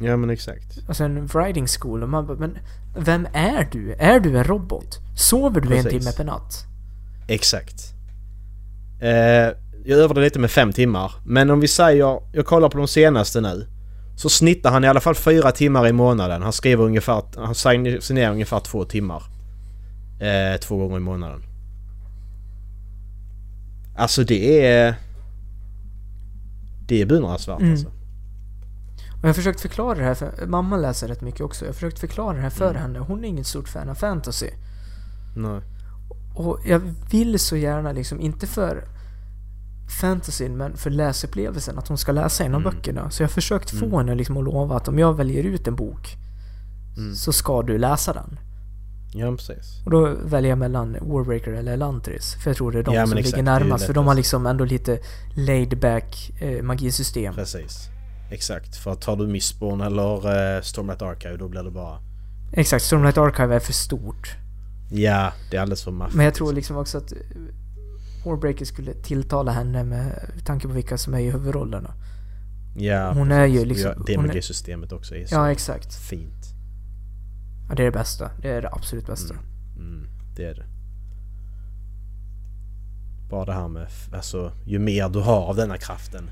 Ja 0.00 0.16
men 0.16 0.30
exakt. 0.30 0.78
Alltså 0.88 1.04
en 1.04 1.28
riding 1.28 1.66
school 1.66 2.02
och 2.02 2.08
man 2.08 2.26
bara, 2.26 2.38
men 2.38 2.58
vem 2.96 3.26
är 3.32 3.68
du? 3.72 3.92
Är 3.92 4.20
du 4.20 4.38
en 4.38 4.44
robot? 4.44 4.98
Sover 5.16 5.60
du 5.60 5.76
en 5.76 5.84
Precis. 5.84 6.04
timme 6.04 6.16
per 6.16 6.24
natt? 6.24 6.64
Exakt. 7.28 7.94
Eh, 9.00 9.10
jag 9.84 9.98
övade 9.98 10.20
lite 10.20 10.38
med 10.38 10.50
fem 10.50 10.72
timmar. 10.72 11.12
Men 11.24 11.50
om 11.50 11.60
vi 11.60 11.68
säger, 11.68 12.20
jag 12.32 12.46
kollar 12.46 12.68
på 12.68 12.78
de 12.78 12.88
senaste 12.88 13.40
nu. 13.40 13.66
Så 14.16 14.28
snittar 14.28 14.70
han 14.70 14.84
i 14.84 14.88
alla 14.88 15.00
fall 15.00 15.14
fyra 15.14 15.50
timmar 15.50 15.88
i 15.88 15.92
månaden. 15.92 16.42
Han 16.42 16.52
skriver 16.52 16.84
ungefär, 16.84 17.22
han 17.36 17.54
signerar 18.00 18.32
ungefär 18.32 18.60
två 18.60 18.84
timmar. 18.84 19.22
Eh, 20.20 20.60
två 20.60 20.76
gånger 20.76 20.96
i 20.96 21.00
månaden. 21.00 21.42
Alltså 23.96 24.24
det 24.24 24.66
är... 24.66 24.94
Det 26.88 27.02
är 27.02 27.06
beundransvärt 27.06 27.60
Mm. 27.60 27.72
alltså. 27.72 27.86
Och 27.88 29.22
jag 29.22 29.28
har 29.28 29.34
försökt 29.34 29.60
förklara 29.60 29.98
det 29.98 30.04
här 30.04 30.14
för 30.14 30.46
mamma 30.46 30.76
läser 30.76 31.08
rätt 31.08 31.20
mycket 31.20 31.40
också. 31.40 31.64
Jag 31.64 31.68
har 31.68 31.74
försökt 31.74 31.98
förklara 31.98 32.36
det 32.36 32.42
här 32.42 32.50
för 32.50 32.70
Mm. 32.70 32.82
henne. 32.82 32.98
Hon 32.98 33.24
är 33.24 33.28
inget 33.28 33.46
stort 33.46 33.68
fan 33.68 33.88
av 33.88 33.94
fantasy. 33.94 34.50
Nej. 35.36 35.60
Och 36.34 36.60
jag 36.66 36.80
vill 37.10 37.38
så 37.38 37.56
gärna 37.56 37.92
liksom, 37.92 38.20
inte 38.20 38.46
för 38.46 38.84
fantasyn 40.00 40.56
men 40.56 40.76
för 40.76 40.90
läsupplevelsen 40.90 41.78
att 41.78 41.88
hon 41.88 41.98
ska 41.98 42.12
läsa 42.12 42.44
en 42.44 42.54
av 42.54 42.60
Mm. 42.60 42.72
böckerna. 42.74 43.10
Så 43.10 43.22
jag 43.22 43.28
har 43.28 43.32
försökt 43.32 43.70
få 43.70 43.84
Mm. 43.86 43.98
henne 43.98 44.14
liksom 44.14 44.36
att 44.36 44.44
lova 44.44 44.76
att 44.76 44.88
om 44.88 44.98
jag 44.98 45.14
väljer 45.14 45.44
ut 45.44 45.68
en 45.68 45.74
bok 45.76 46.16
Mm. 46.96 47.14
så 47.14 47.32
ska 47.32 47.62
du 47.62 47.78
läsa 47.78 48.12
den. 48.12 48.38
Ja 49.16 49.36
precis. 49.36 49.82
Och 49.84 49.90
då 49.90 50.14
väljer 50.24 50.48
jag 50.50 50.58
mellan 50.58 50.96
Warbreaker 51.00 51.52
eller 51.52 51.72
Elantris. 51.72 52.34
För 52.42 52.50
jag 52.50 52.56
tror 52.56 52.72
det 52.72 52.78
är 52.78 52.82
de 52.82 52.94
Ja, 52.94 53.06
som 53.06 53.18
exakt, 53.18 53.36
ligger 53.36 53.42
närmast. 53.44 53.84
För 53.86 53.94
de 53.94 54.06
har 54.06 54.14
liksom 54.14 54.46
ändå 54.46 54.64
lite 54.64 54.98
laid 55.36 55.78
back 55.80 56.32
eh, 56.40 56.62
magisystem. 56.62 57.34
Precis. 57.34 57.88
Exakt. 58.30 58.76
För 58.76 58.94
tar 58.94 59.16
du 59.16 59.26
Mistborn 59.26 59.80
eller 59.80 60.56
eh, 60.56 60.62
Stormlight 60.62 61.02
Archive 61.02 61.36
då 61.36 61.48
blir 61.48 61.62
det 61.62 61.70
bara... 61.70 61.98
Exakt, 62.52 62.84
Stormlight 62.84 63.18
Archive 63.18 63.54
är 63.54 63.60
för 63.60 63.72
stort. 63.72 64.36
Ja, 64.90 65.32
det 65.50 65.56
är 65.56 65.60
alldeles 65.60 65.84
för 65.84 65.90
maffigt. 65.90 66.16
Men 66.16 66.24
jag 66.24 66.34
tror 66.34 66.52
liksom 66.52 66.76
också 66.76 66.98
att 66.98 67.12
eh, 67.12 67.18
Warbreaker 68.24 68.64
skulle 68.64 68.94
tilltala 68.94 69.52
henne 69.52 69.84
med 69.84 70.32
tanke 70.44 70.66
på 70.68 70.72
vilka 70.74 70.98
som 70.98 71.14
är 71.14 71.18
i 71.18 71.30
huvudrollerna. 71.30 71.94
Ja, 72.76 73.12
Hon 73.12 73.32
är 73.32 73.46
ju 73.46 73.52
precis. 73.52 73.68
liksom- 73.68 73.92
Ja, 73.96 74.04
det 74.06 74.18
magisystemet 74.18 74.92
också 74.92 75.14
är 75.16 75.26
så 75.26 75.34
Ja, 75.34 75.50
exakt. 75.52 75.94
fint. 75.94 76.53
Ja, 77.68 77.74
det 77.74 77.82
är 77.82 77.84
det 77.84 77.98
bästa. 77.98 78.30
Det 78.42 78.48
är 78.48 78.62
det 78.62 78.68
absolut 78.72 79.06
bästa. 79.06 79.34
Mm. 79.34 79.46
Mm, 79.76 80.08
det 80.36 80.44
är 80.44 80.54
det. 80.54 80.64
Bara 83.30 83.44
det 83.44 83.52
här 83.52 83.68
med, 83.68 83.88
alltså 84.12 84.52
ju 84.66 84.78
mer 84.78 85.08
du 85.08 85.20
har 85.20 85.40
av 85.40 85.56
denna 85.56 85.78
kraften 85.78 86.30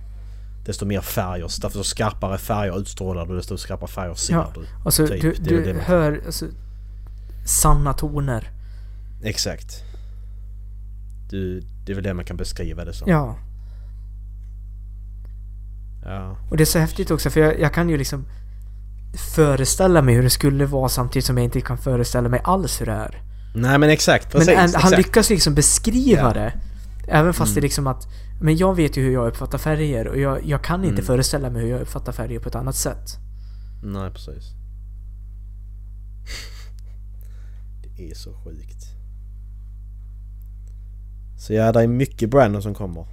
desto 0.64 0.86
mer 0.86 1.00
färger, 1.00 1.42
desto 1.62 1.84
skarpare 1.84 2.38
färger 2.38 2.78
utstrålar 2.80 3.26
du, 3.26 3.36
desto 3.36 3.56
skarpare 3.58 3.88
färger 3.88 4.14
ser 4.14 4.34
Ja, 4.34 4.52
du. 4.54 4.66
Alltså, 4.84 5.06
Typ, 5.06 5.20
du, 5.22 5.32
det 5.32 5.42
du 5.50 5.64
det 5.64 5.74
man- 5.74 5.82
hör 5.82 6.22
alltså, 6.26 6.46
sanna 7.44 7.92
toner. 7.92 8.50
Exakt. 9.22 9.82
Du, 11.30 11.60
det 11.86 11.92
är 11.92 11.94
väl 11.94 12.04
det 12.04 12.14
man 12.14 12.24
kan 12.24 12.36
beskriva 12.36 12.84
det 12.84 12.92
som. 12.92 13.10
Ja. 13.10 13.36
Ja. 16.04 16.36
Och 16.50 16.56
det 16.56 16.62
är 16.62 16.66
så 16.66 16.78
häftigt 16.78 17.10
också 17.10 17.30
för 17.30 17.40
jag, 17.40 17.60
jag 17.60 17.74
kan 17.74 17.88
ju 17.88 17.96
liksom 17.98 18.26
föreställa 19.34 20.02
mig 20.02 20.14
hur 20.14 20.22
det 20.22 20.30
skulle 20.30 20.66
vara 20.66 20.88
samtidigt 20.88 21.26
som 21.26 21.36
jag 21.36 21.44
inte 21.44 21.60
kan 21.60 21.78
föreställa 21.78 22.28
mig 22.28 22.40
alls 22.44 22.80
hur 22.80 22.86
det 22.86 22.92
är. 22.92 23.22
Nej 23.54 23.78
men 23.78 23.90
exakt, 23.90 24.34
men 24.34 24.48
en, 24.48 24.56
han 24.56 24.64
exakt. 24.64 24.96
lyckas 24.96 25.30
liksom 25.30 25.54
beskriva 25.54 26.20
Ja. 26.22 26.32
det. 26.32 26.52
Även 27.08 27.34
fast 27.34 27.48
Mm. 27.50 27.54
det 27.54 27.60
är 27.60 27.62
liksom 27.62 27.86
att 27.86 28.06
Men 28.40 28.56
jag 28.56 28.74
vet 28.76 28.96
ju 28.96 29.02
hur 29.02 29.12
jag 29.12 29.26
uppfattar 29.28 29.58
färger 29.58 30.08
och 30.08 30.18
jag, 30.18 30.44
jag 30.46 30.64
kan 30.64 30.80
inte 30.80 30.92
Mm. 30.94 31.04
föreställa 31.04 31.50
mig 31.50 31.62
hur 31.62 31.70
jag 31.70 31.80
uppfattar 31.80 32.12
färger 32.12 32.38
på 32.40 32.48
ett 32.48 32.54
annat 32.54 32.74
sätt. 32.76 33.16
Nej 33.82 34.10
precis. 34.10 34.52
Det 37.96 38.10
är 38.10 38.14
så 38.14 38.32
sjukt. 38.44 38.84
Så 41.38 41.52
ja, 41.52 41.72
det 41.72 41.82
är 41.82 41.86
mycket 41.86 42.30
Brandon 42.30 42.62
som 42.62 42.74
kommer. 42.74 43.06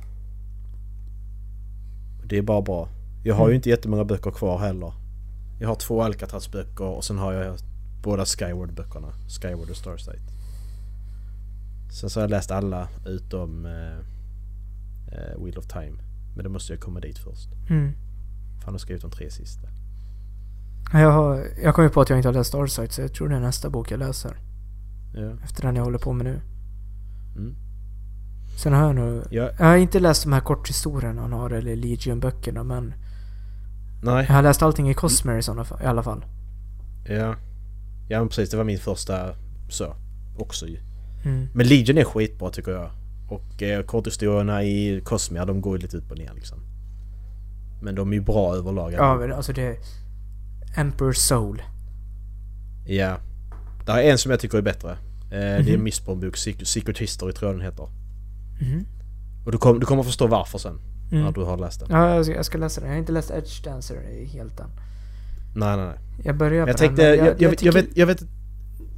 Det 2.25 2.37
är 2.37 2.41
bara 2.41 2.61
bra. 2.61 2.87
Jag 3.23 3.35
har 3.35 3.43
ju 3.45 3.51
Mm. 3.51 3.55
inte 3.55 3.69
jättemånga 3.69 4.03
böcker 4.05 4.31
kvar 4.31 4.59
heller. 4.59 4.93
Jag 5.59 5.67
har 5.67 5.75
två 5.75 6.01
Alcatraz-böcker 6.01 6.85
och 6.85 7.03
sen 7.03 7.17
har 7.17 7.33
jag 7.33 7.57
båda 8.03 8.25
Skyward-böckerna. 8.25 9.13
Skyward 9.27 9.69
och 9.69 9.75
Starsight. 9.75 10.21
Sen 11.91 12.09
så 12.09 12.19
har 12.19 12.23
jag 12.23 12.29
läst 12.29 12.51
alla 12.51 12.87
utom 13.05 13.65
eh, 13.65 13.97
eh, 15.11 15.43
Wheel 15.43 15.57
of 15.57 15.67
Time. 15.67 15.97
Men 16.35 16.43
då 16.43 16.49
måste 16.49 16.73
jag 16.73 16.79
komma 16.81 16.99
dit 16.99 17.17
först. 17.17 17.49
Mm. 17.69 17.91
För 18.57 18.65
han 18.65 18.73
har 18.73 18.79
skrivit 18.79 19.01
de 19.01 19.11
tre 19.11 19.31
sista. 19.31 19.67
Ja, 20.93 20.99
Jag, 20.99 21.11
har, 21.11 21.45
jag 21.63 21.75
kom 21.75 21.83
ju 21.83 21.89
på 21.89 22.01
att 22.01 22.09
jag 22.09 22.19
inte 22.19 22.27
har 22.27 22.33
läst 22.33 22.47
Starsight 22.47 22.91
så 22.91 23.01
jag 23.01 23.13
tror 23.13 23.29
det 23.29 23.35
är 23.35 23.39
nästa 23.39 23.69
bok 23.69 23.91
jag 23.91 23.99
läser. 23.99 24.37
Ja. 25.13 25.31
Efter 25.43 25.61
den 25.61 25.75
jag 25.75 25.83
håller 25.83 25.99
på 25.99 26.13
med 26.13 26.25
nu. 26.25 26.41
Mm. 27.35 27.55
Sen 28.57 28.73
har 28.73 28.81
jag 28.81 28.95
nog... 28.95 29.23
Ja, 29.29 29.51
Jag 29.59 29.65
har 29.65 29.75
inte 29.75 29.99
läst 29.99 30.23
de 30.23 30.33
här 30.33 30.39
korthistorierna 30.41 31.21
han 31.21 31.33
har 31.33 31.49
eller 31.49 31.75
Legion-böckerna 31.75 32.63
men 32.63 32.93
nej. 34.01 34.25
jag 34.27 34.35
har 34.35 34.43
läst 34.43 34.61
allting 34.61 34.89
i 34.89 34.93
Cosmere 34.93 35.37
i, 35.37 35.41
sådana, 35.41 35.65
i 35.83 35.85
alla 35.85 36.03
fall. 36.03 36.25
Ja. 37.05 37.35
Ja 38.07 38.19
men 38.19 38.27
precis, 38.27 38.49
det 38.49 38.57
var 38.57 38.63
min 38.63 38.79
första 38.79 39.35
så. 39.69 39.95
Också 40.37 40.67
ju. 40.67 40.79
Mm. 41.25 41.47
Men 41.53 41.67
Legion 41.67 41.97
är 41.97 42.03
skitbra 42.03 42.49
tycker 42.49 42.71
jag. 42.71 42.91
Och 43.29 43.63
eh, 43.63 43.83
korthistorierna 43.83 44.63
i 44.63 45.01
Cosmia 45.05 45.45
de 45.45 45.61
går 45.61 45.77
ju 45.77 45.81
lite 45.81 45.97
upp 45.97 46.11
och 46.11 46.17
ner 46.17 46.31
liksom. 46.35 46.57
Men 47.81 47.95
de 47.95 48.09
är 48.09 48.13
ju 48.13 48.21
bra 48.21 48.55
överlag. 48.55 48.93
Ja 48.93 49.15
men 49.17 49.33
alltså 49.33 49.53
det... 49.53 49.77
Emperor 50.77 51.13
Soul. 51.13 51.61
Ja. 52.85 53.17
Det 53.85 53.91
är 53.91 54.11
en 54.11 54.17
som 54.17 54.31
jag 54.31 54.39
tycker 54.39 54.57
är 54.57 54.61
bättre. 54.61 54.91
Eh, 54.91 54.97
Det 55.29 55.37
är 55.37 55.59
en 55.59 55.73
Mhm. 55.73 55.83
Mistborn-bok, 55.83 56.37
Secret 56.67 56.97
History 56.97 57.33
tror 57.33 57.51
jag 57.51 57.59
den 57.59 57.65
heter. 57.65 57.87
Mhm. 58.61 58.85
Och 59.45 59.51
du, 59.51 59.57
kom, 59.57 59.79
du 59.79 59.85
kommer 59.85 60.03
förstå 60.03 60.27
varför 60.27 60.57
sen. 60.57 60.79
Mm. 61.11 61.23
När 61.23 61.31
du 61.31 61.43
har 61.43 61.57
läst 61.57 61.79
den. 61.79 61.89
Ja, 61.91 62.15
jag 62.15 62.25
ska, 62.25 62.35
jag 62.35 62.45
ska 62.45 62.57
läsa 62.57 62.81
den. 62.81 62.89
Jag 62.89 62.95
har 62.95 62.99
inte 62.99 63.11
läst 63.11 63.31
Edge 63.31 63.63
Dancer 63.63 64.25
helt 64.25 64.59
än. 64.59 64.69
Nej 65.55 65.77
nej 65.77 65.85
nej. 65.85 65.97
Jag 66.23 66.37
börjar 66.37 66.63
på 66.65 66.69
Jag 66.69 66.77
tänkte, 66.77 67.09
den, 67.09 67.17
jag, 67.17 67.27
jag, 67.27 67.41
jag, 67.41 67.57
tycker- 67.57 67.71
vet, 67.71 67.97
jag 67.97 68.07
vet... 68.07 68.23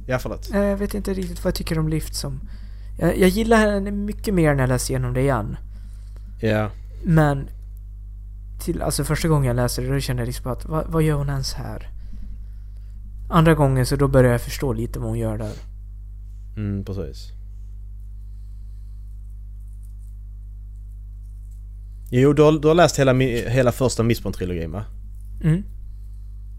Ja 0.06 0.18
förlåt. 0.18 0.48
Nej, 0.52 0.68
Jag 0.68 0.76
vet 0.76 0.94
inte 0.94 1.14
riktigt 1.14 1.44
vad 1.44 1.50
jag 1.50 1.54
tycker 1.54 1.78
om 1.78 1.88
Lift 1.88 2.14
som... 2.14 2.40
Jag, 2.98 3.18
jag 3.18 3.28
gillar 3.28 3.56
henne 3.56 3.90
mycket 3.90 4.34
mer 4.34 4.54
när 4.54 4.62
jag 4.62 4.68
läser 4.68 4.94
igenom 4.94 5.12
det 5.14 5.20
igen. 5.20 5.56
Ja. 6.40 6.70
Men... 7.04 7.48
Till, 8.60 8.82
alltså 8.82 9.04
första 9.04 9.28
gången 9.28 9.46
jag 9.46 9.56
läste 9.56 9.82
det 9.82 9.88
då 9.94 10.00
kände 10.00 10.22
jag 10.22 10.26
liksom 10.26 10.52
att 10.52 10.64
vad, 10.64 10.86
vad 10.86 11.02
gör 11.02 11.16
hon 11.16 11.28
ens 11.28 11.52
här? 11.54 11.88
Andra 13.30 13.54
gången 13.54 13.86
så 13.86 13.96
då 13.96 14.08
börjar 14.08 14.32
jag 14.32 14.40
förstå 14.40 14.72
lite 14.72 14.98
vad 14.98 15.08
hon 15.08 15.18
gör 15.18 15.38
där. 15.38 15.52
Mm, 16.56 16.84
precis. 16.84 17.32
Jo, 22.14 22.32
du 22.32 22.42
har, 22.42 22.52
du 22.52 22.68
har 22.68 22.74
läst 22.74 22.98
hela, 22.98 23.12
hela 23.48 23.72
första 23.72 24.02
Mistborn-trilogin 24.02 24.70
va? 24.72 24.84
Mm. 25.44 25.62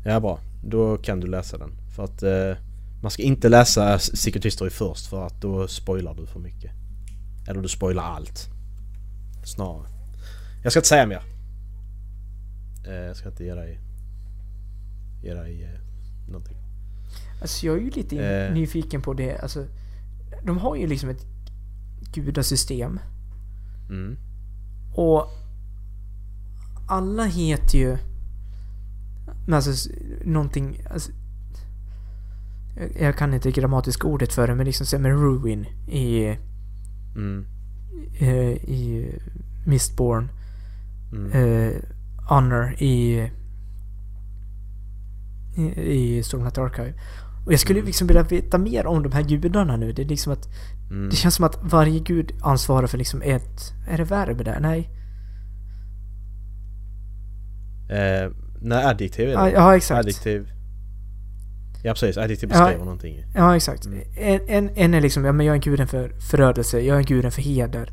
Ja, 0.05 0.19
bra. 0.19 0.39
Då 0.63 0.97
kan 0.97 1.19
du 1.19 1.27
läsa 1.27 1.57
den. 1.57 1.71
För 1.95 2.03
att 2.03 2.23
eh, 2.23 2.57
man 3.01 3.11
ska 3.11 3.23
inte 3.23 3.49
läsa 3.49 3.99
Secret 3.99 4.45
History 4.45 4.69
först 4.69 5.07
för 5.07 5.25
att 5.25 5.41
då 5.41 5.67
spoilar 5.67 6.13
du 6.13 6.25
för 6.25 6.39
mycket. 6.39 6.71
Eller 7.47 7.61
du 7.61 7.67
spoilar 7.69 8.03
allt. 8.03 8.49
Snarare. 9.45 9.87
Jag 10.63 10.71
ska 10.71 10.79
inte 10.79 10.87
säga 10.89 11.05
mer. 11.05 11.21
Eh, 12.87 12.93
jag 12.93 13.15
ska 13.15 13.29
inte 13.29 13.43
ge 13.43 13.53
dig... 13.55 13.79
Ge 15.23 15.33
dig 15.33 15.63
eh, 15.63 15.79
någonting. 16.27 16.57
Alltså 17.41 17.65
jag 17.65 17.77
är 17.77 17.81
ju 17.81 17.89
lite 17.89 18.25
Eh. 18.25 18.53
nyfiken 18.53 19.01
på 19.01 19.13
det. 19.13 19.37
Alltså, 19.37 19.65
de 20.45 20.57
har 20.57 20.75
ju 20.75 20.87
liksom 20.87 21.09
ett 21.09 21.25
gudasystem. 22.13 22.99
Mm. 23.89 24.17
Och 24.95 25.27
alla 26.87 27.25
heter 27.25 27.77
ju... 27.77 27.97
Men 29.45 29.53
alltså 29.55 29.89
någonting... 30.25 30.81
Alltså, 30.89 31.11
jag- 32.99 33.17
kan 33.17 33.33
inte 33.33 33.51
grammatiska 33.51 34.07
ordet 34.07 34.33
för 34.33 34.47
det 34.47 34.55
men 34.55 34.65
liksom 34.65 34.85
som 34.85 35.01
med 35.01 35.11
Ruin 35.11 35.65
i, 35.87 36.37
Mm. 37.15 37.45
eh, 38.19 38.29
i 38.53 39.11
Mistborn. 39.65 40.29
Mm. 41.11 41.31
Eh, 41.31 41.73
Honor 42.29 42.75
i, 42.77 43.29
i, 45.55 45.81
i 45.91 46.23
Stormlight 46.23 46.57
Archive. 46.57 46.93
Och 47.45 47.53
jag 47.53 47.59
skulle 47.59 47.79
Mm. 47.79 47.87
liksom 47.87 48.07
vilja 48.07 48.23
veta 48.23 48.57
mer 48.57 48.85
om 48.87 49.03
de 49.03 49.11
här 49.11 49.21
gudarna 49.23 49.77
nu. 49.77 49.91
Det 49.93 50.01
är 50.01 50.05
liksom 50.05 50.33
att... 50.33 50.47
Mm. 50.91 51.09
Det 51.09 51.15
känns 51.15 51.35
som 51.35 51.45
att 51.45 51.59
varje 51.63 51.99
gud 51.99 52.31
ansvarar 52.41 52.87
för 52.87 52.97
liksom 52.97 53.21
ett... 53.21 53.73
Är 53.87 53.97
det 53.97 54.03
verb 54.03 54.45
där? 54.45 54.59
Nej. 54.59 54.89
Eh, 57.93 58.31
nej, 58.61 58.85
adjektiv 58.85 59.29
är 59.29 59.33
Ja, 59.33 59.43
det. 59.43 59.51
ja 59.51 59.75
exakt. 59.75 59.99
Adjektiv. 59.99 60.49
Ja 61.83 61.93
precis, 61.93 62.17
adjektiv 62.17 62.49
Ja. 62.53 62.59
beskriver 62.63 62.85
någonting. 62.85 63.25
Ja, 63.35 63.55
exakt. 63.55 63.85
Mm. 63.85 63.99
En, 64.17 64.39
en, 64.47 64.69
en 64.75 64.93
är 64.93 65.01
liksom, 65.01 65.25
ja 65.25 65.31
men 65.31 65.45
jag 65.45 65.55
är 65.55 65.59
guden 65.59 65.87
för 65.87 66.09
förödelse, 66.31 66.79
jag 66.79 66.97
är 66.99 67.03
guden 67.03 67.31
för 67.31 67.41
heder. 67.41 67.89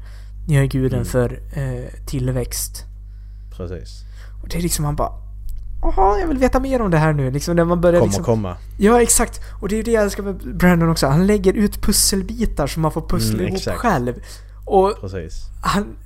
Jag 0.48 0.62
är 0.62 0.66
guden 0.66 0.92
Mm. 0.98 1.04
för 1.04 1.40
eh, 1.52 2.04
tillväxt. 2.06 2.84
Precis. 3.56 4.04
Och 4.42 4.48
det 4.48 4.56
är 4.58 4.62
liksom, 4.62 4.82
man 4.84 4.96
bara... 4.96 5.12
Jaha, 5.82 6.18
jag 6.20 6.28
vill 6.28 6.38
veta 6.38 6.60
mer 6.60 6.82
om 6.82 6.90
det 6.90 6.98
här 6.98 7.12
nu. 7.12 7.30
Liksom 7.30 7.56
när 7.56 7.64
man 7.64 7.80
börjar 7.80 8.00
Kommer 8.00 8.08
liksom... 8.08 8.24
komma. 8.24 8.56
Ja, 8.78 9.02
exakt. 9.02 9.40
Och 9.60 9.68
det 9.68 9.74
är 9.74 9.76
ju 9.76 9.82
det 9.82 9.90
jag 9.90 10.02
älskar 10.02 10.22
med 10.22 10.56
Brandon 10.56 10.88
också. 10.90 11.06
Han 11.06 11.26
lägger 11.26 11.52
ut 11.52 11.82
pusselbitar 11.82 12.66
som 12.66 12.82
man 12.82 12.92
får 12.92 13.08
pussla 13.08 13.34
Mm, 13.34 13.46
ihop 13.46 13.56
exakt. 13.58 13.78
själv. 13.78 14.14
Och 14.64 15.00
Precis. 15.00 15.42
han, 15.62 15.96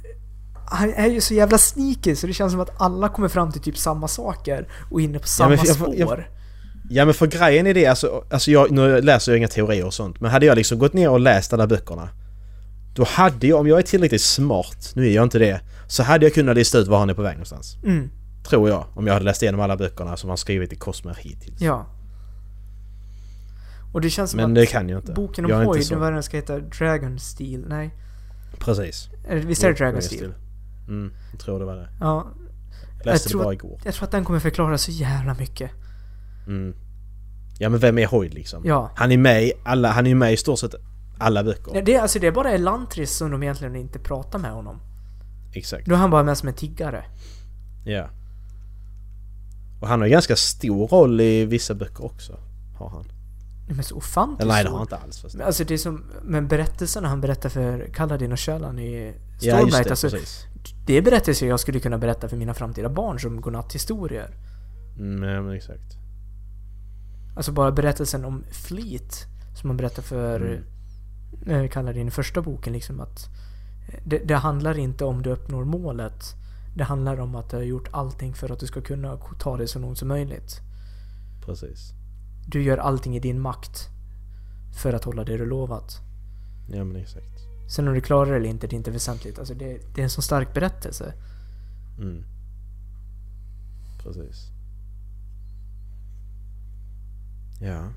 han 0.66 0.92
är 0.94 1.06
ju 1.06 1.20
så 1.20 1.34
jävla 1.34 1.58
sneaky 1.58 2.16
så 2.16 2.26
det 2.26 2.32
känns 2.32 2.52
som 2.52 2.60
att 2.60 2.80
alla 2.80 3.08
kommer 3.08 3.28
fram 3.28 3.52
till 3.52 3.60
typ 3.60 3.78
samma 3.78 4.08
saker 4.08 4.68
och 4.90 5.00
inne 5.00 5.18
på 5.18 5.26
samma 5.26 5.48
men 5.48 5.58
jag- 5.64 5.76
spår. 5.76 5.94
jag- 5.96 6.24
Ja 6.90 7.04
men 7.04 7.14
för 7.14 7.26
grejen 7.26 7.66
är 7.66 7.74
det, 7.74 7.86
alltså, 7.86 8.24
alltså 8.30 8.50
jag, 8.50 8.70
nu 8.70 9.00
läser 9.00 9.32
jag 9.32 9.38
inga 9.38 9.48
teorier 9.48 9.86
och 9.86 9.94
sånt, 9.94 10.20
men 10.20 10.30
hade 10.30 10.46
jag 10.46 10.56
liksom 10.56 10.78
gått 10.78 10.92
ner 10.92 11.10
och 11.10 11.20
läst 11.20 11.52
alla 11.52 11.66
böckerna 11.66 12.08
Då 12.94 13.04
hade 13.04 13.46
jag, 13.46 13.60
om 13.60 13.66
jag 13.68 13.78
är 13.78 13.82
tillräckligt 13.82 14.22
smart, 14.22 14.92
nu 14.94 15.06
är 15.06 15.14
jag 15.14 15.22
inte 15.22 15.38
det, 15.38 15.60
så 15.88 16.02
hade 16.02 16.26
jag 16.26 16.34
kunnat 16.34 16.56
lista 16.56 16.78
ut 16.78 16.88
var 16.88 16.98
han 16.98 17.10
är 17.10 17.14
på 17.14 17.22
väg 17.22 17.32
någonstans. 17.32 17.76
Mm, 17.84 18.10
Tror 18.48 18.68
jag, 18.68 18.84
om 18.94 19.06
jag 19.06 19.14
hade 19.14 19.24
läst 19.24 19.42
igenom 19.42 19.60
alla 19.60 19.76
böckerna 19.76 20.16
som 20.16 20.28
han 20.30 20.36
skrivit 20.38 20.72
i 20.72 20.76
Cosmer 20.76 21.16
hittills. 21.20 21.60
ja. 21.60 21.86
Och 23.92 24.00
det 24.00 24.10
känns 24.10 24.30
som 24.30 24.36
Men 24.40 24.50
att 24.50 24.54
det 24.54 24.66
kan 24.66 24.88
jag 24.88 24.98
inte. 25.00 25.12
boken 25.12 25.44
om 25.44 25.50
jag 25.50 25.64
Hoyd, 25.64 25.92
vad 25.92 26.12
den 26.12 26.22
ska 26.22 26.36
heta, 26.36 26.58
Dragon 26.58 27.18
Steel? 27.18 27.64
Nej. 27.68 27.90
Precis. 28.58 29.08
Visst 29.30 29.64
är 29.64 29.68
det 29.68 29.74
Dragon 29.74 30.02
Steel. 30.02 30.34
Mm, 30.88 31.12
jag 31.30 31.40
tror 31.40 31.58
det 31.58 31.64
var 31.64 31.76
det. 31.76 31.88
Ja. 32.00 32.26
Jag 32.98 33.06
läste 33.06 33.28
tror 33.28 33.40
det 33.40 33.44
bara 33.44 33.54
igår. 33.54 33.80
Jag 33.84 33.94
tror 33.94 34.04
att 34.04 34.10
den 34.10 34.24
kommer 34.24 34.40
förklara 34.40 34.78
så 34.78 34.90
jävla 34.90 35.34
mycket. 35.34 35.70
Mm. 36.46 36.74
Ja 37.58 37.68
men 37.68 37.80
vem 37.80 37.98
är 37.98 38.06
Hoyd 38.06 38.34
liksom? 38.34 38.62
Ja. 38.66 38.90
Han 38.94 39.12
är 39.12 39.18
med 39.18 39.42
i 39.44 39.52
alla, 39.64 39.90
han 39.92 40.06
är 40.06 40.14
med 40.14 40.32
i 40.32 40.36
stort 40.36 40.58
sett 40.58 40.74
alla 41.18 41.44
böcker. 41.44 41.72
Ja, 41.74 41.82
Det, 41.82 41.96
alltså 41.96 42.18
det 42.18 42.26
är 42.26 42.32
bara 42.32 42.50
Elantris 42.50 43.16
som 43.16 43.30
de 43.30 43.42
egentligen 43.42 43.76
inte 43.76 43.98
pratar 43.98 44.38
med 44.38 44.50
honom. 44.50 44.80
Exakt. 45.52 45.86
Då 45.86 45.94
är 45.94 45.98
han 45.98 46.10
bara 46.10 46.22
med 46.22 46.38
som 46.38 46.48
en 46.48 46.54
tiggare. 46.54 47.04
Ja. 47.84 48.08
Och 49.80 49.88
han 49.88 50.00
har 50.00 50.08
ganska 50.08 50.36
stor 50.36 50.88
roll 50.88 51.20
i 51.20 51.44
vissa 51.44 51.74
böcker 51.74 52.04
också. 52.04 52.38
Har 52.78 52.88
han. 52.88 53.04
Men 53.66 53.84
så 53.84 53.96
ofantligt 53.96 54.48
nej 54.48 54.64
det 54.64 54.70
har 54.70 54.76
han 54.76 54.84
inte 54.84 54.96
alls. 54.96 55.34
Men 55.34 55.46
Alltså 55.46 55.64
det 55.64 55.74
är 55.74 55.78
som, 55.78 56.04
men 56.22 56.48
berättelserna 56.48 57.08
han 57.08 57.20
berättar 57.20 57.48
för 57.48 57.88
Kaladin 57.94 58.32
och 58.32 58.38
Källan 58.38 58.78
i 58.78 59.14
Ja 59.40 59.56
Stormlight, 59.56 59.84
det, 59.84 59.90
alltså, 59.90 60.10
precis. 60.10 60.44
det 60.86 60.94
är 60.98 61.02
berättelser 61.02 61.46
jag 61.48 61.60
skulle 61.60 61.80
kunna 61.80 61.98
berätta 61.98 62.28
för 62.28 62.36
mina 62.36 62.54
framtida 62.54 62.88
barn 62.88 63.20
som 63.20 63.40
godnatthistorier. 63.40 64.36
Mm, 64.98 65.28
ja, 65.28 65.42
men 65.42 65.52
exakt. 65.56 65.96
Alltså 67.36 67.52
bara 67.52 67.72
berättelsen 67.72 68.24
om 68.24 68.44
Fleet, 68.50 69.26
som 69.60 69.70
han 69.70 69.76
berättar 69.76 70.02
för 70.02 70.62
Mm. 71.46 71.64
eh, 71.64 71.70
Kaladin 71.70 72.08
i 72.08 72.10
första 72.10 72.42
boken 72.42 72.72
liksom 72.72 73.00
att 73.00 73.28
eh, 73.88 74.00
det, 74.04 74.18
det 74.18 74.34
handlar 74.36 74.78
inte 74.78 75.04
om 75.04 75.22
du 75.22 75.30
uppnår 75.30 75.64
målet. 75.64 76.24
Det 76.76 76.84
handlar 76.84 77.20
om 77.20 77.34
att 77.34 77.50
du 77.50 77.56
har 77.56 77.62
gjort 77.62 77.88
allting 77.92 78.34
för 78.34 78.52
att 78.52 78.60
du 78.60 78.66
ska 78.66 78.80
kunna 78.80 79.16
ta 79.38 79.56
det 79.56 79.66
så 79.68 79.78
långt 79.78 79.98
som 79.98 80.08
möjligt. 80.08 80.60
Precis. 81.46 81.92
Du 82.46 82.62
gör 82.62 82.78
allting 82.78 83.16
i 83.16 83.20
din 83.20 83.40
makt 83.40 83.88
för 84.82 84.92
att 84.92 85.04
hålla 85.04 85.24
det 85.24 85.36
du 85.36 85.46
lovat. 85.46 86.00
Ja 86.68 86.84
men 86.84 86.96
exakt. 86.96 87.34
Sen 87.68 87.88
om 87.88 87.94
du 87.94 88.00
klarar 88.00 88.30
det 88.30 88.36
eller 88.36 88.48
inte, 88.48 88.66
det 88.66 88.74
är 88.74 88.78
inte 88.78 88.90
väsentligt. 88.90 89.38
Alltså 89.38 89.54
det, 89.54 89.78
det 89.94 90.00
är 90.00 90.04
en 90.04 90.10
så 90.10 90.22
stark 90.22 90.54
berättelse. 90.54 91.14
Mm. 91.98 92.24
Precis. 94.02 94.50
Ja. 97.60 97.88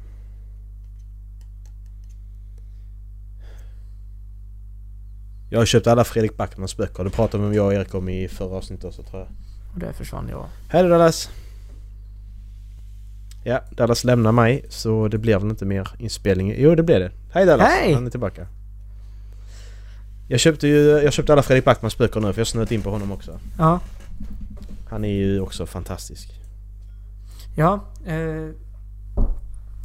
Jag 5.50 5.60
har 5.60 5.66
köpt 5.66 5.88
alla 5.88 6.04
Fredrik 6.04 6.38
Backmans 6.38 6.78
böcker. 6.78 7.04
Det 7.04 7.10
pratade 7.10 7.46
om 7.46 7.54
jag 7.54 7.66
och 7.66 7.74
Erik 7.74 7.94
om 7.94 8.10
i 8.10 8.28
förra 8.28 8.58
avsnittet 8.58 8.86
också 8.86 9.04
tror 9.04 9.22
jag. 9.22 9.30
Och 9.74 9.80
där 9.80 9.94
försvann 9.94 10.30
jag. 10.30 10.46
Hej 10.70 10.84
då 10.84 10.90
Dallas! 10.90 11.30
Ja, 13.48 13.62
Dallas 13.72 14.04
lämnar 14.04 14.32
mig 14.32 14.66
så 14.70 15.08
det 15.08 15.18
blir 15.18 15.38
väl 15.40 15.50
inte 15.50 15.66
mer 15.66 15.90
inspelning. 16.00 16.54
Jo 16.58 16.76
det 16.76 16.84
blir 16.84 17.00
det. 17.00 17.12
Hej 17.34 17.46
Dallas! 17.46 17.68
Hej! 17.70 17.94
Han 17.94 18.06
är 18.06 18.10
tillbaka. 18.12 18.48
Jag 20.28 20.40
köpte 20.40 20.68
ju 20.68 20.88
jag 20.88 21.14
köpte 21.14 21.34
alla 21.34 21.44
Fredrik 21.44 21.66
Backmans 21.66 21.98
böcker 21.98 22.20
nu 22.20 22.34
för 22.34 22.40
jag 22.40 22.46
har 22.46 22.46
snöat 22.46 22.72
in 22.72 22.82
på 22.82 22.90
honom 22.90 23.12
också. 23.12 23.40
Ja. 23.58 23.80
Han 24.90 25.06
är 25.06 25.14
ju 25.14 25.40
också 25.40 25.66
fantastisk. 25.66 26.30
Ja. 27.58 27.84
Eh, 28.08 28.50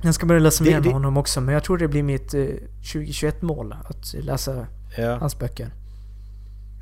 jag 0.04 0.14
ska 0.14 0.26
börja 0.26 0.40
läsa 0.40 0.64
Det- 0.64 0.70
mer 0.70 0.80
med 0.80 0.92
honom 0.92 1.16
också, 1.16 1.40
men 1.40 1.54
jag 1.54 1.64
tror 1.64 1.78
det 1.78 1.88
blir 1.88 2.02
mitt 2.02 2.34
eh, 2.34 2.40
2021-mål 2.82 3.74
att 3.88 4.14
läsa 4.24 4.66
Ja. 4.96 5.16
hans 5.20 5.38
böcker. 5.38 5.68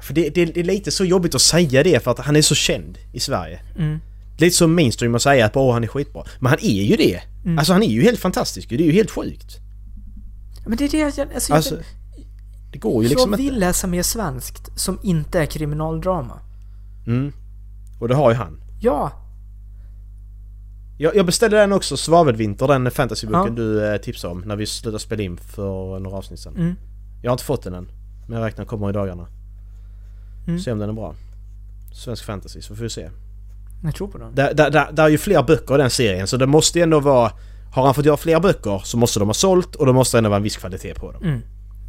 För 0.02 0.14
det, 0.14 0.30
det, 0.30 0.44
det 0.44 0.60
är 0.60 0.64
lite 0.64 0.90
så 0.90 1.04
jobbigt 1.04 1.34
att 1.34 1.40
säga 1.40 1.82
det 1.82 2.04
för 2.04 2.10
att 2.10 2.18
han 2.18 2.36
är 2.36 2.42
så 2.42 2.54
känd 2.54 2.98
i 3.12 3.20
Sverige. 3.20 3.60
Mm. 3.78 3.98
Det 4.40 4.44
är 4.44 4.46
lite 4.46 4.56
så 4.56 4.68
mainstream 4.68 5.14
att 5.14 5.22
säga 5.22 5.46
att 5.46 5.56
åh 5.56 5.72
han 5.72 5.84
är 5.84 5.88
skitbra. 5.88 6.24
Men 6.38 6.50
han 6.50 6.58
är 6.62 6.82
ju 6.82 6.96
det! 6.96 7.20
Mm. 7.44 7.58
Alltså 7.58 7.72
han 7.72 7.82
är 7.82 7.86
ju 7.86 8.02
helt 8.02 8.18
fantastisk 8.20 8.68
Det 8.68 8.74
är 8.74 8.78
ju 8.86 8.92
helt 8.92 9.10
sjukt. 9.10 9.58
Men 10.66 10.76
det 10.78 10.84
är 10.84 10.88
det 10.88 10.98
jag... 11.16 11.32
Alltså, 11.34 11.54
Alltså, 11.54 11.74
jag, 11.74 11.84
det 12.72 12.78
går 12.78 13.02
ju 13.02 13.08
jag 13.08 13.10
liksom 13.10 13.30
vill 13.30 13.40
inte. 13.40 13.56
läsa 13.56 13.86
mer 13.86 14.02
svenskt 14.02 14.70
som 14.80 14.98
inte 15.02 15.40
är 15.40 15.46
kriminaldrama. 15.46 16.38
Mm. 17.06 17.32
Och 18.00 18.08
det 18.08 18.14
har 18.14 18.30
ju 18.30 18.36
han. 18.36 18.60
Ja. 18.80 19.12
Jag, 20.98 21.16
jag 21.16 21.26
beställde 21.26 21.56
den 21.56 21.72
också, 21.72 21.96
Svavelvinter, 21.96 22.68
den 22.68 22.90
fantasyboken 22.90 23.56
Ja. 23.56 23.62
du 23.62 23.86
eh, 23.86 23.96
tipsade 24.00 24.32
om 24.34 24.40
när 24.40 24.56
vi 24.56 24.66
slutade 24.66 24.98
spela 24.98 25.22
in 25.22 25.36
för 25.36 25.98
några 25.98 26.16
avsnitt 26.16 26.40
sedan. 26.40 26.56
Mm. 26.56 26.74
Jag 27.22 27.30
har 27.30 27.34
inte 27.34 27.44
fått 27.44 27.62
den 27.62 27.74
än. 27.74 27.88
Men 28.28 28.38
jag 28.38 28.46
räknar 28.46 28.64
kommer 28.64 28.90
i 28.90 28.92
dagarna. 28.92 29.26
Mm. 30.46 30.60
Se 30.60 30.72
om 30.72 30.78
den 30.78 30.88
är 30.88 30.92
bra. 30.92 31.14
Svensk 31.94 32.24
fantasy, 32.24 32.62
så 32.62 32.76
får 32.76 32.82
vi 32.82 32.90
se. 32.90 33.10
Jag 33.84 33.94
tror 33.94 34.08
på 34.08 34.18
den. 34.18 34.34
Där, 34.34 34.54
där, 34.54 34.70
där, 34.70 34.92
där 34.92 35.04
är 35.04 35.08
ju 35.08 35.18
fler 35.18 35.42
böcker 35.42 35.74
i 35.74 35.78
den 35.78 35.90
serien 35.90 36.26
så 36.26 36.36
det 36.36 36.46
måste 36.46 36.78
ju 36.78 36.82
ändå 36.82 37.00
vara... 37.00 37.32
Har 37.74 37.84
han 37.84 37.94
fått 37.94 38.04
göra 38.04 38.16
fler 38.16 38.40
böcker 38.40 38.80
så 38.84 38.96
måste 38.96 39.18
de 39.18 39.28
ha 39.28 39.34
sålt 39.34 39.74
och 39.76 39.86
då 39.86 39.92
måste 39.92 40.16
det 40.16 40.18
ändå 40.18 40.30
vara 40.30 40.36
en 40.36 40.42
viss 40.42 40.56
kvalitet 40.56 40.94
på 40.94 41.12
dem. 41.12 41.22
Mm. 41.22 41.40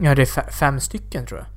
Ja, 0.02 0.16
det 0.16 0.22
är 0.22 0.26
fe- 0.26 0.52
fem 0.52 0.80
stycken 0.80 1.26
tror 1.26 1.39
jag. 1.39 1.48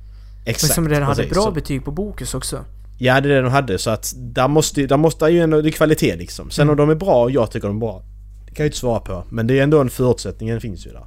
Exakt. 0.45 0.69
Men 0.69 0.75
som 0.75 0.89
redan 0.89 1.03
hade 1.07 1.23
bra 1.27 1.41
Så- 1.43 1.51
betyg 1.51 1.85
på 1.85 1.91
Bokus 1.91 2.33
också. 2.33 2.65
Ja 2.97 3.21
det 3.21 3.29
är 3.29 3.35
det 3.35 3.41
de 3.41 3.51
hade 3.51 3.77
så 3.77 3.89
att 3.89 4.13
där 4.17 4.47
måste, 4.47 4.85
där 4.87 4.97
måste 4.97 5.25
ju 5.25 5.39
ändå... 5.41 5.61
Det 5.61 5.69
är 5.69 5.71
kvalitet 5.71 6.15
liksom. 6.15 6.49
Sen 6.49 6.63
Mm. 6.63 6.71
om 6.71 6.77
de 6.77 6.89
är 6.89 6.95
bra 6.95 7.23
och 7.23 7.31
jag 7.31 7.51
tycker 7.51 7.67
de 7.67 7.77
är 7.77 7.79
bra. 7.79 8.03
Det 8.45 8.51
kan 8.55 8.63
jag 8.63 8.65
ju 8.65 8.65
inte 8.65 8.77
svara 8.77 8.99
på. 8.99 9.23
Men 9.29 9.47
det 9.47 9.59
är 9.59 9.63
ändå 9.63 9.81
en 9.81 9.89
förutsättning, 9.89 10.49
den 10.49 10.61
finns 10.61 10.87
ju 10.87 10.91
där. 10.91 11.05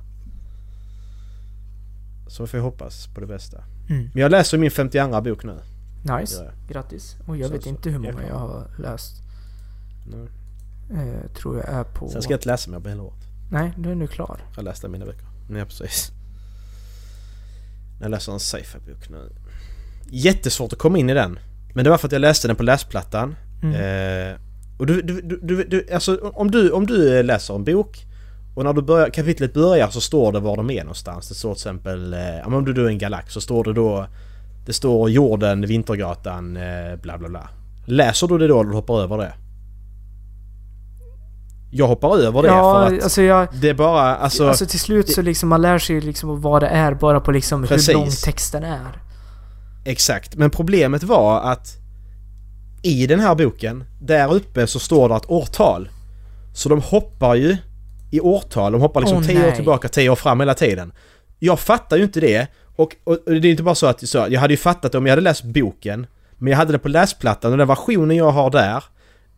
Så 2.28 2.42
vi 2.42 2.46
får 2.48 2.58
hoppas 2.58 3.06
på 3.14 3.20
det 3.20 3.26
bästa. 3.26 3.56
Mm. 3.90 4.10
Men 4.14 4.22
jag 4.22 4.30
läser 4.30 4.58
min 4.58 4.70
52 4.70 5.20
bok 5.20 5.44
nu. 5.44 5.58
Nice. 6.02 6.44
jag. 6.44 6.52
Grattis. 6.68 7.16
Och 7.26 7.36
jag 7.36 7.46
Så- 7.46 7.52
vet 7.52 7.62
så. 7.62 7.68
inte 7.68 7.90
hur 7.90 7.98
många 7.98 8.26
jag 8.28 8.34
har 8.38 8.66
läst. 8.78 9.22
Eh, 10.90 11.30
tror 11.40 11.56
jag 11.56 11.68
är 11.68 11.84
på... 11.84 12.08
Sen 12.08 12.22
ska 12.22 12.32
jag 12.32 12.38
inte 12.38 12.48
läsa 12.48 12.70
mer 12.70 12.80
på 12.80 12.88
hela 12.88 13.02
året. 13.02 13.18
Nej, 13.50 13.72
du 13.76 13.90
är 13.90 13.94
nu 13.94 14.06
klar. 14.06 14.40
Jag 14.56 14.64
läste 14.64 14.88
mina 14.88 15.04
böcker. 15.04 15.26
Ja 15.50 15.64
precis. 15.64 16.10
Jag 18.00 18.10
läser 18.10 18.32
en 18.32 18.40
sci-fi-bok 18.40 19.08
nu. 19.10 19.32
Jättesvårt 20.10 20.72
att 20.72 20.78
komma 20.78 20.98
in 20.98 21.10
i 21.10 21.14
den. 21.14 21.38
Men 21.74 21.84
det 21.84 21.90
var 21.90 21.98
för 21.98 22.08
att 22.08 22.12
jag 22.12 22.20
läste 22.20 22.46
den 22.48 22.56
på 22.56 22.62
läsplattan. 22.62 23.36
Mm. 23.62 23.74
Eh, 23.74 24.40
och 24.78 24.86
du, 24.86 25.02
du, 25.02 25.20
du, 25.20 25.40
du, 25.42 25.64
du, 25.64 25.92
alltså 25.92 26.30
om 26.34 26.50
du, 26.50 26.70
om 26.70 26.86
du 26.86 27.22
läser 27.22 27.54
en 27.54 27.64
bok 27.64 28.04
och 28.54 28.64
när 28.64 28.72
du 28.72 28.82
börjar, 28.82 29.10
kapitlet 29.10 29.54
börjar 29.54 29.88
så 29.90 30.00
står 30.00 30.32
det 30.32 30.40
var 30.40 30.56
de 30.56 30.70
är 30.70 30.80
någonstans. 30.82 31.28
Det 31.28 31.34
står 31.34 31.54
till 31.54 31.60
exempel, 31.60 32.14
eh, 32.14 32.20
ja, 32.20 32.44
om 32.46 32.64
du 32.64 32.72
då 32.72 32.84
är 32.84 32.88
en 32.88 32.98
galax 32.98 33.32
så 33.34 33.40
står 33.40 33.64
det 33.64 33.72
då 33.72 34.06
Det 34.68 34.74
står 34.74 35.10
jorden, 35.10 35.66
Vintergatan, 35.66 36.56
eh, 36.56 36.96
bla 37.02 37.18
bla 37.18 37.28
bla. 37.28 37.48
Läser 37.86 38.26
du 38.26 38.38
det 38.38 38.46
då 38.46 38.60
eller 38.60 38.72
hoppar 38.72 39.00
över 39.00 39.18
det? 39.18 39.32
Jag 41.70 41.88
hoppar 41.88 42.18
över 42.18 42.42
det 42.42 42.48
ja, 42.48 42.86
för 42.86 42.96
att 42.96 43.02
alltså 43.02 43.22
jag... 43.22 43.48
det 43.52 43.68
är 43.68 43.74
bara, 43.74 44.16
alltså... 44.16 44.48
Alltså, 44.48 44.66
till 44.66 44.80
slut 44.80 45.10
så 45.10 45.22
liksom 45.22 45.48
man 45.48 45.62
lär 45.62 45.78
sig 45.78 45.94
ju 45.94 46.00
liksom 46.00 46.40
vad 46.40 46.62
det 46.62 46.66
är 46.66 46.94
bara 46.94 47.20
på 47.20 47.32
liksom 47.32 47.66
Precis. 47.66 47.88
hur 47.88 47.94
lång 47.94 48.10
texten 48.24 48.64
är. 48.64 49.02
Exakt, 49.84 50.36
men 50.36 50.50
problemet 50.50 51.02
var 51.02 51.40
att 51.40 51.76
i 52.82 53.06
den 53.06 53.20
här 53.20 53.34
boken, 53.34 53.84
där 54.00 54.34
uppe 54.34 54.66
så 54.66 54.78
står 54.78 55.08
det 55.08 55.14
ett 55.14 55.30
årtal. 55.30 55.88
Så 56.54 56.68
de 56.68 56.82
hoppar 56.82 57.34
ju 57.34 57.56
i 58.10 58.20
årtal, 58.20 58.72
de 58.72 58.80
hoppar 58.80 59.00
liksom 59.00 59.18
Åh, 59.18 59.24
10 59.26 59.38
år 59.38 59.42
nej. 59.42 59.56
tillbaka, 59.56 59.88
10 59.88 60.10
år 60.10 60.16
fram 60.16 60.40
hela 60.40 60.54
tiden. 60.54 60.92
Jag 61.38 61.60
fattar 61.60 61.96
ju 61.96 62.04
inte 62.04 62.20
det. 62.20 62.48
Och, 62.78 62.96
och, 63.04 63.12
och 63.26 63.40
det 63.40 63.48
är 63.48 63.50
inte 63.50 63.62
bara 63.62 63.74
så 63.74 63.86
att 63.86 64.08
så, 64.08 64.26
jag 64.30 64.40
hade 64.40 64.52
ju 64.52 64.58
fattat 64.58 64.92
det 64.92 64.98
om 64.98 65.06
jag 65.06 65.12
hade 65.12 65.22
läst 65.22 65.42
boken. 65.44 66.06
Men 66.36 66.50
jag 66.50 66.58
hade 66.58 66.72
det 66.72 66.78
på 66.78 66.88
läsplattan 66.88 67.52
och 67.52 67.58
den 67.58 67.68
versionen 67.68 68.16
jag 68.16 68.30
har 68.30 68.50
där, 68.50 68.84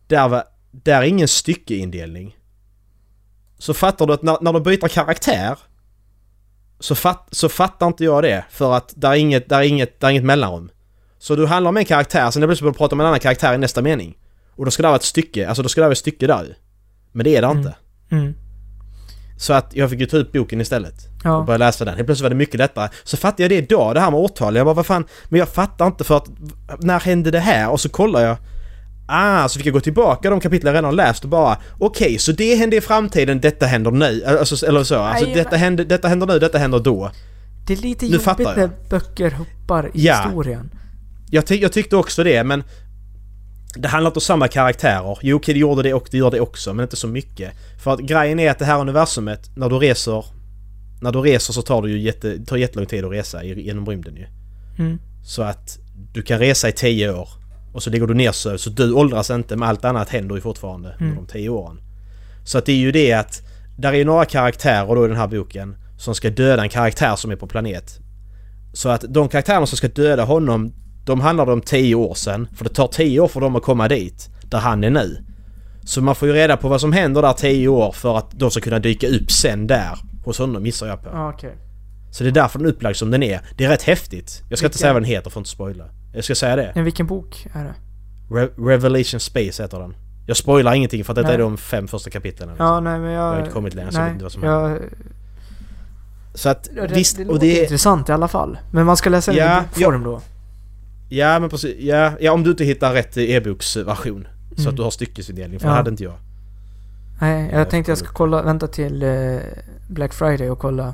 där, 0.07 0.27
var, 0.29 0.43
där 0.71 1.01
är 1.01 1.05
ingen 1.05 1.27
styckeindelning. 1.27 2.37
Så 3.57 3.73
fattar 3.73 4.07
du 4.07 4.13
att 4.13 4.21
när, 4.21 4.37
när 4.41 4.53
de 4.53 4.63
byter 4.63 4.87
karaktär 4.87 5.57
så, 6.79 6.95
fat, 6.95 7.27
så 7.31 7.49
fattar 7.49 7.87
inte 7.87 8.03
jag 8.03 8.23
det 8.23 8.45
för 8.49 8.73
att 8.73 8.93
där 8.95 9.11
är 9.11 9.15
inget, 9.15 9.49
där 9.49 9.59
är 9.59 9.63
inget, 9.63 9.99
där 9.99 10.07
är 10.07 10.11
inget 10.11 10.23
mellanrum. 10.23 10.71
Så 11.17 11.35
du 11.35 11.45
handlar 11.45 11.69
om 11.69 11.77
en 11.77 11.85
karaktär, 11.85 12.31
sen 12.31 12.43
är 12.43 12.47
det 12.47 12.49
plötsligt 12.49 12.67
att 12.67 12.73
du 12.73 12.77
prata 12.77 12.95
om 12.95 12.99
en 12.99 13.05
annan 13.07 13.19
karaktär 13.19 13.53
i 13.53 13.57
nästa 13.57 13.81
mening. 13.81 14.17
Och 14.55 14.65
då 14.65 14.71
ska 14.71 14.83
det 14.83 14.87
vara 14.87 14.95
ett 14.95 15.03
stycke, 15.03 15.47
alltså 15.47 15.63
då 15.63 15.69
ska 15.69 15.81
det 15.81 15.85
vara 15.85 15.91
ett 15.91 15.97
stycke 15.97 16.27
där 16.27 16.43
ju. 16.43 16.53
Men 17.11 17.23
det 17.23 17.35
är 17.35 17.41
det 17.41 17.47
Mm. 17.47 17.57
inte. 17.57 17.75
Mm. 18.11 18.23
mm. 18.23 18.35
Så 19.41 19.53
att 19.53 19.71
jag 19.75 19.89
fick 19.89 19.99
ju 19.99 20.05
ta 20.05 20.17
ut 20.17 20.31
boken 20.31 20.61
istället. 20.61 20.93
Och 20.93 21.21
Ja. 21.23 21.43
börja 21.47 21.57
läsa 21.57 21.85
den. 21.85 21.95
Helt 21.95 22.05
plötsligt 22.07 22.23
var 22.23 22.29
det 22.29 22.35
mycket 22.35 22.55
lättare. 22.59 22.89
Så 23.03 23.17
fattade 23.17 23.43
jag 23.43 23.49
det 23.49 23.55
idag, 23.55 23.95
det 23.95 23.99
här 23.99 24.11
med 24.11 24.19
årtal. 24.19 24.55
Jag 24.55 24.65
bara 24.65 24.75
vad 24.75 24.85
fan, 24.85 25.05
men 25.29 25.39
jag 25.39 25.49
fattar 25.49 25.87
inte 25.87 26.03
för 26.03 26.17
att 26.17 26.25
när 26.79 26.99
hände 26.99 27.31
det 27.31 27.39
här? 27.39 27.69
Och 27.69 27.79
så 27.79 27.89
kollar 27.89 28.21
jag. 28.21 28.37
Ah, 29.07 29.47
så 29.47 29.57
fick 29.59 29.65
jag 29.67 29.73
gå 29.73 29.79
tillbaka 29.79 30.29
de 30.29 30.39
kapitel 30.39 30.65
jag 30.67 30.73
redan 30.73 30.85
har 30.85 30.91
läst 30.91 31.23
och 31.23 31.29
bara 31.29 31.57
Okej, 31.79 32.17
så 32.19 32.31
det 32.31 32.55
hände 32.55 32.75
i 32.75 32.81
framtiden, 32.81 33.41
detta 33.41 33.65
händer 33.65 33.91
nu. 33.91 34.23
Alltså, 34.25 34.65
eller 34.67 34.83
så. 34.83 34.95
Alltså, 34.99 35.25
detta, 35.33 35.55
händer, 35.55 35.85
detta 35.85 36.07
händer 36.07 36.27
nu, 36.27 36.39
detta 36.39 36.57
händer 36.57 36.79
då. 36.79 37.11
Det 37.67 37.73
är 37.73 37.77
lite 37.77 38.05
Nu 38.05 38.11
jobbigt 38.11 38.47
när 38.55 38.69
böcker 38.89 39.31
hoppar 39.31 39.85
i 39.87 39.89
Ja. 39.93 40.15
historien. 40.25 40.69
Jag, 41.29 41.45
ty- 41.45 41.59
jag 41.61 41.71
tyckte 41.73 41.95
också 41.95 42.23
det, 42.23 42.43
men... 42.43 42.63
Det 43.75 43.87
handlar 43.87 44.09
inte 44.09 44.17
om 44.17 44.21
samma 44.21 44.47
karaktärer. 44.47 45.17
Jo, 45.21 45.37
okej, 45.37 45.53
det 45.53 45.59
gjorde 45.59 45.83
det 45.83 45.93
och 45.93 46.07
det 46.11 46.17
gör 46.17 46.31
det 46.31 46.39
också, 46.39 46.73
men 46.73 46.83
inte 46.83 46.95
så 46.95 47.07
mycket. 47.07 47.51
För 47.83 47.93
att 47.93 47.99
grejen 47.99 48.39
är 48.39 48.51
att 48.51 48.59
det 48.59 48.65
här 48.65 48.79
universumet, 48.79 49.49
när 49.55 49.69
du 49.69 49.75
reser... 49.75 50.25
När 51.01 51.11
du 51.11 51.19
reser 51.19 51.53
så 51.53 51.61
tar 51.61 51.81
det 51.81 51.89
ju 51.89 51.99
jätte, 51.99 52.45
tar 52.45 52.57
jättelång 52.57 52.85
tid 52.85 53.05
att 53.05 53.11
resa 53.11 53.43
genom 53.43 53.85
rymden 53.85 54.15
ju. 54.15 54.25
Mm. 54.79 54.99
Så 55.23 55.41
att 55.43 55.79
du 56.13 56.21
kan 56.21 56.39
resa 56.39 56.69
i 56.69 56.71
10 56.71 57.13
år. 57.13 57.29
Och 57.73 57.83
så 57.83 57.89
ligger 57.89 58.07
du 58.07 58.13
nersövd 58.13 58.59
så 58.59 58.69
du 58.69 58.93
åldras 58.93 59.29
inte 59.29 59.55
men 59.55 59.69
allt 59.69 59.85
annat 59.85 60.09
händer 60.09 60.35
ju 60.35 60.41
fortfarande 60.41 60.95
under 60.99 61.15
de 61.15 61.27
10 61.27 61.49
åren. 61.49 61.81
Så 62.45 62.57
att 62.57 62.65
det 62.65 62.71
är 62.71 62.77
ju 62.77 62.91
det 62.91 63.13
att 63.13 63.41
där 63.77 63.93
är 63.93 63.97
ju 63.97 64.05
några 64.05 64.25
karaktärer 64.25 64.95
då 64.95 65.05
i 65.05 65.07
den 65.07 65.17
här 65.17 65.27
boken 65.27 65.75
som 65.97 66.15
ska 66.15 66.29
döda 66.29 66.63
en 66.63 66.69
karaktär 66.69 67.15
som 67.15 67.31
är 67.31 67.35
på 67.35 67.47
planet. 67.47 67.99
Så 68.73 68.89
att 68.89 69.05
de 69.09 69.29
karaktärerna 69.29 69.65
som 69.65 69.77
ska 69.77 69.87
döda 69.87 70.23
honom 70.23 70.73
de 71.05 71.21
handlade 71.21 71.51
om 71.53 71.61
10 71.61 71.95
år 71.95 72.13
sedan. 72.13 72.47
För 72.55 72.63
det 72.63 72.69
tar 72.73 72.87
10 72.87 73.19
år 73.19 73.27
för 73.27 73.41
dem 73.41 73.55
att 73.55 73.63
komma 73.63 73.87
dit. 73.87 74.29
Där 74.43 74.59
han 74.59 74.83
är 74.83 74.89
nu. 74.89 75.23
Så 75.83 76.01
man 76.01 76.15
får 76.15 76.27
ju 76.27 76.33
reda 76.33 76.57
på 76.57 76.67
vad 76.69 76.81
som 76.81 76.93
händer 76.93 77.21
där 77.21 77.33
10 77.33 77.67
år 77.67 77.91
för 77.91 78.17
att 78.17 78.31
de 78.31 78.51
ska 78.51 78.61
kunna 78.61 78.79
dyka 78.79 79.07
upp 79.07 79.31
sen 79.31 79.67
där. 79.67 79.97
Hos 80.25 80.39
honom 80.39 80.65
gissar 80.65 80.87
jag 80.87 81.03
på. 81.03 81.09
Ja, 81.13 81.29
okej. 81.29 81.55
Så 82.11 82.23
det 82.23 82.29
är 82.29 82.31
därför 82.31 82.59
den 82.59 82.67
är 82.67 82.71
upplagd 82.71 82.95
som 82.97 83.11
den 83.11 83.23
är. 83.23 83.41
Det 83.57 83.65
är 83.65 83.69
rätt 83.69 83.83
häftigt. 83.83 84.41
Jag 84.49 84.57
ska 84.57 84.67
inte 84.67 84.73
Vilken- 84.75 84.79
säga 84.79 84.93
vad 84.93 85.01
den 85.01 85.09
heter 85.09 85.29
för 85.29 85.39
att 85.39 85.41
inte 85.41 85.49
spoila. 85.49 85.83
Jag 86.13 86.23
ska 86.23 86.35
säga 86.35 86.55
det. 86.55 86.71
Men 86.75 86.83
vilken 86.83 87.07
bok 87.07 87.47
är 87.53 87.63
det? 87.63 87.73
Re- 88.35 88.67
Revelation 88.67 89.19
Space 89.19 89.63
heter 89.63 89.79
den. 89.79 89.95
Jag 90.27 90.37
spoilar 90.37 90.73
ingenting 90.73 91.03
för 91.03 91.11
att 91.13 91.15
detta 91.15 91.27
Nej. 91.27 91.35
är 91.35 91.39
de 91.39 91.57
fem 91.57 91.87
första 91.87 92.09
kapitlen. 92.09 92.49
liksom. 92.49 92.65
Ja, 92.65 92.79
nej 92.79 92.99
men 92.99 93.11
jag... 93.11 93.23
Jag 93.27 93.31
har 93.31 93.39
inte 93.39 93.51
kommit 93.51 93.73
längre, 93.73 93.91
så 93.91 93.97
jag 93.97 94.03
vet 94.03 94.11
inte 94.13 94.23
vad 94.25 94.31
som 94.31 94.43
jag, 94.43 94.79
Så 96.33 96.49
att 96.49 96.63
det, 96.75 96.87
visst, 96.87 97.17
det 97.17 97.25
och 97.25 97.33
låter 97.33 97.47
det... 97.47 97.61
intressant 97.63 98.09
i 98.09 98.11
alla 98.11 98.27
fall. 98.27 98.57
Men 98.71 98.85
man 98.85 98.97
ska 98.97 99.09
läsa 99.09 99.33
Ja, 99.33 99.45
den 99.45 99.63
i 99.63 99.67
bokform 99.67 100.03
då? 100.03 100.21
Ja 101.13 101.39
men 101.39 101.49
precis. 101.49 101.75
Ja, 101.79 102.13
ja 102.19 102.31
om 102.31 102.43
du 102.43 102.49
inte 102.51 102.63
hittar 102.63 102.93
rätt 102.93 103.17
e-boksversion. 103.17 104.27
Så 104.55 104.61
Mm. 104.61 104.69
att 104.69 104.75
du 104.75 104.83
har 104.83 104.91
styckesindelning, 104.91 105.59
för 105.59 105.67
Ja. 105.67 105.71
det 105.71 105.77
hade 105.77 105.89
inte 105.89 106.03
jag. 106.03 106.17
Nej, 107.21 107.49
jag 107.51 107.59
Jag 107.59 107.69
tänkte 107.69 107.91
jag 107.91 107.97
ska 107.97 108.07
kolla, 108.07 108.41
vänta 108.41 108.67
till 108.67 109.03
eh, 109.03 109.37
Black 109.87 110.13
Friday 110.13 110.49
och 110.49 110.59
kolla 110.59 110.93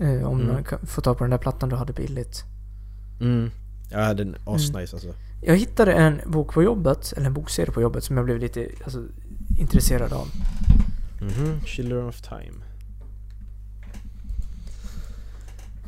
eh, 0.00 0.22
om 0.28 0.40
Mm. 0.40 0.52
man 0.52 0.64
kan 0.64 0.78
få 0.86 1.00
tag 1.00 1.18
på 1.18 1.24
den 1.24 1.30
där 1.30 1.38
plattan 1.38 1.68
du 1.68 1.76
hade 1.76 1.92
billigt. 1.92 2.44
Mm. 3.20 3.50
Ja 3.90 4.14
den 4.14 4.28
är 4.28 4.38
Mm. 4.38 4.54
asnice 4.54 4.92
alltså. 4.96 5.14
Jag 5.42 5.56
hittade 5.56 5.92
en 5.92 6.20
bok 6.26 6.52
på 6.54 6.62
jobbet, 6.62 7.12
eller 7.16 7.26
en 7.26 7.34
bokserie 7.34 7.70
på 7.72 7.80
jobbet 7.82 8.04
som 8.04 8.16
jag 8.16 8.24
blev 8.24 8.38
lite 8.38 8.68
alltså, 8.84 9.04
intresserad 9.58 10.12
av. 10.12 10.28
Mhm. 11.20 11.60
Children 11.64 12.06
of 12.08 12.20
Time. 12.20 12.54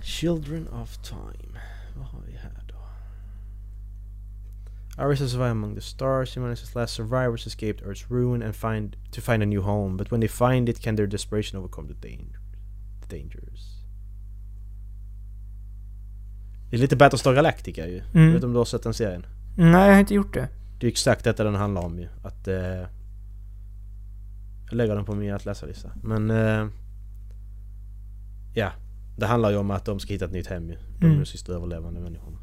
Children 0.02 0.68
of 0.82 0.96
Time. 0.98 1.60
Vad 1.98 2.06
har 2.06 2.20
vi 2.26 2.32
här 2.36 2.59
Iris 5.01 5.20
has 5.20 5.30
survived 5.32 5.53
among 5.53 5.74
the 5.74 5.80
stars. 5.80 6.36
Humanity's 6.36 6.74
last 6.76 6.94
survivors 6.94 7.46
escaped 7.46 7.82
Earth's 7.82 8.11
ruin 8.11 8.42
and 8.42 8.55
find 8.57 8.96
to 9.12 9.20
find 9.20 9.42
a 9.42 9.46
new 9.46 9.62
home. 9.62 9.96
But 9.96 10.11
when 10.12 10.20
they 10.20 10.28
find 10.28 10.68
it 10.68 10.80
can 10.82 10.96
their 10.96 11.07
desperation 11.07 11.59
overcome 11.61 11.88
the 11.88 12.09
danger, 12.09 12.38
the 13.01 13.16
dangers. 13.16 13.76
Det 16.70 16.76
är 16.76 16.80
lite 16.80 16.96
Battlestar 16.96 17.34
Galactica 17.34 17.86
ju. 17.86 18.03
Mm. 18.14 18.26
Jag 18.26 18.34
vet 18.34 18.44
om 18.44 18.53
du 18.53 18.59
har 18.59 18.64
sett 18.64 18.82
den 18.82 18.94
serien? 18.94 19.26
Nej, 19.57 19.86
jag 19.86 19.92
har 19.94 20.01
inte 20.01 20.14
gjort 20.14 20.34
det. 20.34 20.48
Det 20.78 20.86
är 20.86 20.90
exakt 20.90 21.24
detta 21.24 21.44
den 21.44 21.55
handlar 21.55 21.82
om 21.82 21.98
ju. 21.98 22.09
Att... 22.22 22.48
Eh, 22.48 22.55
jag 24.66 24.76
lägger 24.76 24.94
den 24.96 25.05
på 25.05 25.14
min 25.14 25.34
att 25.34 25.44
läsa-lista. 25.44 25.90
Men... 26.03 26.30
Eh, 26.30 26.66
ja. 28.55 28.72
Det 29.16 29.26
handlar 29.26 29.51
ju 29.51 29.57
om 29.57 29.70
att 29.70 29.84
de 29.84 30.01
ska 30.01 30.12
hitta 30.12 30.24
ett 30.24 30.32
nytt 30.32 30.46
hem 30.46 30.70
ju. 30.70 30.76
De 30.98 31.07
är 31.07 31.09
Mm. 31.11 31.18
de 31.20 31.26
sista 31.26 31.53
överlevande 31.53 32.01
människorna. 32.01 32.38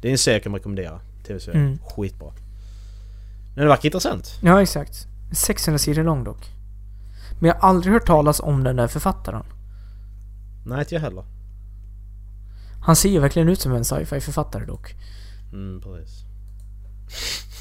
Det 0.00 0.08
är 0.08 0.12
en 0.12 0.18
serie 0.18 0.36
jag 0.36 0.42
kan 0.42 0.54
rekommendera. 0.54 1.00
TV-serie. 1.26 1.60
Mm. 1.60 1.78
Skitbra. 1.78 2.32
Men 3.54 3.64
det 3.64 3.68
verkar 3.68 3.86
intressant. 3.86 4.38
Ja, 4.42 4.62
exakt. 4.62 5.06
600 5.32 5.78
sidor 5.78 6.04
lång 6.04 6.24
dock. 6.24 6.50
Men 7.40 7.48
jag 7.48 7.54
har 7.54 7.68
aldrig 7.68 7.92
hört 7.92 8.06
talas 8.06 8.40
om 8.40 8.64
den 8.64 8.76
där 8.76 8.88
författaren. 8.88 9.44
Nej, 10.66 10.80
inte 10.80 10.94
jag 10.94 11.02
heller. 11.02 11.24
Han 12.82 12.96
ser 12.96 13.08
ju 13.08 13.20
verkligen 13.20 13.48
ut 13.48 13.60
som 13.60 13.72
en 13.72 13.84
sci-fi 13.84 14.20
författare 14.20 14.64
dock. 14.64 14.94
Mm, 15.52 15.80
precis. 15.80 16.24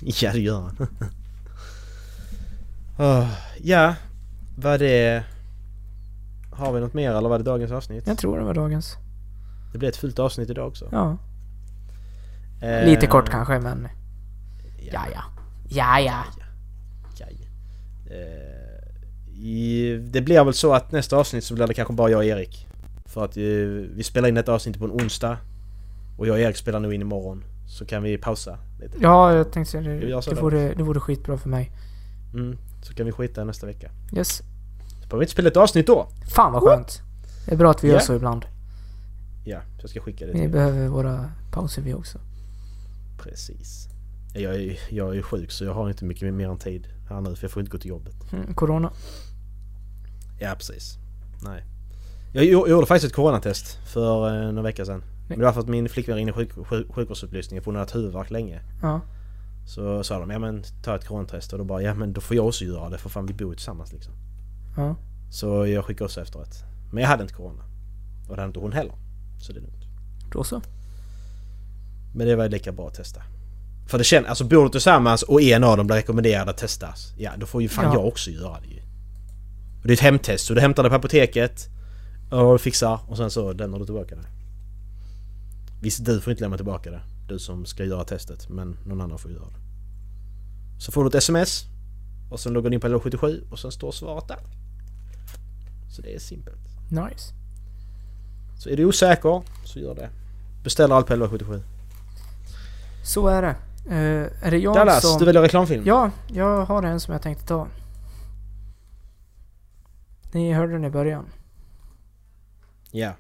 ja, 0.22 0.32
det 0.34 0.40
gör 0.40 0.62
han. 0.62 0.88
Åh, 3.00 3.30
ja, 3.64 3.96
vad 4.58 4.80
det... 4.80 5.24
Har 6.52 6.74
vi 6.74 6.80
något 6.80 6.94
mer 6.94 7.12
eller 7.12 7.30
var 7.30 7.38
det 7.38 7.44
dagens 7.44 7.72
avsnitt? 7.72 8.08
Jag 8.08 8.18
tror 8.18 8.38
det 8.38 8.44
var 8.44 8.54
dagens. 8.54 8.96
Det 9.72 9.78
blir 9.78 9.90
ett 9.90 9.98
fullt 9.98 10.20
avsnitt 10.20 10.50
idag 10.50 10.68
också. 10.68 10.90
Ja. 10.92 11.18
Eh, 12.62 12.86
Lite 12.86 13.08
kort 13.08 13.30
kanske, 13.30 13.60
men... 13.60 13.88
Ja, 14.92 15.02
ja. 15.14 15.22
Ja, 15.70 16.00
ja. 16.00 16.24
ja. 17.20 17.26
Eh, 18.10 19.38
i, 19.40 19.98
det 20.12 20.22
blir 20.22 20.44
väl 20.44 20.54
så 20.54 20.74
att 20.74 20.92
nästa 20.92 21.18
avsnitt 21.18 21.44
så 21.44 21.54
blir 21.54 21.68
det 21.68 21.74
kanske 21.74 21.94
bara 21.94 22.10
jag 22.10 22.18
och 22.18 22.26
Erik. 22.26 22.68
För 23.06 23.26
att 23.26 23.38
eh, 23.38 23.44
vi 23.96 24.04
spelar 24.04 24.30
in 24.30 24.38
ett 24.38 24.50
avsnitt 24.50 24.80
på 24.80 24.86
en 24.86 24.92
onsdag. 24.92 25.38
Och 26.18 26.28
jag 26.28 26.34
och 26.34 26.40
Erik 26.40 26.58
spelar 26.58 26.80
nog 26.80 26.94
in 26.94 27.02
imorgon. 27.02 27.44
Så 27.68 27.86
kan 27.86 28.04
vi 28.04 28.18
pausa 28.18 28.58
lite. 28.82 28.98
Ja, 29.02 29.34
jag 29.34 29.52
tänkte 29.52 29.72
säga 29.72 29.82
Vi 29.90 30.00
det. 30.00 30.08
gör 30.10 30.22
Det 30.30 30.36
då. 30.36 30.42
vore, 30.42 30.74
det 30.74 30.84
vore 30.84 31.00
skitbra 31.00 31.38
för 31.38 31.50
mig. 31.50 31.72
Mm, 32.34 32.58
så 32.82 32.94
kan 32.94 33.06
vi 33.06 33.12
skita 33.12 33.44
nästa 33.44 33.66
vecka. 33.68 33.92
Yes. 34.16 34.38
Så 34.38 34.44
behöver 35.08 35.18
vi 35.18 35.24
inte 35.24 35.32
spela 35.32 35.50
ett 35.50 35.58
avsnitt 35.58 35.88
då. 35.88 36.08
Fan 36.36 36.54
vad 36.54 36.64
skönt. 36.64 37.02
Det 37.46 37.52
är 37.54 37.58
bra 37.58 37.72
att 37.72 37.84
vi 37.84 37.88
gör 37.88 37.96
Ja. 37.96 38.02
så 38.02 38.16
ibland. 38.16 38.46
Ja, 39.46 39.62
så 39.62 39.82
jag 39.84 39.90
ska 39.90 40.00
skicka 40.02 40.26
det 40.26 40.32
Vi 40.34 40.40
till 40.40 40.50
behöver 40.50 40.88
våra 40.88 41.32
pauser 41.52 41.82
vi 41.82 41.94
också. 41.94 42.20
Precis. 43.18 43.88
Jag 44.34 44.56
är, 44.56 44.78
jag 44.90 45.18
är 45.18 45.22
sjuk 45.22 45.52
så 45.52 45.64
jag 45.64 45.74
har 45.74 45.90
inte 45.90 46.06
mycket 46.06 46.34
mer 46.34 46.50
än 46.50 46.58
tid 46.58 46.88
här 47.10 47.22
nu 47.22 47.36
för 47.36 47.44
jag 47.44 47.52
får 47.52 47.60
inte 47.60 47.72
gå 47.72 47.78
till 47.78 47.90
jobbet. 47.90 48.16
Mm, 48.34 48.54
corona. 48.54 48.92
Ja, 50.40 50.54
precis. 50.58 50.98
Nej. 51.44 51.64
Jag 52.34 52.44
gjo- 52.46 52.68
gjorde 52.70 52.86
faktiskt 52.88 53.12
ett 53.12 53.16
coronatest 53.16 53.78
för 53.86 54.28
eh, 54.28 54.48
några 54.52 54.62
veckor 54.62 54.84
sedan. 54.86 55.04
Men 55.30 55.40
det 55.40 55.46
var 55.46 55.54
för 55.54 55.60
att 55.62 55.68
min 55.68 55.90
flickvän 55.90 56.16
ringde 56.16 56.34
sjuk, 56.34 56.52
sjuk, 56.68 56.88
sjukvårdsupplysningen 56.94 57.64
för 57.64 57.66
hon 57.72 57.76
hade 57.76 57.84
haft 57.84 57.96
huvudvärk 57.96 58.32
länge. 58.32 58.62
Ja. 58.82 59.02
Så 59.66 60.04
sa 60.04 60.20
de 60.20 60.30
ja 60.30 60.40
men 60.40 60.64
ta 60.84 60.96
ett 60.96 61.06
coronatest 61.08 61.54
och 61.54 61.60
då 61.60 61.66
bara 61.66 61.82
ja 61.82 61.94
men 61.94 62.14
då 62.14 62.22
får 62.22 62.36
jag 62.38 62.48
också 62.48 62.66
göra 62.66 62.90
det 62.90 62.98
för 62.98 63.10
fan 63.10 63.26
vi 63.26 63.34
bor 63.34 63.50
ju 63.50 63.56
tillsammans 63.56 63.94
liksom. 63.94 64.14
Ja. 64.78 64.96
Så 65.32 65.68
jag 65.68 65.86
skickade 65.86 66.06
också 66.06 66.22
efteråt. 66.22 66.64
Men 66.92 67.02
jag 67.04 67.10
hade 67.10 67.22
inte 67.24 67.34
corona. 67.36 67.64
Och 68.30 68.36
det 68.36 68.42
hade 68.42 68.48
inte 68.48 68.60
hon 68.60 68.72
heller. 68.74 68.94
Så 69.40 69.54
det 69.54 69.60
är 69.60 69.62
lugnt. 69.62 69.84
Då 70.32 70.44
så. 70.44 70.62
Men 72.14 72.28
det 72.28 72.36
var 72.36 72.50
lika 72.50 72.72
bra 72.72 72.88
att 72.88 72.94
testa. 72.94 73.22
För 73.88 73.98
det 73.98 74.04
känns, 74.04 74.28
alltså 74.28 74.44
bor 74.44 74.64
du 74.64 74.70
tillsammans 74.70 75.24
och 75.24 75.42
en 75.42 75.64
av 75.64 75.78
dem 75.78 75.88
blir 75.88 75.96
rekommenderad 75.98 76.50
att 76.50 76.58
testas. 76.58 77.14
Ja 77.18 77.32
då 77.38 77.46
får 77.46 77.62
ju 77.62 77.70
fan 77.70 77.86
Ja. 77.86 77.94
jag 77.94 78.06
också 78.08 78.30
göra 78.32 78.60
det 78.60 78.68
ju. 78.68 78.80
Och 79.82 79.88
det 79.88 79.90
är 79.90 79.94
ett 79.94 80.00
hemtest 80.00 80.46
så 80.46 80.54
du 80.54 80.62
hämtar 80.62 80.84
det 80.84 80.90
på 80.90 80.96
apoteket. 80.96 81.68
Och 82.32 82.62
fixar 82.62 83.00
och 83.08 83.18
sen 83.18 83.32
så 83.32 83.52
lämnar 83.54 83.80
du 83.80 83.86
tillbaka 83.86 84.16
det. 84.16 84.26
Visst 85.82 86.06
du 86.06 86.22
får 86.22 86.32
inte 86.32 86.42
lämna 86.44 86.58
tillbaka 86.58 86.92
det. 86.92 87.02
Du 87.28 87.40
som 87.40 87.66
ska 87.66 87.84
göra 87.86 88.04
testet. 88.04 88.50
Men 88.50 88.78
någon 88.86 89.02
annan 89.02 89.18
får 89.20 89.32
göra 89.32 89.46
det. 89.46 89.60
Så 90.82 90.92
får 90.92 91.04
du 91.04 91.08
ett 91.08 91.16
sms. 91.16 91.66
Och 92.32 92.40
sen 92.40 92.54
loggar 92.54 92.70
du 92.70 92.74
in 92.76 92.82
på 92.82 92.88
1177 92.88 93.44
och 93.52 93.60
sen 93.60 93.72
står 93.72 93.92
svaret 93.92 94.28
där. 94.28 94.38
Så 95.96 96.02
det 96.02 96.16
är 96.16 96.20
simpelt. 96.20 96.58
Nice. 96.90 97.34
Så 98.60 98.70
är 98.70 98.78
du 98.78 98.86
osäker 98.86 99.42
så 99.66 99.80
gör 99.80 99.96
det. 99.96 100.10
Beställer 100.64 100.96
allt 100.96 101.08
på 101.08 101.14
1177. 101.14 101.62
Så 103.08 103.28
är 103.28 103.42
det. 103.42 103.56
Eh, 103.90 104.46
är 104.48 104.52
det 104.52 104.58
jag 104.58 104.76
Dallas, 104.76 105.02
som... 105.02 105.20
du 105.20 105.26
väljer 105.26 105.42
reklamfilm? 105.42 105.84
Ja, 105.86 106.12
jag 106.28 106.66
har 106.66 106.84
en 106.84 107.00
som 107.00 107.12
jag 107.12 107.22
tänkte 107.22 107.46
ta. 107.46 107.68
Ni 110.32 110.54
hörde 110.54 110.74
den 110.74 110.86
i 110.86 110.90
början. 110.90 111.26
Ja. 112.92 113.14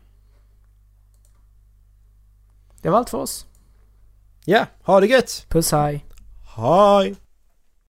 Det 2.81 2.89
var 2.89 2.97
allt 2.97 3.09
för 3.09 3.17
oss. 3.17 3.45
Ja, 4.45 4.65
ha 4.83 4.99
det 4.99 5.07
gött! 5.07 5.45
Puss 5.49 5.71
hej. 5.71 6.05
Hej! 6.55 7.15